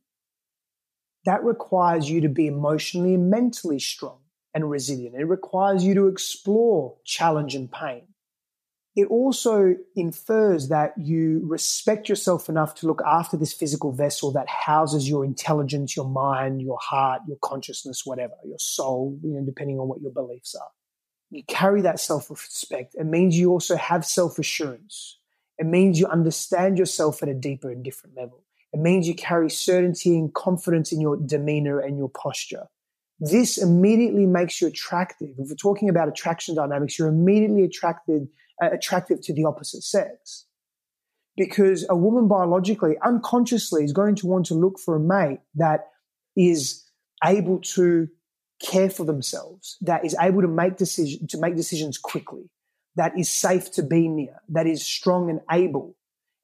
That 1.26 1.44
requires 1.44 2.08
you 2.08 2.22
to 2.22 2.30
be 2.30 2.46
emotionally 2.46 3.12
and 3.12 3.28
mentally 3.28 3.78
strong 3.78 4.20
and 4.54 4.70
resilient. 4.70 5.16
It 5.16 5.26
requires 5.26 5.84
you 5.84 5.92
to 5.92 6.06
explore 6.06 6.96
challenge 7.04 7.54
and 7.54 7.70
pain 7.70 8.04
it 8.96 9.08
also 9.08 9.76
infers 9.94 10.68
that 10.68 10.94
you 10.96 11.42
respect 11.44 12.08
yourself 12.08 12.48
enough 12.48 12.74
to 12.76 12.86
look 12.86 13.02
after 13.06 13.36
this 13.36 13.52
physical 13.52 13.92
vessel 13.92 14.32
that 14.32 14.48
houses 14.48 15.06
your 15.06 15.22
intelligence, 15.22 15.94
your 15.94 16.08
mind, 16.08 16.62
your 16.62 16.78
heart, 16.80 17.20
your 17.28 17.36
consciousness, 17.42 18.06
whatever, 18.06 18.32
your 18.46 18.58
soul, 18.58 19.18
you 19.22 19.34
know, 19.34 19.44
depending 19.44 19.78
on 19.78 19.86
what 19.86 20.00
your 20.00 20.12
beliefs 20.12 20.54
are. 20.54 20.70
You 21.30 21.42
carry 21.46 21.82
that 21.82 22.00
self 22.00 22.30
respect. 22.30 22.94
It 22.94 23.04
means 23.04 23.38
you 23.38 23.50
also 23.50 23.76
have 23.76 24.06
self 24.06 24.38
assurance. 24.38 25.18
It 25.58 25.66
means 25.66 26.00
you 26.00 26.06
understand 26.06 26.78
yourself 26.78 27.22
at 27.22 27.28
a 27.28 27.34
deeper 27.34 27.70
and 27.70 27.84
different 27.84 28.16
level. 28.16 28.44
It 28.72 28.80
means 28.80 29.06
you 29.06 29.14
carry 29.14 29.50
certainty 29.50 30.16
and 30.16 30.32
confidence 30.32 30.90
in 30.90 31.00
your 31.02 31.18
demeanor 31.18 31.80
and 31.80 31.98
your 31.98 32.08
posture. 32.08 32.64
This 33.20 33.58
immediately 33.58 34.26
makes 34.26 34.60
you 34.60 34.68
attractive. 34.68 35.30
If 35.38 35.48
we're 35.48 35.56
talking 35.56 35.88
about 35.88 36.08
attraction 36.08 36.54
dynamics, 36.54 36.98
you're 36.98 37.08
immediately 37.08 37.64
attracted 37.64 38.28
uh, 38.62 38.70
attractive 38.72 39.20
to 39.22 39.32
the 39.32 39.44
opposite 39.44 39.82
sex. 39.82 40.46
Because 41.36 41.84
a 41.90 41.96
woman 41.96 42.28
biologically, 42.28 42.96
unconsciously, 43.04 43.84
is 43.84 43.92
going 43.92 44.14
to 44.16 44.26
want 44.26 44.46
to 44.46 44.54
look 44.54 44.78
for 44.78 44.96
a 44.96 45.00
mate 45.00 45.40
that 45.54 45.88
is 46.34 46.84
able 47.22 47.58
to 47.60 48.08
care 48.64 48.88
for 48.88 49.04
themselves, 49.04 49.76
that 49.82 50.04
is 50.04 50.16
able 50.20 50.40
to 50.40 50.48
make 50.48 50.76
decision 50.76 51.26
to 51.28 51.38
make 51.38 51.56
decisions 51.56 51.98
quickly, 51.98 52.48
that 52.96 53.18
is 53.18 53.28
safe 53.28 53.70
to 53.72 53.82
be 53.82 54.08
near, 54.08 54.40
that 54.48 54.66
is 54.66 54.84
strong 54.84 55.28
and 55.28 55.40
able. 55.50 55.94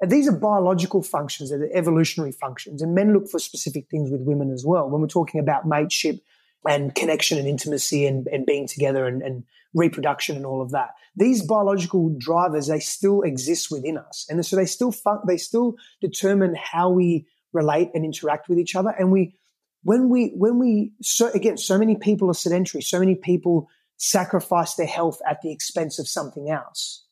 And 0.01 0.11
these 0.11 0.29
are 0.29 0.37
biological 0.37 1.03
functions, 1.03 1.51
they're 1.51 1.75
evolutionary 1.75 2.33
functions. 2.33 2.83
And 2.83 2.95
men 2.95 3.13
look 3.13 3.31
for 3.31 3.39
specific 3.39 3.89
things 3.89 4.11
with 4.11 4.21
women 4.23 4.51
as 4.51 4.65
well. 4.67 4.91
When 4.91 5.01
we're 5.01 5.07
talking 5.07 5.41
about 5.41 5.67
mateship 5.67 6.21
and 6.67 6.95
connection 6.95 7.39
and 7.39 7.49
intimacy 7.49 8.07
and, 8.07 8.27
and 8.29 8.47
being 8.47 8.67
together 8.67 9.07
and, 9.07 9.23
and 9.23 9.45
reproduction 9.75 10.37
and 10.37 10.47
all 10.47 10.63
of 10.63 10.71
that. 10.71 10.91
These 11.17 11.43
biological 11.43 12.15
drivers, 12.19 12.69
they 12.69 12.81
still 12.81 13.23
exist 13.23 13.71
within 13.71 13.99
us. 13.99 14.27
And 14.29 14.45
so 14.45 14.57
they 14.57 14.67
still, 14.67 14.93
fun- 14.93 15.23
they 15.27 15.37
still 15.37 15.77
determine 16.01 16.55
how 16.55 16.91
we 16.91 17.27
relate 17.53 17.91
and 17.95 18.05
interact 18.05 18.49
with 18.49 18.59
each 18.59 18.77
other. 18.77 18.91
And 18.91 19.11
we, 19.11 19.35
when 19.83 20.09
we, 20.09 20.33
when 20.37 20.59
we, 20.59 20.93
so 21.03 21.31
again, 21.33 21.59
so 21.59 21.79
many 21.79 21.97
people 21.97 22.31
are 22.31 22.35
sedentary, 22.35 22.83
so 22.83 22.99
many 22.99 23.15
people 23.15 23.69
sacrifice 23.97 24.75
their 24.75 24.87
health 24.87 25.21
at 25.29 25.43
the 25.43 25.53
expense 25.53 25.99
of 25.99 26.09
something 26.09 26.51
else. 26.51 27.05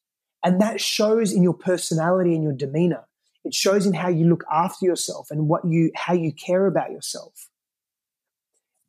And 0.45 0.61
that 0.61 0.81
shows 0.81 1.33
in 1.33 1.43
your 1.43 1.55
personality 1.55 2.35
and 2.35 2.43
your 2.43 2.55
demeanor. 2.55 3.07
It 3.45 3.55
shows 3.55 3.87
in 3.87 3.95
how 3.95 4.09
you 4.09 4.27
look 4.27 4.45
after 4.53 4.87
yourself 4.87 5.31
and 5.31 5.49
what 5.49 5.65
you, 5.67 5.91
how 5.95 6.15
you 6.15 6.33
care 6.33 6.67
about 6.67 6.91
yourself. 6.91 7.50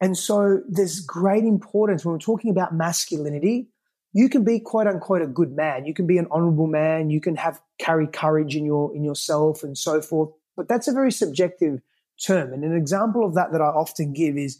And 0.01 0.17
so 0.17 0.61
there's 0.67 0.99
great 0.99 1.43
importance 1.43 2.03
when 2.03 2.13
we're 2.13 2.19
talking 2.19 2.49
about 2.49 2.73
masculinity. 2.73 3.67
You 4.13 4.27
can 4.27 4.43
be 4.43 4.59
quote 4.59 4.87
unquote 4.87 5.21
a 5.21 5.27
good 5.27 5.55
man. 5.55 5.85
You 5.85 5.93
can 5.93 6.07
be 6.07 6.17
an 6.17 6.27
honorable 6.31 6.67
man. 6.67 7.11
You 7.11 7.21
can 7.21 7.35
have 7.37 7.61
carry 7.77 8.07
courage 8.07 8.55
in 8.55 8.65
your 8.65 8.93
in 8.95 9.03
yourself 9.03 9.63
and 9.63 9.77
so 9.77 10.01
forth. 10.01 10.31
But 10.57 10.67
that's 10.67 10.87
a 10.87 10.91
very 10.91 11.11
subjective 11.11 11.81
term. 12.21 12.51
And 12.51 12.63
an 12.63 12.75
example 12.75 13.25
of 13.25 13.35
that 13.35 13.51
that 13.51 13.61
I 13.61 13.67
often 13.67 14.11
give 14.11 14.37
is 14.37 14.59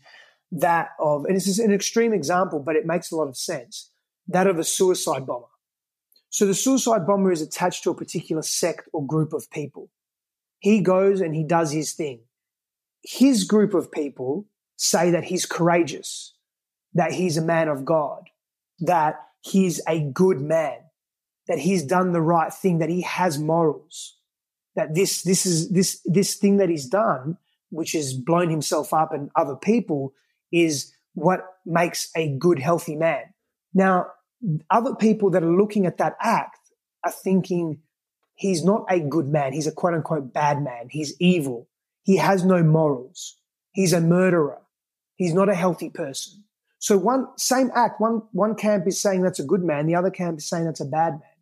that 0.52 0.92
of, 1.00 1.26
and 1.26 1.36
this 1.36 1.48
is 1.48 1.60
an 1.60 1.74
extreme 1.74 2.14
example, 2.14 2.60
but 2.60 2.76
it 2.76 2.86
makes 2.86 3.12
a 3.12 3.16
lot 3.16 3.28
of 3.28 3.38
sense, 3.38 3.90
that 4.28 4.48
of 4.48 4.60
a 4.60 4.64
suicide 4.64 5.26
bomber. 5.26 5.48
So 6.30 6.46
the 6.46 6.54
suicide 6.54 7.06
bomber 7.06 7.32
is 7.32 7.42
attached 7.42 7.84
to 7.84 7.92
a 7.92 7.96
particular 7.96 8.42
sect 8.42 8.88
or 8.94 9.06
group 9.06 9.34
of 9.34 9.50
people. 9.50 9.90
He 10.60 10.82
goes 10.82 11.20
and 11.20 11.36
he 11.36 11.44
does 11.44 11.72
his 11.72 11.94
thing. 11.94 12.22
His 13.04 13.44
group 13.44 13.74
of 13.74 13.92
people 13.92 14.46
say 14.82 15.12
that 15.12 15.26
he's 15.26 15.46
courageous, 15.46 16.34
that 16.96 17.12
he's 17.12 17.38
a 17.38 17.42
man 17.42 17.68
of 17.68 17.86
God, 17.86 18.24
that 18.80 19.16
he's 19.42 19.80
a 19.88 20.00
good 20.00 20.42
man, 20.42 20.78
that 21.48 21.60
he's 21.60 21.84
done 21.84 22.14
the 22.14 22.22
right 22.22 22.52
thing, 22.52 22.80
that 22.80 22.90
he 22.90 23.02
has 23.02 23.38
morals, 23.38 24.18
that 24.76 24.96
this, 24.96 25.22
this 25.22 25.46
is, 25.46 25.70
this, 25.70 26.02
this 26.06 26.34
thing 26.34 26.58
that 26.58 26.70
he's 26.70 26.88
done, 26.88 27.38
which 27.70 27.92
has 27.92 28.14
blown 28.14 28.50
himself 28.50 28.92
up 28.92 29.14
and 29.14 29.30
other 29.36 29.56
people 29.56 30.14
is 30.52 30.92
what 31.14 31.42
makes 31.64 32.10
a 32.16 32.36
good, 32.38 32.58
healthy 32.58 32.96
man. 32.96 33.26
Now, 33.76 34.08
other 34.72 34.96
people 34.96 35.30
that 35.30 35.44
are 35.44 35.58
looking 35.58 35.86
at 35.86 35.98
that 36.00 36.16
act 36.20 36.58
are 37.06 37.12
thinking 37.12 37.82
he's 38.34 38.66
not 38.66 38.86
a 38.90 39.00
good 39.00 39.28
man. 39.28 39.54
He's 39.54 39.68
a 39.68 39.72
quote 39.72 39.94
unquote 39.94 40.34
bad 40.34 40.64
man. 40.64 40.88
He's 40.90 41.14
evil. 41.20 41.70
He 42.02 42.18
has 42.18 42.44
no 42.44 42.64
morals. 42.64 43.38
He's 43.74 43.94
a 43.94 44.02
murderer. 44.02 44.58
He's 45.22 45.36
not 45.36 45.50
a 45.50 45.54
healthy 45.54 45.92
person. 45.92 46.46
So 46.80 46.98
one 46.98 47.28
same 47.38 47.70
act, 47.76 48.02
one 48.02 48.24
one 48.32 48.56
camp 48.56 48.88
is 48.88 49.00
saying 49.00 49.22
that's 49.22 49.38
a 49.38 49.46
good 49.46 49.64
man, 49.64 49.86
the 49.86 49.94
other 49.94 50.10
camp 50.10 50.40
is 50.40 50.50
saying 50.50 50.66
that's 50.66 50.80
a 50.80 50.86
bad 50.86 51.12
man. 51.12 51.38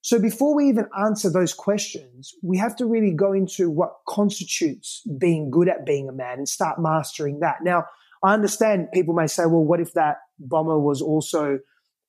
So 0.00 0.18
before 0.18 0.56
we 0.56 0.66
even 0.70 0.86
answer 0.98 1.28
those 1.28 1.52
questions, 1.52 2.32
we 2.42 2.56
have 2.56 2.74
to 2.76 2.86
really 2.86 3.12
go 3.12 3.34
into 3.34 3.68
what 3.68 3.96
constitutes 4.08 5.02
being 5.18 5.50
good 5.50 5.68
at 5.68 5.84
being 5.84 6.08
a 6.08 6.12
man 6.12 6.38
and 6.38 6.48
start 6.48 6.80
mastering 6.80 7.40
that. 7.40 7.56
Now, 7.62 7.84
I 8.24 8.32
understand 8.32 8.92
people 8.94 9.12
may 9.12 9.26
say, 9.26 9.44
well, 9.44 9.62
what 9.62 9.80
if 9.80 9.92
that 9.92 10.16
bomber 10.38 10.78
was 10.78 11.02
also, 11.02 11.58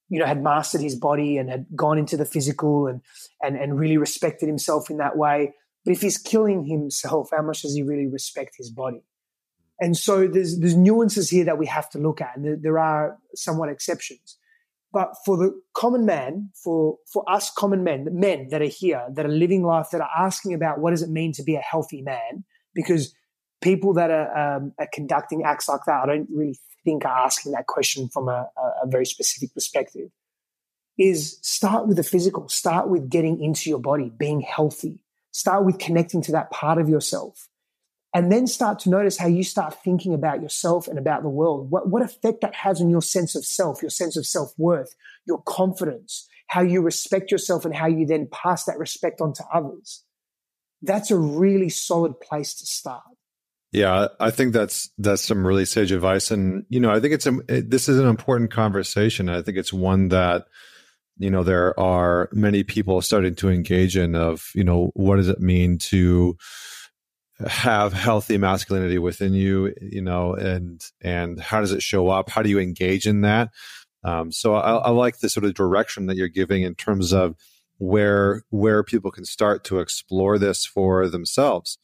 you 0.07 0.19
know, 0.21 0.25
had 0.25 0.41
mastered 0.41 0.79
his 0.79 0.95
body 0.95 1.35
and 1.35 1.49
had 1.49 1.65
gone 1.75 1.97
into 1.97 2.15
the 2.15 2.23
physical 2.23 2.87
and, 2.87 3.01
and, 3.43 3.57
and 3.57 3.77
really 3.77 3.97
respected 3.97 4.47
himself 4.47 4.89
in 4.89 4.99
that 4.99 5.17
way? 5.17 5.53
But 5.83 5.91
if 5.91 5.99
he's 5.99 6.17
killing 6.17 6.65
himself, 6.65 7.31
how 7.35 7.41
much 7.41 7.63
does 7.63 7.75
he 7.75 7.83
really 7.83 8.07
respect 8.07 8.55
his 8.57 8.69
body? 8.69 9.03
And 9.79 9.95
so 9.95 10.27
there's, 10.27 10.59
there's 10.59 10.75
nuances 10.75 11.29
here 11.29 11.45
that 11.45 11.57
we 11.57 11.65
have 11.67 11.89
to 11.91 11.99
look 11.99 12.19
at, 12.21 12.35
and 12.35 12.45
there, 12.45 12.57
there 12.59 12.79
are 12.79 13.17
somewhat 13.35 13.69
exceptions. 13.69 14.37
But 14.91 15.13
for 15.23 15.37
the 15.37 15.61
common 15.73 16.05
man, 16.05 16.49
for, 16.63 16.97
for 17.11 17.23
us 17.29 17.51
common 17.51 17.83
men, 17.83 18.07
men 18.11 18.49
that 18.49 18.61
are 18.61 18.65
here, 18.65 19.05
that 19.13 19.25
are 19.25 19.29
living 19.29 19.63
life, 19.63 19.89
that 19.91 20.01
are 20.01 20.09
asking 20.17 20.53
about 20.53 20.79
what 20.79 20.91
does 20.91 21.01
it 21.01 21.09
mean 21.09 21.31
to 21.33 21.43
be 21.43 21.55
a 21.55 21.61
healthy 21.61 22.01
man, 22.01 22.43
because 22.73 23.13
people 23.61 23.93
that 23.93 24.09
are, 24.09 24.57
um, 24.57 24.73
are 24.79 24.89
conducting 24.91 25.43
acts 25.43 25.69
like 25.69 25.81
that, 25.85 26.01
I 26.03 26.07
don't 26.07 26.29
really 26.33 26.57
think 26.83 27.05
are 27.05 27.25
asking 27.25 27.51
that 27.53 27.67
question 27.67 28.09
from 28.09 28.27
a, 28.27 28.49
a 28.83 28.87
very 28.87 29.05
specific 29.05 29.53
perspective, 29.53 30.09
is 30.97 31.39
start 31.41 31.87
with 31.87 31.97
the 31.97 32.03
physical, 32.03 32.49
start 32.49 32.89
with 32.89 33.09
getting 33.09 33.41
into 33.41 33.69
your 33.69 33.79
body, 33.79 34.11
being 34.17 34.41
healthy, 34.41 34.99
start 35.31 35.65
with 35.65 35.77
connecting 35.77 36.21
to 36.23 36.31
that 36.33 36.51
part 36.51 36.79
of 36.79 36.89
yourself 36.89 37.47
and 38.13 38.31
then 38.31 38.47
start 38.47 38.79
to 38.79 38.89
notice 38.89 39.17
how 39.17 39.27
you 39.27 39.43
start 39.43 39.83
thinking 39.83 40.13
about 40.13 40.41
yourself 40.41 40.87
and 40.87 40.97
about 40.97 41.21
the 41.21 41.29
world. 41.29 41.69
What, 41.69 41.89
what 41.89 42.01
effect 42.01 42.41
that 42.41 42.55
has 42.55 42.81
on 42.81 42.89
your 42.89 43.01
sense 43.01 43.35
of 43.35 43.45
self, 43.45 43.81
your 43.81 43.91
sense 43.91 44.17
of 44.17 44.25
self 44.25 44.53
worth, 44.57 44.95
your 45.25 45.41
confidence, 45.43 46.27
how 46.47 46.61
you 46.61 46.81
respect 46.81 47.31
yourself, 47.31 47.65
and 47.65 47.75
how 47.75 47.87
you 47.87 48.05
then 48.05 48.27
pass 48.31 48.65
that 48.65 48.79
respect 48.79 49.21
on 49.21 49.33
to 49.33 49.43
others. 49.53 50.03
That's 50.81 51.11
a 51.11 51.17
really 51.17 51.69
solid 51.69 52.19
place 52.19 52.55
to 52.55 52.65
start. 52.65 53.03
Yeah, 53.71 54.07
I 54.19 54.31
think 54.31 54.53
that's 54.53 54.89
that's 54.97 55.21
some 55.21 55.45
really 55.45 55.65
sage 55.65 55.91
advice, 55.91 56.31
and 56.31 56.65
you 56.69 56.79
know, 56.79 56.89
I 56.89 56.99
think 56.99 57.13
it's 57.13 57.27
a 57.27 57.31
this 57.47 57.87
is 57.87 57.99
an 57.99 58.07
important 58.07 58.49
conversation. 58.49 59.29
I 59.29 59.43
think 59.43 59.59
it's 59.59 59.71
one 59.71 60.07
that 60.07 60.45
you 61.19 61.29
know 61.29 61.43
there 61.43 61.79
are 61.79 62.29
many 62.31 62.63
people 62.63 62.99
starting 63.03 63.35
to 63.35 63.49
engage 63.49 63.95
in. 63.95 64.15
Of 64.15 64.49
you 64.55 64.63
know, 64.63 64.89
what 64.95 65.17
does 65.17 65.27
it 65.27 65.39
mean 65.39 65.77
to 65.89 66.35
have 67.47 67.93
healthy 67.93 68.37
masculinity 68.37 68.97
within 68.97 69.33
you 69.33 69.73
you 69.81 70.01
know 70.01 70.33
and 70.33 70.85
and 71.01 71.39
how 71.39 71.61
does 71.61 71.71
it 71.71 71.81
show 71.81 72.09
up? 72.09 72.29
How 72.29 72.41
do 72.41 72.49
you 72.49 72.59
engage 72.59 73.07
in 73.07 73.21
that? 73.21 73.49
Um, 74.03 74.31
so 74.31 74.55
I, 74.55 74.75
I, 74.75 74.89
like 74.91 75.19
the 75.19 75.29
sort 75.29 75.43
of 75.45 75.53
direction 75.53 76.05
that 76.05 76.15
you're 76.15 76.29
giving 76.29 76.63
in 76.63 76.75
terms 76.75 77.13
of 77.13 77.35
where 77.77 78.43
where 78.49 78.83
people 78.83 79.11
can 79.11 79.25
start 79.25 79.63
to 79.65 79.79
explore 79.79 80.37
this 80.37 80.65
for 80.65 81.07
themselves. 81.07 81.77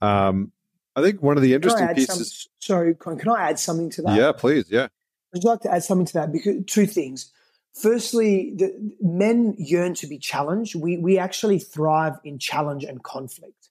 Um, 0.00 0.52
i 0.94 1.00
think 1.00 1.22
one 1.22 1.38
of 1.38 1.42
the 1.42 1.54
interesting 1.54 1.88
pieces 1.94 2.42
some, 2.42 2.50
sorry 2.58 2.94
can 2.94 3.28
i 3.30 3.48
add 3.48 3.58
something 3.58 3.88
to 3.88 4.02
that? 4.02 4.16
Yeah 4.16 4.32
please 4.32 4.66
yeah. 4.68 4.88
I'd 5.34 5.44
like 5.44 5.60
to 5.60 5.72
add 5.72 5.82
something 5.84 6.06
to 6.06 6.12
that 6.14 6.32
because 6.32 6.56
two 6.66 6.86
things. 6.86 7.32
Firstly 7.74 8.52
the, 8.54 8.94
men 9.00 9.54
yearn 9.56 9.94
to 9.94 10.06
be 10.06 10.18
challenged. 10.18 10.74
We 10.74 10.98
we 10.98 11.18
actually 11.18 11.58
thrive 11.58 12.14
in 12.24 12.38
challenge 12.38 12.84
and 12.84 13.02
conflict 13.02 13.61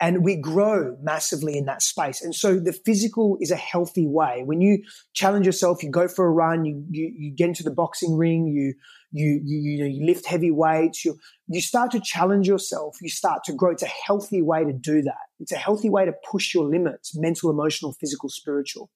and 0.00 0.22
we 0.22 0.36
grow 0.36 0.96
massively 1.02 1.58
in 1.58 1.64
that 1.64 1.82
space. 1.82 2.22
And 2.22 2.34
so 2.34 2.58
the 2.58 2.72
physical 2.72 3.36
is 3.40 3.50
a 3.50 3.56
healthy 3.56 4.06
way. 4.06 4.42
When 4.44 4.60
you 4.60 4.82
challenge 5.12 5.44
yourself, 5.44 5.82
you 5.82 5.90
go 5.90 6.06
for 6.06 6.26
a 6.26 6.30
run, 6.30 6.64
you, 6.64 6.84
you, 6.90 7.12
you 7.16 7.30
get 7.34 7.48
into 7.48 7.64
the 7.64 7.72
boxing 7.72 8.16
ring, 8.16 8.46
you, 8.46 8.74
you, 9.10 9.40
you, 9.44 9.58
you, 9.58 9.78
know, 9.80 9.90
you 9.90 10.06
lift 10.06 10.26
heavy 10.26 10.50
weights, 10.50 11.04
you, 11.04 11.18
you 11.48 11.60
start 11.60 11.90
to 11.92 12.00
challenge 12.00 12.46
yourself, 12.46 12.96
you 13.02 13.08
start 13.08 13.42
to 13.44 13.52
grow. 13.52 13.72
It's 13.72 13.82
a 13.82 13.86
healthy 13.86 14.40
way 14.40 14.64
to 14.64 14.72
do 14.72 15.02
that. 15.02 15.26
It's 15.40 15.52
a 15.52 15.56
healthy 15.56 15.90
way 15.90 16.04
to 16.04 16.12
push 16.30 16.54
your 16.54 16.64
limits, 16.64 17.16
mental, 17.16 17.50
emotional, 17.50 17.92
physical, 17.92 18.28
spiritual 18.28 18.90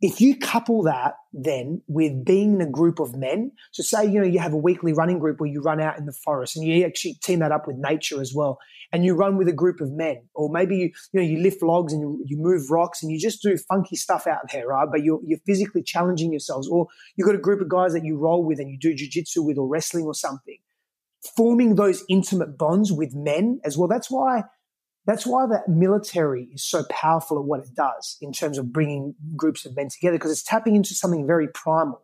if 0.00 0.20
you 0.20 0.34
couple 0.34 0.82
that 0.84 1.14
then 1.32 1.82
with 1.86 2.24
being 2.24 2.54
in 2.54 2.60
a 2.62 2.70
group 2.70 3.00
of 3.00 3.14
men, 3.14 3.52
so 3.70 3.82
say, 3.82 4.06
you 4.06 4.18
know, 4.18 4.26
you 4.26 4.38
have 4.38 4.54
a 4.54 4.56
weekly 4.56 4.94
running 4.94 5.18
group 5.18 5.40
where 5.40 5.50
you 5.50 5.60
run 5.60 5.80
out 5.80 5.98
in 5.98 6.06
the 6.06 6.12
forest 6.12 6.56
and 6.56 6.66
you 6.66 6.84
actually 6.86 7.14
team 7.22 7.40
that 7.40 7.52
up 7.52 7.66
with 7.66 7.76
nature 7.76 8.20
as 8.20 8.32
well. 8.34 8.58
And 8.92 9.04
you 9.04 9.14
run 9.14 9.36
with 9.36 9.46
a 9.46 9.52
group 9.52 9.80
of 9.80 9.92
men, 9.92 10.22
or 10.34 10.48
maybe 10.50 10.76
you, 10.76 10.90
you 11.12 11.20
know, 11.20 11.22
you 11.22 11.38
lift 11.38 11.62
logs 11.62 11.92
and 11.92 12.00
you, 12.00 12.24
you 12.26 12.36
move 12.38 12.70
rocks 12.70 13.02
and 13.02 13.12
you 13.12 13.20
just 13.20 13.42
do 13.42 13.56
funky 13.56 13.94
stuff 13.94 14.26
out 14.26 14.50
there, 14.52 14.66
right? 14.66 14.88
But 14.90 15.04
you're, 15.04 15.20
you're 15.24 15.38
physically 15.46 15.82
challenging 15.82 16.32
yourselves, 16.32 16.66
or 16.66 16.88
you've 17.14 17.26
got 17.26 17.36
a 17.36 17.38
group 17.38 17.60
of 17.60 17.68
guys 17.68 17.92
that 17.92 18.04
you 18.04 18.16
roll 18.16 18.44
with 18.44 18.58
and 18.58 18.68
you 18.68 18.78
do 18.78 18.94
jujitsu 18.94 19.44
with 19.44 19.58
or 19.58 19.68
wrestling 19.68 20.06
or 20.06 20.14
something. 20.14 20.58
Forming 21.36 21.76
those 21.76 22.02
intimate 22.08 22.58
bonds 22.58 22.90
with 22.90 23.14
men 23.14 23.60
as 23.64 23.78
well. 23.78 23.86
That's 23.86 24.10
why 24.10 24.42
that's 25.06 25.26
why 25.26 25.46
the 25.46 25.62
military 25.66 26.48
is 26.52 26.62
so 26.62 26.84
powerful 26.90 27.38
at 27.38 27.44
what 27.44 27.60
it 27.60 27.74
does 27.74 28.16
in 28.20 28.32
terms 28.32 28.58
of 28.58 28.72
bringing 28.72 29.14
groups 29.36 29.64
of 29.64 29.74
men 29.74 29.88
together 29.88 30.16
because 30.16 30.30
it's 30.30 30.42
tapping 30.42 30.76
into 30.76 30.94
something 30.94 31.26
very 31.26 31.48
primal. 31.48 32.02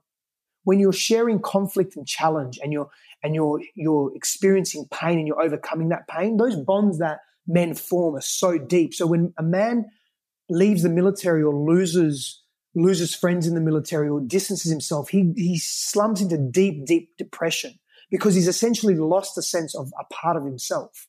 When 0.65 0.81
you're 0.81 0.93
sharing 0.93 1.39
conflict 1.39 1.97
and 1.97 2.07
challenge 2.07 2.59
and 2.63 2.73
you're 2.73 2.91
and 3.23 3.35
you're 3.35 3.61
you're 3.75 4.13
experiencing 4.17 4.87
pain 4.91 5.19
and 5.19 5.27
you're 5.27 5.41
overcoming 5.41 5.91
that 5.91 6.09
pain, 6.09 6.37
those 6.37 6.57
bonds 6.57 6.99
that 6.99 7.21
men 7.47 7.75
form 7.75 8.17
are 8.17 8.23
so 8.23 8.59
deep. 8.59 8.95
So 8.95 9.07
when 9.07 9.33
a 9.39 9.43
man 9.43 9.87
leaves 10.49 10.83
the 10.83 10.89
military 10.89 11.43
or 11.43 11.55
loses 11.55 12.43
loses 12.75 13.15
friends 13.15 13.47
in 13.47 13.55
the 13.55 13.61
military 13.61 14.09
or 14.09 14.21
distances 14.21 14.71
himself, 14.71 15.11
he 15.11 15.33
he 15.37 15.59
slumps 15.59 16.21
into 16.21 16.39
deep, 16.39 16.87
deep 16.87 17.17
depression 17.17 17.79
because 18.11 18.35
he's 18.35 18.49
essentially 18.49 18.95
lost 18.95 19.39
a 19.39 19.43
sense 19.43 19.75
of 19.75 19.93
a 20.01 20.05
part 20.13 20.37
of 20.37 20.45
himself. 20.45 21.07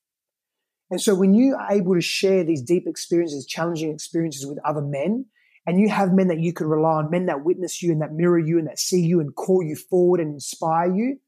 And 0.90 1.02
so 1.02 1.16
when 1.16 1.34
you 1.34 1.56
are 1.56 1.72
able 1.72 1.96
to 1.96 2.02
share 2.02 2.44
these 2.44 2.62
deep 2.62 2.88
experiences, 2.88 3.46
challenging 3.46 3.92
experiences 3.92 4.46
with 4.46 4.60
other 4.64 4.82
men, 4.82 5.26
and 5.66 5.80
you 5.82 5.90
have 5.90 6.14
men 6.14 6.30
that 6.30 6.40
you 6.40 6.54
can 6.54 6.68
rely 6.68 6.94
on, 6.94 7.12
men 7.12 7.26
that 7.26 7.44
witness 7.44 7.84
you 7.84 7.92
and 7.92 8.02
that 8.02 8.14
mirror 8.14 8.40
you 8.40 8.58
and 8.58 8.68
that 8.68 8.80
see 8.80 9.02
you 9.02 9.20
and 9.20 9.36
call 9.36 9.62
you 9.62 9.76
forward 9.76 10.22
and 10.22 10.34
inspire 10.34 10.94
you, 10.94 11.20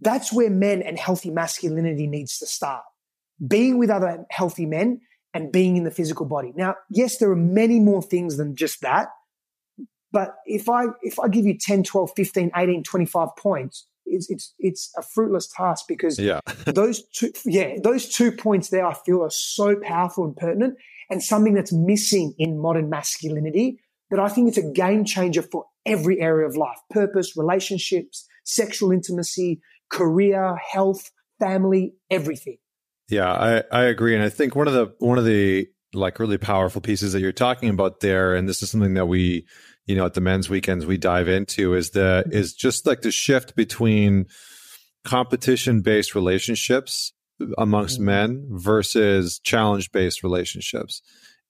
that's 0.00 0.32
where 0.32 0.48
men 0.48 0.80
and 0.82 0.98
healthy 0.98 1.30
masculinity 1.30 2.06
needs 2.06 2.38
to 2.38 2.46
start. 2.46 2.82
Being 3.44 3.78
with 3.78 3.90
other 3.90 4.24
healthy 4.30 4.64
men 4.64 5.00
and 5.34 5.50
being 5.50 5.76
in 5.76 5.84
the 5.84 5.90
physical 5.90 6.26
body. 6.26 6.52
Now, 6.54 6.76
yes, 6.88 7.18
there 7.18 7.30
are 7.30 7.36
many 7.36 7.80
more 7.80 8.02
things 8.02 8.36
than 8.36 8.54
just 8.54 8.80
that. 8.82 9.08
But 10.12 10.36
if 10.46 10.68
I 10.68 10.86
if 11.02 11.18
I 11.18 11.28
give 11.28 11.46
you 11.46 11.56
10, 11.58 11.84
12, 11.84 12.12
15, 12.16 12.50
18, 12.56 12.82
25 12.82 13.28
points, 13.36 13.86
it's 14.10 14.30
it's 14.30 14.54
it's 14.58 14.92
a 14.96 15.02
fruitless 15.02 15.48
task 15.48 15.86
because 15.88 16.18
yeah. 16.18 16.40
those 16.66 17.02
two 17.08 17.32
yeah 17.44 17.76
those 17.82 18.08
two 18.08 18.32
points 18.32 18.70
there 18.70 18.86
I 18.86 18.94
feel 18.94 19.22
are 19.22 19.30
so 19.30 19.76
powerful 19.76 20.24
and 20.24 20.36
pertinent 20.36 20.74
and 21.08 21.22
something 21.22 21.54
that's 21.54 21.72
missing 21.72 22.34
in 22.38 22.58
modern 22.58 22.90
masculinity 22.90 23.80
that 24.10 24.20
I 24.20 24.28
think 24.28 24.48
it's 24.48 24.58
a 24.58 24.72
game 24.72 25.04
changer 25.04 25.42
for 25.42 25.66
every 25.86 26.20
area 26.20 26.46
of 26.46 26.56
life 26.56 26.78
purpose 26.90 27.36
relationships 27.36 28.26
sexual 28.44 28.92
intimacy 28.92 29.60
career 29.90 30.56
health 30.56 31.10
family 31.38 31.94
everything 32.10 32.58
yeah 33.08 33.32
I 33.32 33.62
I 33.72 33.84
agree 33.84 34.14
and 34.14 34.22
I 34.22 34.28
think 34.28 34.54
one 34.54 34.68
of 34.68 34.74
the 34.74 34.94
one 34.98 35.18
of 35.18 35.24
the 35.24 35.68
like 35.92 36.20
really 36.20 36.38
powerful 36.38 36.80
pieces 36.80 37.12
that 37.12 37.20
you're 37.20 37.32
talking 37.32 37.68
about 37.68 38.00
there 38.00 38.34
and 38.34 38.48
this 38.48 38.62
is 38.62 38.70
something 38.70 38.94
that 38.94 39.06
we 39.06 39.46
you 39.90 39.96
know 39.96 40.06
at 40.06 40.14
the 40.14 40.20
men's 40.20 40.48
weekends 40.48 40.86
we 40.86 40.96
dive 40.96 41.26
into 41.26 41.74
is 41.74 41.90
the 41.90 42.22
is 42.30 42.54
just 42.54 42.86
like 42.86 43.02
the 43.02 43.10
shift 43.10 43.56
between 43.56 44.24
competition 45.04 45.80
based 45.80 46.14
relationships 46.14 47.12
amongst 47.58 47.96
mm-hmm. 47.96 48.04
men 48.04 48.48
versus 48.50 49.40
challenge 49.40 49.90
based 49.90 50.22
relationships 50.22 51.02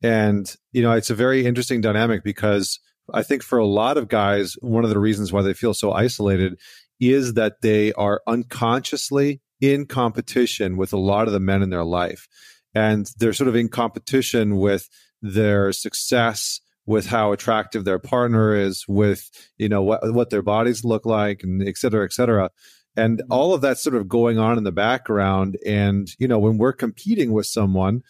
and 0.02 0.56
you 0.72 0.80
know 0.80 0.92
it's 0.92 1.10
a 1.10 1.14
very 1.14 1.44
interesting 1.44 1.82
dynamic 1.82 2.24
because 2.24 2.80
i 3.12 3.22
think 3.22 3.42
for 3.42 3.58
a 3.58 3.66
lot 3.66 3.98
of 3.98 4.08
guys 4.08 4.56
one 4.62 4.84
of 4.84 4.90
the 4.90 4.98
reasons 4.98 5.30
why 5.30 5.42
they 5.42 5.52
feel 5.52 5.74
so 5.74 5.92
isolated 5.92 6.58
is 6.98 7.34
that 7.34 7.60
they 7.60 7.92
are 7.92 8.22
unconsciously 8.26 9.42
in 9.60 9.84
competition 9.84 10.78
with 10.78 10.94
a 10.94 10.98
lot 10.98 11.26
of 11.26 11.34
the 11.34 11.40
men 11.40 11.60
in 11.60 11.68
their 11.68 11.84
life 11.84 12.26
and 12.74 13.10
they're 13.18 13.34
sort 13.34 13.48
of 13.48 13.56
in 13.56 13.68
competition 13.68 14.56
with 14.56 14.88
their 15.20 15.72
success 15.72 16.60
with 16.90 17.06
how 17.06 17.30
attractive 17.30 17.84
their 17.84 18.00
partner 18.00 18.52
is, 18.54 18.84
with 18.88 19.30
you 19.58 19.68
know 19.68 19.80
what 19.80 20.12
what 20.12 20.30
their 20.30 20.42
bodies 20.42 20.84
look 20.84 21.06
like, 21.06 21.42
and 21.42 21.66
et 21.66 21.78
cetera, 21.78 22.04
et 22.04 22.12
cetera. 22.12 22.50
And 22.96 23.18
mm-hmm. 23.18 23.32
all 23.32 23.54
of 23.54 23.60
that 23.60 23.78
sort 23.78 23.94
of 23.94 24.08
going 24.08 24.38
on 24.38 24.58
in 24.58 24.64
the 24.64 24.72
background. 24.72 25.56
And 25.64 26.10
you 26.18 26.26
know, 26.26 26.40
when 26.40 26.58
we're 26.58 26.72
competing 26.72 27.32
with 27.32 27.46
someone, 27.46 28.02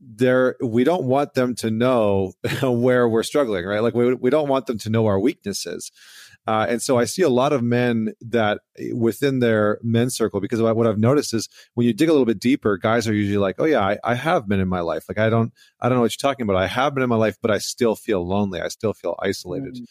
there 0.00 0.56
we 0.62 0.84
don't 0.84 1.04
want 1.04 1.34
them 1.34 1.56
to 1.56 1.70
know 1.70 2.32
where 2.62 3.08
we're 3.08 3.24
struggling, 3.24 3.66
right? 3.66 3.82
Like 3.82 3.94
we 3.94 4.14
we 4.14 4.30
don't 4.30 4.48
want 4.48 4.66
them 4.66 4.78
to 4.78 4.90
know 4.90 5.06
our 5.06 5.18
weaknesses. 5.18 5.90
Uh, 6.46 6.66
and 6.68 6.82
so 6.82 6.98
I 6.98 7.04
see 7.04 7.22
a 7.22 7.28
lot 7.28 7.52
of 7.52 7.62
men 7.62 8.14
that 8.20 8.60
eh, 8.78 8.92
within 8.94 9.40
their 9.40 9.78
men's 9.82 10.16
circle, 10.16 10.40
because 10.40 10.60
what 10.60 10.86
I've 10.86 10.98
noticed 10.98 11.34
is 11.34 11.48
when 11.74 11.86
you 11.86 11.92
dig 11.92 12.08
a 12.08 12.12
little 12.12 12.26
bit 12.26 12.40
deeper, 12.40 12.76
guys 12.78 13.06
are 13.06 13.14
usually 13.14 13.38
like, 13.38 13.56
"Oh 13.58 13.66
yeah, 13.66 13.80
I, 13.80 13.98
I 14.02 14.14
have 14.14 14.48
been 14.48 14.60
in 14.60 14.68
my 14.68 14.80
life. 14.80 15.04
Like 15.08 15.18
I 15.18 15.28
don't, 15.28 15.52
I 15.80 15.88
don't 15.88 15.96
know 15.98 16.02
what 16.02 16.12
you're 16.12 16.30
talking 16.30 16.44
about. 16.44 16.56
I 16.56 16.66
have 16.66 16.94
been 16.94 17.02
in 17.02 17.08
my 17.08 17.16
life, 17.16 17.36
but 17.40 17.50
I 17.50 17.58
still 17.58 17.94
feel 17.94 18.26
lonely. 18.26 18.60
I 18.60 18.68
still 18.68 18.94
feel 18.94 19.16
isolated." 19.22 19.74
Mm. 19.74 19.86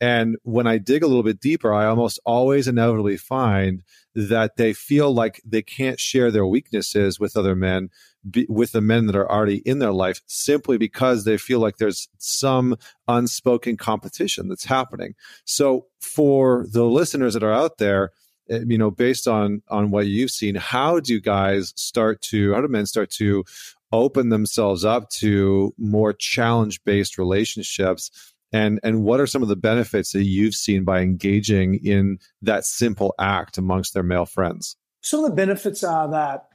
And 0.00 0.36
when 0.42 0.66
I 0.66 0.78
dig 0.78 1.02
a 1.02 1.06
little 1.06 1.22
bit 1.22 1.40
deeper, 1.40 1.72
I 1.72 1.86
almost 1.86 2.20
always 2.26 2.68
inevitably 2.68 3.16
find 3.16 3.82
that 4.14 4.56
they 4.56 4.72
feel 4.72 5.12
like 5.12 5.40
they 5.44 5.62
can't 5.62 5.98
share 5.98 6.30
their 6.30 6.46
weaknesses 6.46 7.18
with 7.18 7.36
other 7.36 7.54
men, 7.54 7.88
be, 8.28 8.46
with 8.48 8.72
the 8.72 8.80
men 8.80 9.06
that 9.06 9.16
are 9.16 9.30
already 9.30 9.58
in 9.58 9.78
their 9.78 9.92
life, 9.92 10.20
simply 10.26 10.76
because 10.76 11.24
they 11.24 11.38
feel 11.38 11.60
like 11.60 11.78
there's 11.78 12.08
some 12.18 12.76
unspoken 13.08 13.76
competition 13.76 14.48
that's 14.48 14.64
happening. 14.64 15.14
So, 15.44 15.86
for 16.00 16.66
the 16.70 16.84
listeners 16.84 17.34
that 17.34 17.42
are 17.42 17.52
out 17.52 17.78
there, 17.78 18.10
eh, 18.50 18.60
you 18.66 18.78
know, 18.78 18.90
based 18.90 19.26
on 19.26 19.62
on 19.68 19.90
what 19.90 20.06
you've 20.06 20.30
seen, 20.30 20.56
how 20.56 21.00
do 21.00 21.20
guys 21.20 21.72
start 21.76 22.20
to, 22.22 22.52
how 22.52 22.60
do 22.60 22.68
men 22.68 22.86
start 22.86 23.10
to 23.12 23.44
open 23.92 24.28
themselves 24.28 24.84
up 24.84 25.08
to 25.08 25.72
more 25.78 26.12
challenge 26.12 26.84
based 26.84 27.16
relationships? 27.16 28.34
And 28.52 28.80
and 28.82 29.02
what 29.02 29.20
are 29.20 29.26
some 29.26 29.42
of 29.42 29.48
the 29.48 29.56
benefits 29.56 30.12
that 30.12 30.24
you've 30.24 30.54
seen 30.54 30.84
by 30.84 31.00
engaging 31.00 31.80
in 31.84 32.18
that 32.42 32.64
simple 32.64 33.14
act 33.18 33.58
amongst 33.58 33.94
their 33.94 34.02
male 34.02 34.26
friends? 34.26 34.76
Some 35.00 35.24
of 35.24 35.30
the 35.30 35.36
benefits 35.36 35.84
are 35.84 36.10
that 36.10 36.48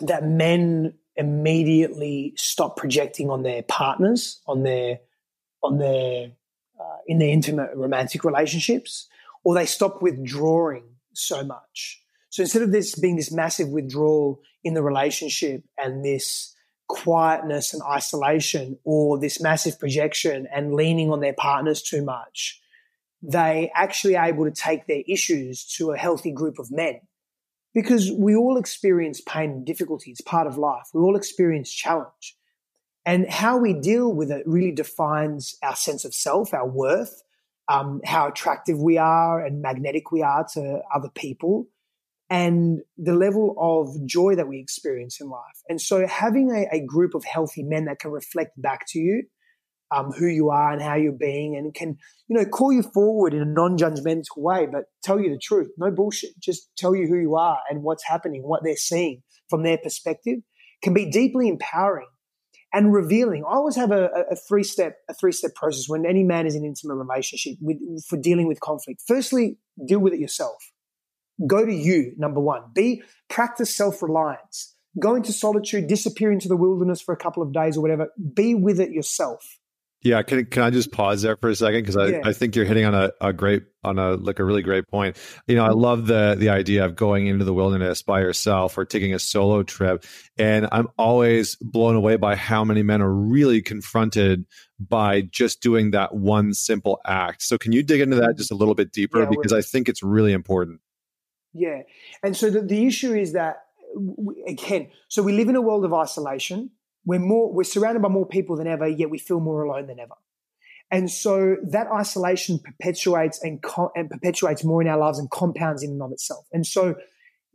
that 0.00 0.24
men 0.24 0.94
immediately 1.16 2.32
stop 2.36 2.76
projecting 2.76 3.28
on 3.28 3.42
their 3.42 3.62
partners 3.62 4.40
on 4.46 4.62
their 4.62 4.98
on 5.62 5.78
their 5.78 6.32
uh, 6.80 6.96
in 7.06 7.18
their 7.18 7.28
intimate 7.28 7.70
romantic 7.74 8.24
relationships 8.24 9.08
or 9.44 9.54
they 9.54 9.66
stop 9.66 10.02
withdrawing 10.02 10.84
so 11.12 11.44
much. 11.44 12.00
So 12.30 12.42
instead 12.42 12.62
of 12.62 12.72
this 12.72 12.94
being 12.94 13.16
this 13.16 13.32
massive 13.32 13.68
withdrawal 13.68 14.40
in 14.64 14.74
the 14.74 14.82
relationship 14.82 15.64
and 15.76 16.04
this 16.04 16.51
quietness 16.92 17.72
and 17.72 17.82
isolation 17.82 18.78
or 18.84 19.18
this 19.18 19.40
massive 19.40 19.80
projection 19.80 20.46
and 20.54 20.74
leaning 20.74 21.10
on 21.10 21.20
their 21.20 21.32
partners 21.32 21.82
too 21.82 22.04
much, 22.04 22.60
they 23.22 23.70
actually 23.74 24.14
are 24.14 24.26
able 24.26 24.44
to 24.44 24.50
take 24.50 24.86
their 24.86 25.02
issues 25.08 25.64
to 25.76 25.92
a 25.92 25.96
healthy 25.96 26.30
group 26.30 26.58
of 26.58 26.70
men. 26.70 27.00
Because 27.72 28.12
we 28.12 28.36
all 28.36 28.58
experience 28.58 29.22
pain 29.22 29.50
and 29.50 29.66
difficulty. 29.66 30.10
It's 30.10 30.20
part 30.20 30.46
of 30.46 30.58
life. 30.58 30.88
We 30.92 31.00
all 31.00 31.16
experience 31.16 31.72
challenge. 31.72 32.36
And 33.06 33.26
how 33.28 33.56
we 33.56 33.72
deal 33.72 34.12
with 34.12 34.30
it 34.30 34.46
really 34.46 34.72
defines 34.72 35.56
our 35.62 35.74
sense 35.74 36.04
of 36.04 36.14
self, 36.14 36.52
our 36.52 36.68
worth, 36.68 37.22
um, 37.68 38.02
how 38.04 38.28
attractive 38.28 38.78
we 38.78 38.98
are 38.98 39.42
and 39.42 39.62
magnetic 39.62 40.12
we 40.12 40.22
are 40.22 40.46
to 40.52 40.82
other 40.94 41.08
people 41.08 41.68
and 42.32 42.80
the 42.96 43.12
level 43.12 43.54
of 43.58 44.06
joy 44.06 44.34
that 44.34 44.48
we 44.48 44.58
experience 44.58 45.20
in 45.20 45.28
life. 45.28 45.58
And 45.68 45.78
so 45.78 46.06
having 46.06 46.50
a, 46.50 46.76
a 46.76 46.80
group 46.80 47.14
of 47.14 47.24
healthy 47.24 47.62
men 47.62 47.84
that 47.84 47.98
can 47.98 48.10
reflect 48.10 48.52
back 48.56 48.86
to 48.88 48.98
you 48.98 49.24
um, 49.94 50.12
who 50.12 50.26
you 50.26 50.48
are 50.48 50.72
and 50.72 50.80
how 50.80 50.94
you're 50.94 51.12
being 51.12 51.56
and 51.56 51.74
can, 51.74 51.98
you 52.28 52.38
know, 52.38 52.46
call 52.46 52.72
you 52.72 52.82
forward 52.94 53.34
in 53.34 53.42
a 53.42 53.44
non-judgmental 53.44 54.38
way, 54.38 54.64
but 54.64 54.84
tell 55.04 55.20
you 55.20 55.28
the 55.28 55.38
truth. 55.38 55.68
No 55.76 55.90
bullshit. 55.90 56.30
Just 56.40 56.70
tell 56.78 56.94
you 56.94 57.06
who 57.06 57.18
you 57.18 57.36
are 57.36 57.58
and 57.68 57.82
what's 57.82 58.06
happening, 58.06 58.40
what 58.42 58.62
they're 58.64 58.76
seeing 58.76 59.22
from 59.50 59.62
their 59.62 59.76
perspective 59.76 60.38
can 60.82 60.94
be 60.94 61.10
deeply 61.10 61.48
empowering 61.48 62.08
and 62.72 62.94
revealing. 62.94 63.44
I 63.44 63.52
always 63.52 63.76
have 63.76 63.90
a, 63.90 64.08
a 64.30 64.36
three 64.48 64.64
step 64.64 64.96
a 65.10 65.12
three 65.12 65.32
step 65.32 65.54
process 65.54 65.84
when 65.86 66.06
any 66.06 66.24
man 66.24 66.46
is 66.46 66.54
in 66.54 66.64
intimate 66.64 66.94
relationship 66.94 67.58
with, 67.60 67.76
for 68.08 68.16
dealing 68.16 68.48
with 68.48 68.60
conflict. 68.60 69.02
Firstly, 69.06 69.58
deal 69.86 69.98
with 69.98 70.14
it 70.14 70.18
yourself. 70.18 70.56
Go 71.46 71.64
to 71.64 71.72
you, 71.72 72.12
number 72.16 72.40
one. 72.40 72.62
B, 72.74 73.02
practice 73.28 73.74
self 73.74 74.02
reliance. 74.02 74.74
Go 74.98 75.14
into 75.14 75.32
solitude, 75.32 75.86
disappear 75.86 76.30
into 76.30 76.48
the 76.48 76.56
wilderness 76.56 77.00
for 77.00 77.14
a 77.14 77.16
couple 77.16 77.42
of 77.42 77.52
days 77.52 77.76
or 77.76 77.80
whatever. 77.80 78.08
Be 78.34 78.54
with 78.54 78.78
it 78.78 78.90
yourself. 78.90 79.58
Yeah, 80.02 80.22
can 80.22 80.44
can 80.46 80.64
I 80.64 80.70
just 80.70 80.90
pause 80.90 81.22
there 81.22 81.36
for 81.36 81.48
a 81.48 81.54
second 81.54 81.82
because 81.82 81.96
I, 81.96 82.06
yeah. 82.06 82.20
I 82.24 82.32
think 82.32 82.56
you're 82.56 82.64
hitting 82.64 82.84
on 82.84 82.94
a, 82.94 83.12
a 83.20 83.32
great 83.32 83.62
on 83.84 84.00
a 84.00 84.14
like 84.14 84.40
a 84.40 84.44
really 84.44 84.62
great 84.62 84.88
point. 84.88 85.16
You 85.46 85.54
know, 85.54 85.64
I 85.64 85.70
love 85.70 86.08
the 86.08 86.34
the 86.36 86.48
idea 86.48 86.84
of 86.84 86.96
going 86.96 87.28
into 87.28 87.44
the 87.44 87.54
wilderness 87.54 88.02
by 88.02 88.20
yourself 88.20 88.76
or 88.76 88.84
taking 88.84 89.14
a 89.14 89.20
solo 89.20 89.62
trip, 89.62 90.04
and 90.36 90.68
I'm 90.72 90.88
always 90.98 91.54
blown 91.60 91.94
away 91.94 92.16
by 92.16 92.34
how 92.34 92.64
many 92.64 92.82
men 92.82 93.00
are 93.00 93.12
really 93.12 93.62
confronted 93.62 94.44
by 94.80 95.20
just 95.20 95.62
doing 95.62 95.92
that 95.92 96.12
one 96.16 96.52
simple 96.52 97.00
act. 97.06 97.42
So, 97.42 97.56
can 97.56 97.70
you 97.70 97.84
dig 97.84 98.00
into 98.00 98.16
that 98.16 98.22
mm-hmm. 98.22 98.38
just 98.38 98.50
a 98.50 98.56
little 98.56 98.74
bit 98.74 98.90
deeper 98.90 99.22
yeah, 99.22 99.28
because 99.30 99.52
I 99.52 99.62
think 99.62 99.88
it's 99.88 100.02
really 100.02 100.32
important. 100.32 100.80
Yeah. 101.54 101.82
And 102.22 102.36
so 102.36 102.50
the, 102.50 102.62
the 102.62 102.86
issue 102.86 103.14
is 103.14 103.32
that, 103.32 103.64
we, 103.96 104.42
again, 104.46 104.90
so 105.08 105.22
we 105.22 105.32
live 105.32 105.48
in 105.48 105.56
a 105.56 105.60
world 105.60 105.84
of 105.84 105.92
isolation. 105.92 106.70
We're 107.04 107.18
more, 107.18 107.52
we're 107.52 107.64
surrounded 107.64 108.00
by 108.00 108.08
more 108.08 108.26
people 108.26 108.56
than 108.56 108.66
ever, 108.66 108.88
yet 108.88 109.10
we 109.10 109.18
feel 109.18 109.40
more 109.40 109.62
alone 109.62 109.86
than 109.86 109.98
ever. 110.00 110.14
And 110.90 111.10
so 111.10 111.56
that 111.62 111.86
isolation 111.88 112.58
perpetuates 112.58 113.42
and, 113.42 113.62
co- 113.62 113.90
and 113.96 114.10
perpetuates 114.10 114.62
more 114.62 114.82
in 114.82 114.88
our 114.88 114.98
lives 114.98 115.18
and 115.18 115.30
compounds 115.30 115.82
in 115.82 115.90
and 115.90 116.02
of 116.02 116.12
itself. 116.12 116.46
And 116.52 116.66
so 116.66 116.96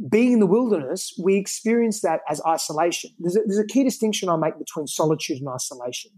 being 0.10 0.34
in 0.34 0.40
the 0.40 0.48
wilderness, 0.48 1.14
we 1.24 1.38
experience 1.38 2.02
that 2.02 2.22
as 2.30 2.42
isolation. 2.46 3.12
There's 3.20 3.36
a, 3.36 3.42
there's 3.46 3.60
a 3.60 3.66
key 3.66 3.84
distinction 3.84 4.30
I 4.30 4.36
make 4.36 4.58
between 4.60 4.88
solitude 4.88 5.40
and 5.40 5.50
isolation. 5.50 6.12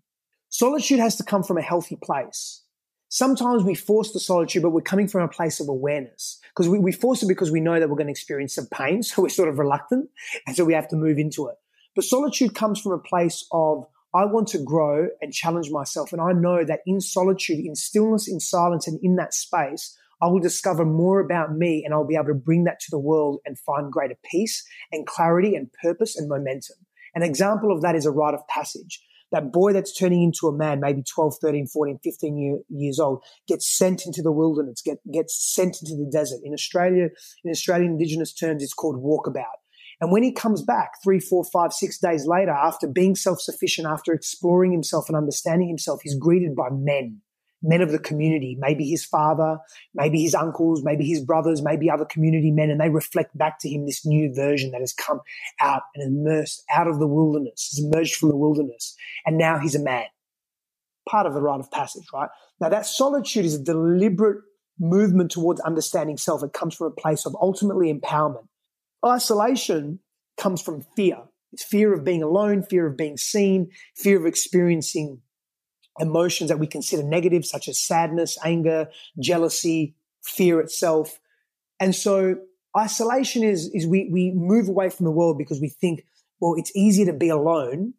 Solitude 0.49 0.99
has 0.99 1.15
to 1.17 1.23
come 1.23 1.43
from 1.43 1.57
a 1.57 1.61
healthy 1.61 1.97
place. 2.01 2.63
Sometimes 3.09 3.63
we 3.63 3.73
force 3.73 4.11
the 4.11 4.19
solitude, 4.19 4.61
but 4.61 4.69
we're 4.69 4.81
coming 4.81 5.07
from 5.07 5.23
a 5.23 5.27
place 5.27 5.59
of 5.59 5.67
awareness 5.67 6.39
because 6.49 6.69
we, 6.69 6.77
we 6.77 6.91
force 6.91 7.23
it 7.23 7.27
because 7.27 7.51
we 7.51 7.59
know 7.59 7.79
that 7.79 7.89
we're 7.89 7.95
going 7.95 8.07
to 8.07 8.11
experience 8.11 8.55
some 8.55 8.67
pain. 8.67 9.01
So 9.09 9.23
we're 9.23 9.29
sort 9.29 9.49
of 9.49 9.57
reluctant. 9.57 10.09
And 10.45 10.55
so 10.55 10.63
we 10.63 10.73
have 10.73 10.87
to 10.89 10.95
move 10.95 11.17
into 11.17 11.47
it. 11.47 11.55
But 11.95 12.05
solitude 12.05 12.53
comes 12.53 12.79
from 12.79 12.91
a 12.91 12.99
place 12.99 13.45
of, 13.51 13.85
I 14.13 14.25
want 14.25 14.47
to 14.49 14.63
grow 14.63 15.07
and 15.21 15.33
challenge 15.33 15.71
myself. 15.71 16.13
And 16.13 16.21
I 16.21 16.33
know 16.33 16.63
that 16.63 16.81
in 16.85 17.01
solitude, 17.01 17.65
in 17.65 17.75
stillness, 17.75 18.27
in 18.27 18.39
silence, 18.39 18.87
and 18.87 18.99
in 19.01 19.15
that 19.15 19.33
space, 19.33 19.97
I 20.21 20.27
will 20.27 20.39
discover 20.39 20.85
more 20.85 21.19
about 21.19 21.55
me 21.55 21.83
and 21.83 21.93
I'll 21.93 22.05
be 22.05 22.15
able 22.15 22.27
to 22.27 22.33
bring 22.35 22.65
that 22.65 22.79
to 22.81 22.91
the 22.91 22.99
world 22.99 23.39
and 23.45 23.57
find 23.57 23.91
greater 23.91 24.17
peace 24.29 24.63
and 24.91 25.07
clarity 25.07 25.55
and 25.55 25.71
purpose 25.81 26.15
and 26.15 26.29
momentum. 26.29 26.75
An 27.15 27.23
example 27.23 27.71
of 27.71 27.81
that 27.81 27.95
is 27.95 28.05
a 28.05 28.11
rite 28.11 28.35
of 28.35 28.47
passage 28.47 29.01
that 29.31 29.51
boy 29.51 29.73
that's 29.73 29.95
turning 29.95 30.23
into 30.23 30.47
a 30.47 30.57
man, 30.57 30.79
maybe 30.79 31.03
12, 31.03 31.35
13, 31.41 31.67
14, 31.67 31.99
15 32.03 32.37
year, 32.37 32.57
years 32.69 32.99
old, 32.99 33.23
gets 33.47 33.77
sent 33.77 34.05
into 34.05 34.21
the 34.21 34.31
wilderness, 34.31 34.81
get, 34.83 34.97
gets 35.11 35.53
sent 35.53 35.77
into 35.81 35.95
the 35.95 36.09
desert. 36.11 36.39
In 36.43 36.53
Australia, 36.53 37.09
in 37.43 37.51
Australian 37.51 37.91
indigenous 37.91 38.33
terms, 38.33 38.63
it's 38.63 38.73
called 38.73 39.03
walkabout. 39.03 39.45
And 40.01 40.11
when 40.11 40.23
he 40.23 40.31
comes 40.31 40.61
back 40.61 40.91
three, 41.03 41.19
four, 41.19 41.43
five, 41.51 41.73
six 41.73 41.99
days 41.99 42.25
later, 42.25 42.51
after 42.51 42.87
being 42.87 43.15
self 43.15 43.41
sufficient, 43.41 43.87
after 43.87 44.13
exploring 44.13 44.71
himself 44.71 45.05
and 45.09 45.17
understanding 45.17 45.67
himself, 45.67 45.99
he's 46.03 46.17
greeted 46.17 46.55
by 46.55 46.69
men 46.71 47.21
men 47.61 47.81
of 47.81 47.91
the 47.91 47.99
community, 47.99 48.57
maybe 48.59 48.89
his 48.89 49.05
father, 49.05 49.57
maybe 49.93 50.21
his 50.21 50.33
uncles, 50.33 50.83
maybe 50.83 51.05
his 51.05 51.23
brothers, 51.23 51.61
maybe 51.61 51.89
other 51.89 52.05
community 52.05 52.51
men, 52.51 52.69
and 52.69 52.79
they 52.79 52.89
reflect 52.89 53.37
back 53.37 53.59
to 53.59 53.69
him 53.69 53.85
this 53.85 54.05
new 54.05 54.33
version 54.33 54.71
that 54.71 54.81
has 54.81 54.93
come 54.93 55.19
out 55.59 55.81
and 55.95 56.03
immersed 56.05 56.63
out 56.73 56.87
of 56.87 56.99
the 56.99 57.07
wilderness, 57.07 57.69
has 57.73 57.83
emerged 57.83 58.15
from 58.15 58.29
the 58.29 58.37
wilderness, 58.37 58.95
and 59.25 59.37
now 59.37 59.59
he's 59.59 59.75
a 59.75 59.83
man. 59.83 60.05
Part 61.07 61.25
of 61.25 61.33
the 61.33 61.41
rite 61.41 61.59
of 61.59 61.71
passage, 61.71 62.05
right? 62.13 62.29
Now 62.61 62.69
that 62.69 62.85
solitude 62.85 63.45
is 63.45 63.55
a 63.55 63.63
deliberate 63.63 64.43
movement 64.79 65.31
towards 65.31 65.59
understanding 65.61 66.17
self. 66.17 66.43
It 66.43 66.53
comes 66.53 66.75
from 66.75 66.87
a 66.87 67.01
place 67.01 67.25
of 67.25 67.35
ultimately 67.41 67.93
empowerment. 67.93 68.47
Isolation 69.05 69.99
comes 70.37 70.61
from 70.61 70.85
fear. 70.95 71.17
It's 71.51 71.63
fear 71.63 71.93
of 71.93 72.03
being 72.03 72.21
alone, 72.21 72.63
fear 72.63 72.87
of 72.87 72.95
being 72.95 73.17
seen, 73.17 73.71
fear 73.95 74.19
of 74.19 74.25
experiencing 74.25 75.21
emotions 75.99 76.49
that 76.49 76.59
we 76.59 76.67
consider 76.67 77.03
negative, 77.03 77.45
such 77.45 77.67
as 77.67 77.77
sadness, 77.77 78.37
anger, 78.43 78.89
jealousy, 79.19 79.95
fear 80.21 80.59
itself. 80.59 81.19
And 81.79 81.95
so 81.95 82.37
isolation 82.77 83.43
is, 83.43 83.69
is 83.73 83.87
we, 83.87 84.09
we 84.11 84.31
move 84.31 84.67
away 84.67 84.89
from 84.89 85.05
the 85.05 85.11
world 85.11 85.37
because 85.37 85.59
we 85.59 85.69
think, 85.69 86.05
well, 86.39 86.55
it's 86.57 86.71
easier 86.75 87.05
to 87.05 87.13
be 87.13 87.29
alone 87.29 87.93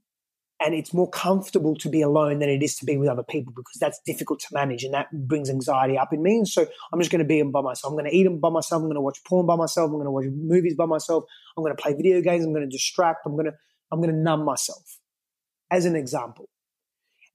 and 0.62 0.74
it's 0.74 0.92
more 0.92 1.08
comfortable 1.08 1.74
to 1.76 1.88
be 1.88 2.02
alone 2.02 2.38
than 2.38 2.50
it 2.50 2.62
is 2.62 2.76
to 2.76 2.84
be 2.84 2.98
with 2.98 3.08
other 3.08 3.22
people 3.22 3.52
because 3.54 3.78
that's 3.80 3.98
difficult 4.04 4.40
to 4.40 4.48
manage 4.52 4.84
and 4.84 4.92
that 4.92 5.10
brings 5.26 5.48
anxiety 5.48 5.96
up 5.96 6.12
in 6.12 6.22
me. 6.22 6.36
And 6.36 6.48
so 6.48 6.66
I'm 6.92 7.00
just 7.00 7.10
going 7.10 7.20
to 7.20 7.24
be 7.24 7.42
by 7.42 7.62
myself. 7.62 7.90
I'm 7.90 7.98
going 7.98 8.10
to 8.10 8.16
eat 8.16 8.24
them 8.24 8.38
by 8.38 8.50
myself. 8.50 8.80
I'm 8.80 8.86
going 8.86 8.94
to 8.96 9.00
watch 9.00 9.24
porn 9.24 9.46
by 9.46 9.56
myself. 9.56 9.88
I'm 9.88 9.96
going 9.96 10.04
to 10.04 10.10
watch 10.10 10.26
movies 10.26 10.74
by 10.74 10.84
myself. 10.84 11.24
I'm 11.56 11.64
going 11.64 11.74
to 11.74 11.82
play 11.82 11.94
video 11.94 12.20
games. 12.20 12.44
I'm 12.44 12.52
going 12.52 12.68
to 12.68 12.70
distract. 12.70 13.20
I'm 13.24 13.32
going 13.32 13.46
to, 13.46 13.54
I'm 13.90 14.00
going 14.00 14.14
to 14.14 14.20
numb 14.20 14.44
myself 14.44 14.98
as 15.70 15.86
an 15.86 15.96
example. 15.96 16.48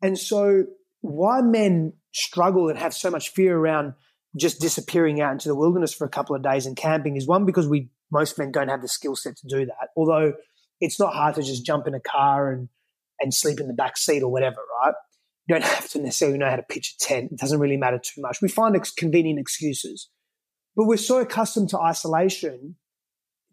And 0.05 0.19
so, 0.19 0.65
why 1.01 1.41
men 1.41 1.93
struggle 2.13 2.69
and 2.69 2.77
have 2.77 2.93
so 2.93 3.09
much 3.09 3.29
fear 3.29 3.57
around 3.57 3.93
just 4.37 4.61
disappearing 4.61 5.19
out 5.19 5.31
into 5.31 5.47
the 5.47 5.55
wilderness 5.55 5.95
for 5.95 6.05
a 6.05 6.09
couple 6.09 6.35
of 6.35 6.43
days 6.43 6.67
and 6.67 6.77
camping 6.77 7.15
is 7.15 7.25
one 7.25 7.43
because 7.43 7.67
we 7.67 7.89
most 8.11 8.37
men 8.37 8.51
don't 8.51 8.67
have 8.67 8.83
the 8.83 8.87
skill 8.87 9.15
set 9.15 9.35
to 9.37 9.47
do 9.47 9.65
that. 9.65 9.89
Although 9.97 10.33
it's 10.79 10.99
not 10.99 11.15
hard 11.15 11.33
to 11.35 11.41
just 11.41 11.65
jump 11.65 11.87
in 11.87 11.95
a 11.95 11.99
car 11.99 12.51
and 12.51 12.69
and 13.19 13.33
sleep 13.33 13.59
in 13.59 13.67
the 13.67 13.73
back 13.73 13.97
seat 13.97 14.21
or 14.21 14.31
whatever, 14.31 14.57
right? 14.83 14.93
You 15.47 15.55
don't 15.55 15.63
have 15.63 15.89
to 15.89 15.99
necessarily 15.99 16.37
know 16.37 16.49
how 16.49 16.57
to 16.57 16.63
pitch 16.69 16.95
a 16.99 17.03
tent. 17.03 17.31
It 17.31 17.39
doesn't 17.39 17.59
really 17.59 17.77
matter 17.77 17.97
too 17.97 18.21
much. 18.21 18.43
We 18.43 18.49
find 18.49 18.75
ex- 18.75 18.91
convenient 18.91 19.39
excuses. 19.39 20.09
But 20.75 20.85
we're 20.85 20.97
so 20.97 21.19
accustomed 21.19 21.69
to 21.69 21.79
isolation. 21.79 22.75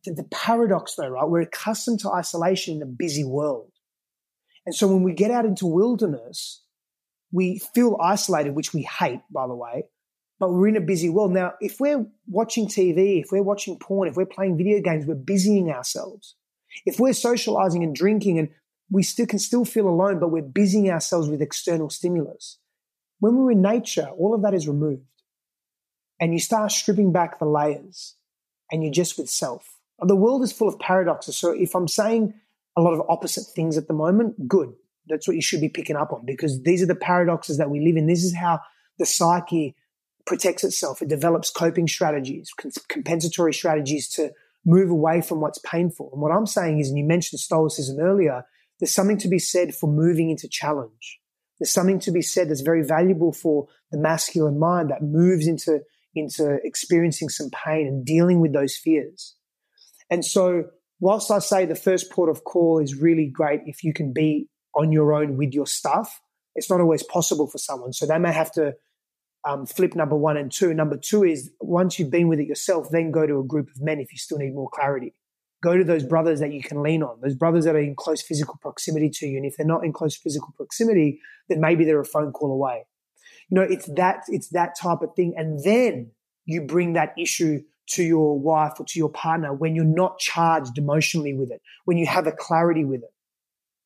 The, 0.05 0.13
the 0.13 0.25
paradox, 0.25 0.97
though, 0.97 1.09
right? 1.09 1.29
We're 1.29 1.43
accustomed 1.43 2.01
to 2.01 2.11
isolation 2.11 2.77
in 2.77 2.83
a 2.83 2.87
busy 2.87 3.25
world. 3.25 3.72
And 4.67 4.75
so 4.75 4.87
when 4.87 5.03
we 5.03 5.13
get 5.13 5.31
out 5.31 5.45
into 5.45 5.67
wilderness, 5.67 6.63
we 7.33 7.59
feel 7.75 7.97
isolated, 8.01 8.55
which 8.55 8.73
we 8.73 8.83
hate, 8.83 9.21
by 9.31 9.47
the 9.47 9.55
way, 9.55 9.85
but 10.39 10.51
we're 10.51 10.69
in 10.69 10.77
a 10.77 10.81
busy 10.81 11.09
world. 11.09 11.33
Now, 11.33 11.55
if 11.61 11.81
we're 11.81 12.07
watching 12.27 12.67
TV, 12.67 13.23
if 13.23 13.33
we're 13.33 13.43
watching 13.43 13.79
porn, 13.79 14.09
if 14.09 14.17
we're 14.17 14.27
playing 14.27 14.57
video 14.57 14.81
games, 14.81 15.07
we're 15.07 15.15
busying 15.15 15.71
ourselves. 15.71 16.37
If 16.85 16.99
we're 17.01 17.13
socializing 17.13 17.83
and 17.83 17.95
drinking 17.95 18.39
and 18.39 18.49
we 18.91 19.03
still 19.03 19.27
can 19.27 19.39
still 19.39 19.65
feel 19.65 19.89
alone, 19.89 20.21
but 20.21 20.31
we're 20.31 20.43
busying 20.43 20.91
ourselves 20.91 21.29
with 21.29 21.41
external 21.41 21.91
stimulus. 21.91 22.59
When 23.21 23.37
we're 23.37 23.53
in 23.53 23.63
nature, 23.63 24.09
all 24.19 24.35
of 24.35 24.43
that 24.43 24.55
is 24.55 24.69
removed. 24.69 25.05
And 26.21 26.33
you 26.33 26.41
start 26.41 26.73
stripping 26.73 27.13
back 27.13 27.39
the 27.39 27.47
layers 27.47 28.17
and 28.71 28.83
you're 28.83 28.93
just 28.93 29.19
with 29.19 29.31
self. 29.31 29.79
The 30.01 30.17
world 30.17 30.43
is 30.43 30.53
full 30.53 30.69
of 30.69 30.79
paradoxes. 30.79 31.37
So 31.37 31.53
if 31.53 31.75
I'm 31.75 31.89
saying 31.89 32.35
a 32.77 32.81
lot 32.81 32.95
of 32.95 33.03
opposite 33.09 33.45
things 33.55 33.77
at 33.77 33.89
the 33.89 33.95
moment, 33.95 34.49
good. 34.49 34.73
That's 35.09 35.27
what 35.27 35.37
you 35.37 35.43
should 35.43 35.61
be 35.61 35.69
picking 35.69 35.97
up 35.97 36.13
on 36.13 36.25
because 36.25 36.63
these 36.63 36.83
are 36.83 36.87
the 36.87 36.95
paradoxes 36.95 37.59
that 37.59 37.71
we 37.71 37.81
live 37.81 37.97
in. 37.97 38.07
This 38.07 38.23
is 38.23 38.35
how 38.35 38.61
the 38.99 39.07
psyche 39.07 39.75
protects 40.27 40.65
itself. 40.65 41.03
It 41.03 41.09
develops 41.09 41.51
coping 41.51 41.89
strategies, 41.89 42.51
compensatory 42.89 43.53
strategies 43.53 44.09
to 44.11 44.31
move 44.65 44.91
away 44.91 45.21
from 45.21 45.41
what's 45.41 45.59
painful. 45.59 46.11
And 46.13 46.23
what 46.23 46.33
I'm 46.33 46.47
saying 46.47 46.79
is, 46.79 46.89
and 46.89 46.99
you 46.99 47.05
mentioned 47.05 47.41
stoicism 47.41 47.99
earlier, 47.99 48.45
there's 48.79 48.95
something 48.95 49.19
to 49.19 49.29
be 49.29 49.39
said 49.39 49.75
for 49.75 49.89
moving 49.89 50.31
into 50.31 50.49
challenge. 50.49 51.21
There's 51.59 51.73
something 51.73 52.01
to 52.01 52.11
be 52.11 52.23
said 52.23 52.49
that's 52.49 52.61
very 52.61 52.85
valuable 52.85 53.33
for 53.33 53.69
the 53.91 53.99
masculine 53.99 54.59
mind 54.59 54.91
that 54.91 55.03
moves 55.03 55.47
into, 55.47 55.81
into 56.15 56.59
experiencing 56.65 57.29
some 57.29 57.51
pain 57.51 57.87
and 57.87 58.05
dealing 58.05 58.41
with 58.41 58.53
those 58.53 58.77
fears. 58.77 59.37
And 60.11 60.25
so 60.25 60.65
whilst 61.03 61.33
I 61.33 61.41
say 61.41 61.67
the 61.67 61.75
first 61.75 62.13
port 62.13 62.31
of 62.31 62.45
call 62.45 62.79
is 62.79 62.95
really 62.95 63.27
great 63.27 63.63
if 63.67 63.83
you 63.83 63.93
can 63.93 64.13
be 64.13 64.49
on 64.77 64.93
your 64.93 65.13
own 65.13 65.37
with 65.37 65.53
your 65.53 65.67
stuff, 65.67 66.23
it's 66.55 66.71
not 66.71 66.81
always 66.81 67.03
possible 67.03 67.49
for 67.49 67.59
someone. 67.59 67.93
So 67.93 68.07
they 68.07 68.19
may 68.19 68.33
have 68.33 68.53
to 68.53 68.75
um, 69.45 69.67
flip 69.67 69.97
number 69.97 70.15
one 70.15 70.37
and 70.37 70.51
two. 70.51 70.73
Number 70.73 70.97
two 70.97 71.25
is 71.25 71.51
once 71.61 71.99
you've 71.99 72.13
been 72.13 72.29
with 72.29 72.39
it 72.39 72.47
yourself, 72.47 72.89
then 72.91 73.11
go 73.11 73.27
to 73.27 73.41
a 73.41 73.45
group 73.45 73.69
of 73.75 73.83
men 73.83 73.99
if 73.99 74.13
you 74.13 74.19
still 74.19 74.39
need 74.39 74.55
more 74.55 74.71
clarity. 74.73 75.13
Go 75.61 75.77
to 75.77 75.83
those 75.83 76.05
brothers 76.05 76.39
that 76.39 76.53
you 76.53 76.63
can 76.63 76.83
lean 76.85 77.03
on, 77.03 77.21
those 77.21 77.35
brothers 77.35 77.65
that 77.65 77.75
are 77.75 77.81
in 77.81 77.97
close 77.97 78.23
physical 78.23 78.57
proximity 78.63 79.11
to 79.11 79.27
you. 79.27 79.39
And 79.39 79.47
if 79.47 79.57
they're 79.57 79.67
not 79.67 79.85
in 79.85 79.93
close 79.93 80.17
physical 80.17 80.55
proximity, 80.57 81.21
then 81.49 81.61
maybe 81.61 81.85
they're 81.85 82.01
a 82.01 82.05
phone 82.05 82.31
call 82.31 82.53
away. 82.53 82.85
You 83.51 83.57
know, 83.57 83.63
it's 83.63 83.87
that 83.97 84.23
it's 84.29 84.51
that 84.51 84.77
type 84.81 85.03
of 85.03 85.17
thing. 85.17 85.35
And 85.37 85.65
then 85.65 86.13
you 86.47 86.63
bring 86.63 86.93
that 86.93 87.13
issue 87.19 87.63
to 87.93 88.03
your 88.03 88.39
wife 88.39 88.75
or 88.79 88.87
to 88.87 88.99
your 88.99 89.09
partner 89.09 89.53
when 89.53 89.75
you're 89.75 89.85
not 89.85 90.19
charged 90.19 90.79
emotionally 90.79 91.35
with 91.35 91.51
it, 91.51 91.61
when 91.85 91.97
you 91.99 92.07
have 92.07 92.27
a 92.27 92.33
clarity 92.33 92.85
with 92.85 93.03
it. 93.03 93.13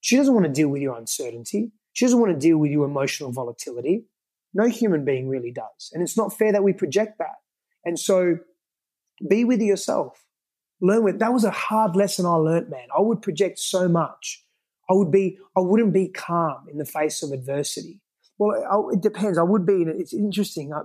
She 0.00 0.16
doesn't 0.16 0.34
want 0.34 0.46
to 0.46 0.52
deal 0.52 0.68
with 0.68 0.82
your 0.82 0.96
uncertainty. 0.96 1.72
She 1.92 2.04
doesn't 2.04 2.20
want 2.20 2.32
to 2.32 2.38
deal 2.38 2.59
with 2.59 2.70
your 2.70 2.84
emotional 2.84 3.32
volatility. 3.32 4.04
No 4.54 4.66
human 4.66 5.04
being 5.04 5.28
really 5.28 5.50
does. 5.50 5.90
And 5.92 6.02
it's 6.02 6.16
not 6.16 6.36
fair 6.36 6.52
that 6.52 6.62
we 6.62 6.72
project 6.72 7.18
that. 7.18 7.36
And 7.84 7.98
so 7.98 8.38
be 9.28 9.44
with 9.44 9.61
yourself. 9.61 10.24
Learn 10.80 11.04
with 11.04 11.18
that 11.18 11.32
was 11.32 11.44
a 11.44 11.50
hard 11.50 11.96
lesson 11.96 12.26
I 12.26 12.34
learned, 12.34 12.70
man. 12.70 12.88
I 12.96 13.00
would 13.00 13.22
project 13.22 13.59
so 13.59 13.88
much. 13.88 14.44
I 14.88 14.94
would 14.94 15.11
be, 15.11 15.38
I 15.57 15.61
wouldn't 15.61 15.92
be 15.92 16.09
calm 16.09 16.66
in 16.70 16.78
the 16.78 16.84
face 16.84 17.22
of 17.22 17.32
adversity. 17.32 18.00
Well, 18.38 18.62
I, 18.70 18.94
it 18.94 19.00
depends. 19.00 19.38
I 19.38 19.42
would 19.42 19.66
be. 19.66 19.84
It's 19.86 20.14
interesting. 20.14 20.72
I, 20.72 20.82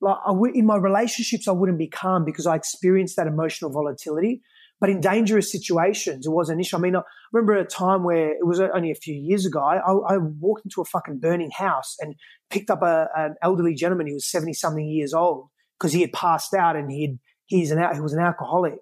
like 0.00 0.16
in 0.54 0.66
my 0.66 0.76
relationships, 0.76 1.46
I 1.48 1.52
wouldn't 1.52 1.78
be 1.78 1.88
calm 1.88 2.24
because 2.24 2.46
I 2.46 2.56
experienced 2.56 3.16
that 3.16 3.26
emotional 3.26 3.70
volatility. 3.70 4.42
But 4.80 4.88
in 4.88 5.00
dangerous 5.00 5.52
situations, 5.52 6.26
it 6.26 6.30
was 6.30 6.48
an 6.48 6.58
issue. 6.58 6.76
I 6.76 6.80
mean, 6.80 6.96
I 6.96 7.02
remember 7.34 7.54
a 7.54 7.66
time 7.66 8.02
where 8.02 8.30
it 8.30 8.46
was 8.46 8.60
only 8.60 8.90
a 8.90 8.94
few 8.94 9.14
years 9.14 9.44
ago. 9.44 9.60
I, 9.60 9.76
I 10.14 10.16
walked 10.16 10.64
into 10.64 10.80
a 10.80 10.86
fucking 10.86 11.18
burning 11.18 11.50
house 11.50 11.96
and 12.00 12.14
picked 12.48 12.70
up 12.70 12.80
a, 12.80 13.08
an 13.14 13.34
elderly 13.42 13.74
gentleman. 13.74 14.06
He 14.06 14.14
was 14.14 14.30
seventy 14.30 14.54
something 14.54 14.88
years 14.88 15.12
old 15.12 15.48
because 15.78 15.92
he 15.92 16.00
had 16.00 16.14
passed 16.14 16.54
out 16.54 16.76
and 16.76 16.90
he 16.90 17.02
had, 17.02 17.18
he's 17.44 17.70
an 17.70 17.94
he 17.94 18.00
was 18.00 18.14
an 18.14 18.20
alcoholic 18.20 18.78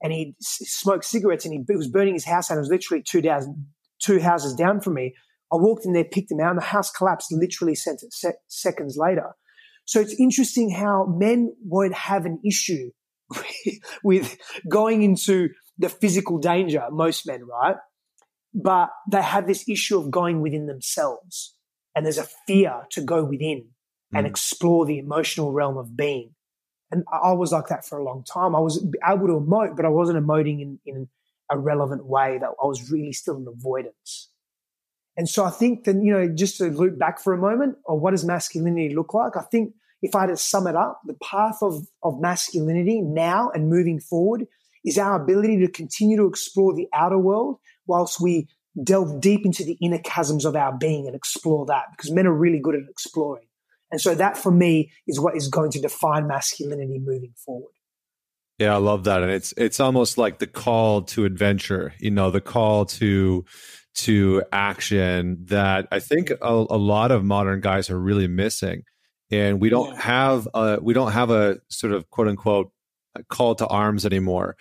and 0.00 0.12
he 0.12 0.36
smoked 0.40 1.04
cigarettes 1.04 1.44
and 1.44 1.52
he 1.52 1.76
was 1.76 1.88
burning 1.88 2.14
his 2.14 2.24
house 2.24 2.48
and 2.48 2.56
it 2.56 2.60
was 2.60 2.70
literally 2.70 3.02
two 3.02 3.20
down, 3.20 3.66
two 4.00 4.20
houses 4.20 4.54
down 4.54 4.80
from 4.80 4.94
me. 4.94 5.14
I 5.52 5.56
walked 5.56 5.84
in 5.84 5.94
there, 5.94 6.04
picked 6.04 6.30
him 6.30 6.38
out, 6.38 6.50
and 6.50 6.58
the 6.58 6.64
house 6.64 6.92
collapsed 6.92 7.32
literally 7.32 7.74
seconds 7.74 8.96
later. 8.96 9.34
So 9.90 9.98
it's 9.98 10.14
interesting 10.20 10.70
how 10.70 11.04
men 11.04 11.52
won't 11.64 11.94
have 11.94 12.24
an 12.24 12.38
issue 12.46 12.92
with 14.04 14.36
going 14.68 15.02
into 15.02 15.48
the 15.78 15.88
physical 15.88 16.38
danger, 16.38 16.84
most 16.92 17.26
men, 17.26 17.44
right? 17.44 17.74
But 18.54 18.90
they 19.10 19.20
have 19.20 19.48
this 19.48 19.68
issue 19.68 19.98
of 19.98 20.12
going 20.12 20.42
within 20.42 20.66
themselves. 20.66 21.56
And 21.96 22.06
there's 22.06 22.18
a 22.18 22.28
fear 22.46 22.86
to 22.90 23.00
go 23.00 23.24
within 23.24 23.70
and 24.14 24.28
mm. 24.28 24.30
explore 24.30 24.86
the 24.86 25.00
emotional 25.00 25.50
realm 25.50 25.76
of 25.76 25.96
being. 25.96 26.36
And 26.92 27.02
I 27.12 27.32
was 27.32 27.50
like 27.50 27.66
that 27.66 27.84
for 27.84 27.98
a 27.98 28.04
long 28.04 28.22
time. 28.22 28.54
I 28.54 28.60
was 28.60 28.86
able 29.04 29.26
to 29.26 29.44
emote, 29.44 29.74
but 29.74 29.84
I 29.84 29.88
wasn't 29.88 30.24
emoting 30.24 30.60
in, 30.62 30.78
in 30.86 31.08
a 31.50 31.58
relevant 31.58 32.06
way 32.06 32.38
that 32.38 32.46
I 32.48 32.64
was 32.64 32.92
really 32.92 33.12
still 33.12 33.38
in 33.38 33.46
avoidance. 33.48 34.28
And 35.16 35.28
so 35.28 35.44
I 35.44 35.50
think 35.50 35.82
that, 35.82 35.96
you 35.96 36.12
know, 36.12 36.28
just 36.28 36.58
to 36.58 36.66
loop 36.66 36.96
back 36.96 37.18
for 37.18 37.32
a 37.32 37.38
moment, 37.38 37.78
or 37.82 37.98
what 37.98 38.12
does 38.12 38.24
masculinity 38.24 38.94
look 38.94 39.14
like? 39.14 39.36
I 39.36 39.42
think 39.42 39.74
if 40.02 40.14
I 40.14 40.22
had 40.22 40.30
to 40.30 40.36
sum 40.36 40.66
it 40.66 40.76
up, 40.76 41.00
the 41.04 41.16
path 41.22 41.58
of, 41.62 41.86
of 42.02 42.20
masculinity 42.20 43.00
now 43.00 43.50
and 43.50 43.68
moving 43.68 44.00
forward 44.00 44.46
is 44.84 44.98
our 44.98 45.20
ability 45.22 45.58
to 45.58 45.68
continue 45.68 46.16
to 46.16 46.26
explore 46.26 46.74
the 46.74 46.88
outer 46.92 47.18
world 47.18 47.58
whilst 47.86 48.20
we 48.20 48.48
delve 48.82 49.20
deep 49.20 49.44
into 49.44 49.64
the 49.64 49.76
inner 49.82 49.98
chasms 49.98 50.44
of 50.44 50.56
our 50.56 50.76
being 50.76 51.06
and 51.06 51.14
explore 51.14 51.66
that 51.66 51.84
because 51.90 52.10
men 52.10 52.26
are 52.26 52.32
really 52.32 52.60
good 52.60 52.74
at 52.74 52.88
exploring. 52.88 53.46
And 53.90 54.00
so 54.00 54.14
that 54.14 54.38
for 54.38 54.52
me 54.52 54.92
is 55.06 55.18
what 55.20 55.36
is 55.36 55.48
going 55.48 55.72
to 55.72 55.80
define 55.80 56.26
masculinity 56.28 57.00
moving 57.00 57.34
forward. 57.44 57.72
Yeah, 58.58 58.74
I 58.74 58.78
love 58.78 59.04
that. 59.04 59.22
And 59.22 59.32
it's 59.32 59.52
it's 59.56 59.80
almost 59.80 60.18
like 60.18 60.38
the 60.38 60.46
call 60.46 61.02
to 61.02 61.24
adventure, 61.24 61.94
you 61.98 62.10
know, 62.10 62.30
the 62.30 62.42
call 62.42 62.84
to 62.86 63.44
to 63.96 64.42
action 64.52 65.38
that 65.46 65.88
I 65.90 65.98
think 65.98 66.30
a, 66.30 66.36
a 66.42 66.78
lot 66.78 67.10
of 67.10 67.24
modern 67.24 67.60
guys 67.60 67.90
are 67.90 67.98
really 67.98 68.28
missing 68.28 68.84
and 69.30 69.60
we 69.60 69.68
don't 69.68 69.96
have 69.96 70.48
a 70.54 70.78
we 70.80 70.94
don't 70.94 71.12
have 71.12 71.30
a 71.30 71.58
sort 71.68 71.92
of 71.92 72.10
quote 72.10 72.28
unquote 72.28 72.72
call 73.28 73.54
to 73.56 73.66
arms 73.66 74.06
anymore. 74.06 74.56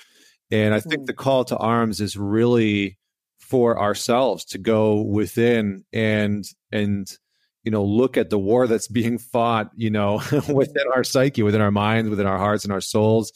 And 0.51 0.73
i 0.73 0.79
think 0.79 1.03
mm. 1.03 1.05
the 1.05 1.13
call 1.13 1.45
to 1.45 1.57
arms 1.57 2.01
is 2.01 2.17
really 2.17 2.97
for 3.39 3.79
ourselves 3.79 4.45
to 4.45 4.57
go 4.57 5.01
within 5.01 5.83
and 5.91 6.45
and 6.71 7.17
you 7.63 7.71
know 7.71 7.83
look 7.83 8.17
at 8.17 8.29
the 8.29 8.39
war 8.39 8.67
that's 8.67 8.87
being 8.87 9.17
fought 9.17 9.71
you 9.75 9.89
know 9.89 10.15
within 10.53 10.85
our 10.93 11.03
psyche 11.03 11.43
within 11.43 11.61
our 11.61 11.71
minds 11.71 12.09
within 12.09 12.27
our 12.27 12.37
hearts 12.37 12.63
and 12.63 12.71
our 12.73 12.81
souls 12.81 13.31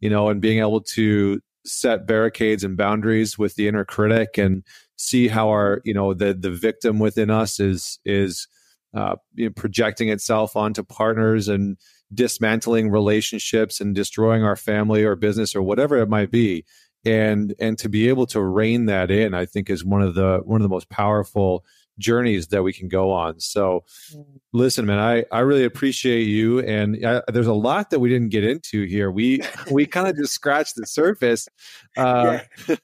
you 0.00 0.10
know 0.10 0.28
and 0.28 0.40
being 0.40 0.58
able 0.58 0.80
to 0.80 1.40
set 1.64 2.06
barricades 2.06 2.64
and 2.64 2.76
boundaries 2.76 3.38
with 3.38 3.54
the 3.54 3.68
inner 3.68 3.84
critic 3.84 4.36
and 4.36 4.64
see 4.96 5.28
how 5.28 5.48
our 5.48 5.80
you 5.84 5.94
know 5.94 6.12
the 6.12 6.34
the 6.34 6.50
victim 6.50 6.98
within 6.98 7.30
us 7.30 7.60
is 7.60 7.98
is 8.04 8.48
uh, 8.94 9.16
you 9.34 9.46
know, 9.46 9.52
projecting 9.54 10.08
itself 10.08 10.56
onto 10.56 10.82
partners 10.82 11.48
and 11.48 11.76
dismantling 12.12 12.90
relationships 12.90 13.80
and 13.80 13.94
destroying 13.94 14.42
our 14.42 14.56
family 14.56 15.02
or 15.02 15.16
business 15.16 15.56
or 15.56 15.62
whatever 15.62 15.96
it 15.96 16.08
might 16.08 16.30
be. 16.30 16.64
And 17.04 17.54
and 17.58 17.78
to 17.78 17.88
be 17.88 18.08
able 18.08 18.26
to 18.26 18.40
rein 18.40 18.86
that 18.86 19.10
in 19.10 19.34
i 19.34 19.44
think 19.44 19.68
is 19.68 19.84
one 19.84 20.02
of 20.02 20.14
the 20.14 20.40
one 20.44 20.60
of 20.60 20.62
the 20.62 20.68
most 20.68 20.88
powerful 20.88 21.64
journeys 21.98 22.48
that 22.48 22.62
we 22.62 22.72
can 22.72 22.88
go 22.88 23.10
on. 23.10 23.40
So 23.40 23.84
mm. 24.14 24.24
listen 24.52 24.86
man 24.86 25.00
i 25.00 25.24
i 25.32 25.40
really 25.40 25.64
appreciate 25.64 26.28
you. 26.28 26.60
And 26.60 27.04
I, 27.04 27.22
there's 27.26 27.48
a 27.48 27.52
lot 27.52 27.90
that 27.90 27.98
we 27.98 28.08
didn't 28.08 28.28
get 28.28 28.44
into 28.44 28.84
here. 28.84 29.10
We 29.10 29.42
we 29.70 29.84
kind 29.84 30.06
of 30.06 30.16
just 30.16 30.32
scratched 30.32 30.76
the 30.76 30.86
surface 30.86 31.48
uh, 31.96 32.38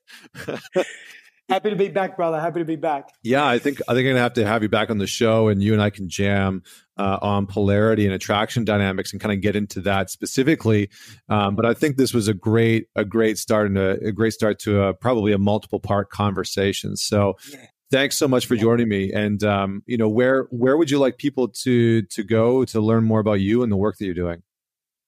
Happy 1.49 1.71
to 1.71 1.77
be 1.77 1.89
back, 1.89 2.17
brother. 2.17 2.39
Happy 2.39 2.59
to 2.59 2.67
be 2.67 2.77
back. 2.77 3.11
Yeah, 3.23 3.47
I 3.47 3.59
think 3.59 3.81
I 3.89 3.95
think 3.95 4.07
I'm 4.07 4.13
gonna 4.13 4.21
have 4.21 4.35
to 4.35 4.47
have 4.47 4.63
you 4.63 4.69
back 4.69 4.91
on 4.91 4.99
the 4.99 5.07
show, 5.07 5.49
and 5.49 5.63
you 5.63 5.73
and 5.73 5.81
I 5.81 5.89
can 5.89 6.09
jam 6.09 6.63
uh, 6.99 7.19
on 7.23 7.47
polarity 7.47 8.05
and 8.05 8.15
attraction 8.15 8.67
dynamics, 8.67 9.13
and 9.13 9.21
kind 9.21 9.33
of 9.33 9.41
get 9.41 9.57
into 9.57 9.81
that 9.83 10.11
specifically. 10.11 10.91
Um, 11.31 11.57
but 11.57 11.65
I 11.65 11.73
think 11.73 11.97
this 11.97 12.13
was 12.13 12.29
a 12.29 12.35
great 12.35 12.89
a 12.97 13.05
great 13.05 13.39
start 13.39 13.67
and 13.67 13.79
a, 13.79 14.09
a 14.09 14.13
great 14.13 14.35
start 14.35 14.59
to 14.61 14.83
a, 14.83 14.95
probably 14.95 15.33
a 15.33 15.39
multiple 15.39 15.81
part 15.81 16.11
conversation. 16.11 16.97
So. 16.97 17.37
Yeah. 17.51 17.67
Thanks 17.91 18.19
so 18.19 18.29
much 18.29 18.45
for 18.45 18.55
joining 18.55 18.87
me. 18.87 19.15
And 19.15 19.43
um, 19.43 19.83
you 19.87 19.97
know, 19.97 20.11
where 20.11 20.43
where 20.51 20.77
would 20.77 20.91
you 20.91 20.99
like 20.99 21.17
people 21.17 21.49
to 21.49 22.03
to 22.03 22.23
go 22.23 22.67
to 22.67 22.81
learn 22.83 23.05
more 23.05 23.19
about 23.19 23.41
you 23.41 23.63
and 23.63 23.73
the 23.73 23.79
work 23.79 23.97
that 23.97 24.05
you're 24.05 24.13
doing? 24.13 24.43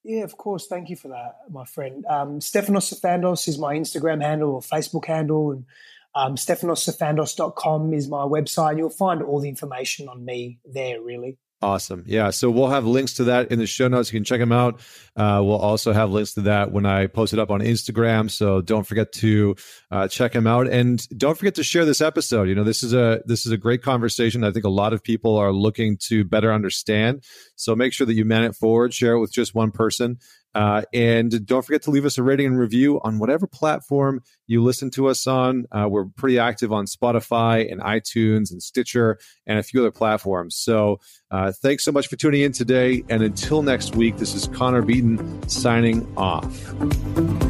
Yeah, 0.02 0.22
of 0.22 0.38
course. 0.38 0.66
Thank 0.66 0.88
you 0.88 0.96
for 0.96 1.08
that, 1.08 1.40
my 1.50 1.66
friend. 1.66 2.06
Um, 2.06 2.38
Stefanos 2.40 2.90
Sifandos 2.90 3.46
is 3.48 3.58
my 3.58 3.74
Instagram 3.74 4.22
handle 4.22 4.52
or 4.52 4.60
Facebook 4.62 5.04
handle, 5.04 5.50
and 5.52 5.66
Um, 6.14 6.34
StefanosSifandos.com 6.34 7.94
is 7.94 8.08
my 8.08 8.22
website. 8.22 8.78
You'll 8.78 8.90
find 8.90 9.22
all 9.22 9.40
the 9.40 9.48
information 9.48 10.08
on 10.08 10.24
me 10.24 10.58
there, 10.64 11.00
really. 11.00 11.38
Awesome. 11.62 12.04
Yeah. 12.06 12.30
So 12.30 12.50
we'll 12.50 12.70
have 12.70 12.86
links 12.86 13.14
to 13.14 13.24
that 13.24 13.52
in 13.52 13.58
the 13.58 13.66
show 13.66 13.86
notes. 13.86 14.10
You 14.10 14.18
can 14.18 14.24
check 14.24 14.40
them 14.40 14.50
out. 14.50 14.80
Uh, 15.14 15.42
we'll 15.44 15.58
also 15.58 15.92
have 15.92 16.10
links 16.10 16.32
to 16.34 16.42
that 16.42 16.72
when 16.72 16.86
I 16.86 17.06
post 17.06 17.34
it 17.34 17.38
up 17.38 17.50
on 17.50 17.60
Instagram. 17.60 18.30
So 18.30 18.62
don't 18.62 18.86
forget 18.86 19.12
to 19.14 19.56
uh, 19.90 20.08
check 20.08 20.32
them 20.32 20.46
out, 20.46 20.68
and 20.68 21.06
don't 21.18 21.36
forget 21.36 21.56
to 21.56 21.62
share 21.62 21.84
this 21.84 22.00
episode. 22.00 22.48
You 22.48 22.54
know, 22.54 22.64
this 22.64 22.82
is 22.82 22.94
a 22.94 23.20
this 23.26 23.44
is 23.44 23.52
a 23.52 23.58
great 23.58 23.82
conversation. 23.82 24.42
I 24.42 24.52
think 24.52 24.64
a 24.64 24.70
lot 24.70 24.94
of 24.94 25.02
people 25.02 25.36
are 25.36 25.52
looking 25.52 25.98
to 26.04 26.24
better 26.24 26.50
understand. 26.50 27.24
So 27.56 27.76
make 27.76 27.92
sure 27.92 28.06
that 28.06 28.14
you 28.14 28.24
man 28.24 28.44
it 28.44 28.56
forward. 28.56 28.94
Share 28.94 29.12
it 29.12 29.20
with 29.20 29.32
just 29.32 29.54
one 29.54 29.70
person. 29.70 30.16
Uh, 30.54 30.82
and 30.92 31.46
don't 31.46 31.64
forget 31.64 31.82
to 31.82 31.90
leave 31.90 32.04
us 32.04 32.18
a 32.18 32.22
rating 32.22 32.46
and 32.46 32.58
review 32.58 33.00
on 33.02 33.18
whatever 33.18 33.46
platform 33.46 34.22
you 34.46 34.62
listen 34.62 34.90
to 34.90 35.08
us 35.08 35.26
on. 35.26 35.66
Uh, 35.70 35.86
we're 35.88 36.06
pretty 36.16 36.38
active 36.38 36.72
on 36.72 36.86
Spotify 36.86 37.70
and 37.70 37.80
iTunes 37.80 38.50
and 38.50 38.62
Stitcher 38.62 39.18
and 39.46 39.58
a 39.58 39.62
few 39.62 39.80
other 39.80 39.90
platforms. 39.90 40.56
So 40.56 40.98
uh, 41.30 41.52
thanks 41.52 41.84
so 41.84 41.92
much 41.92 42.08
for 42.08 42.16
tuning 42.16 42.42
in 42.42 42.52
today. 42.52 43.04
And 43.08 43.22
until 43.22 43.62
next 43.62 43.94
week, 43.94 44.16
this 44.16 44.34
is 44.34 44.48
Connor 44.48 44.82
Beaton 44.82 45.48
signing 45.48 46.12
off. 46.16 47.49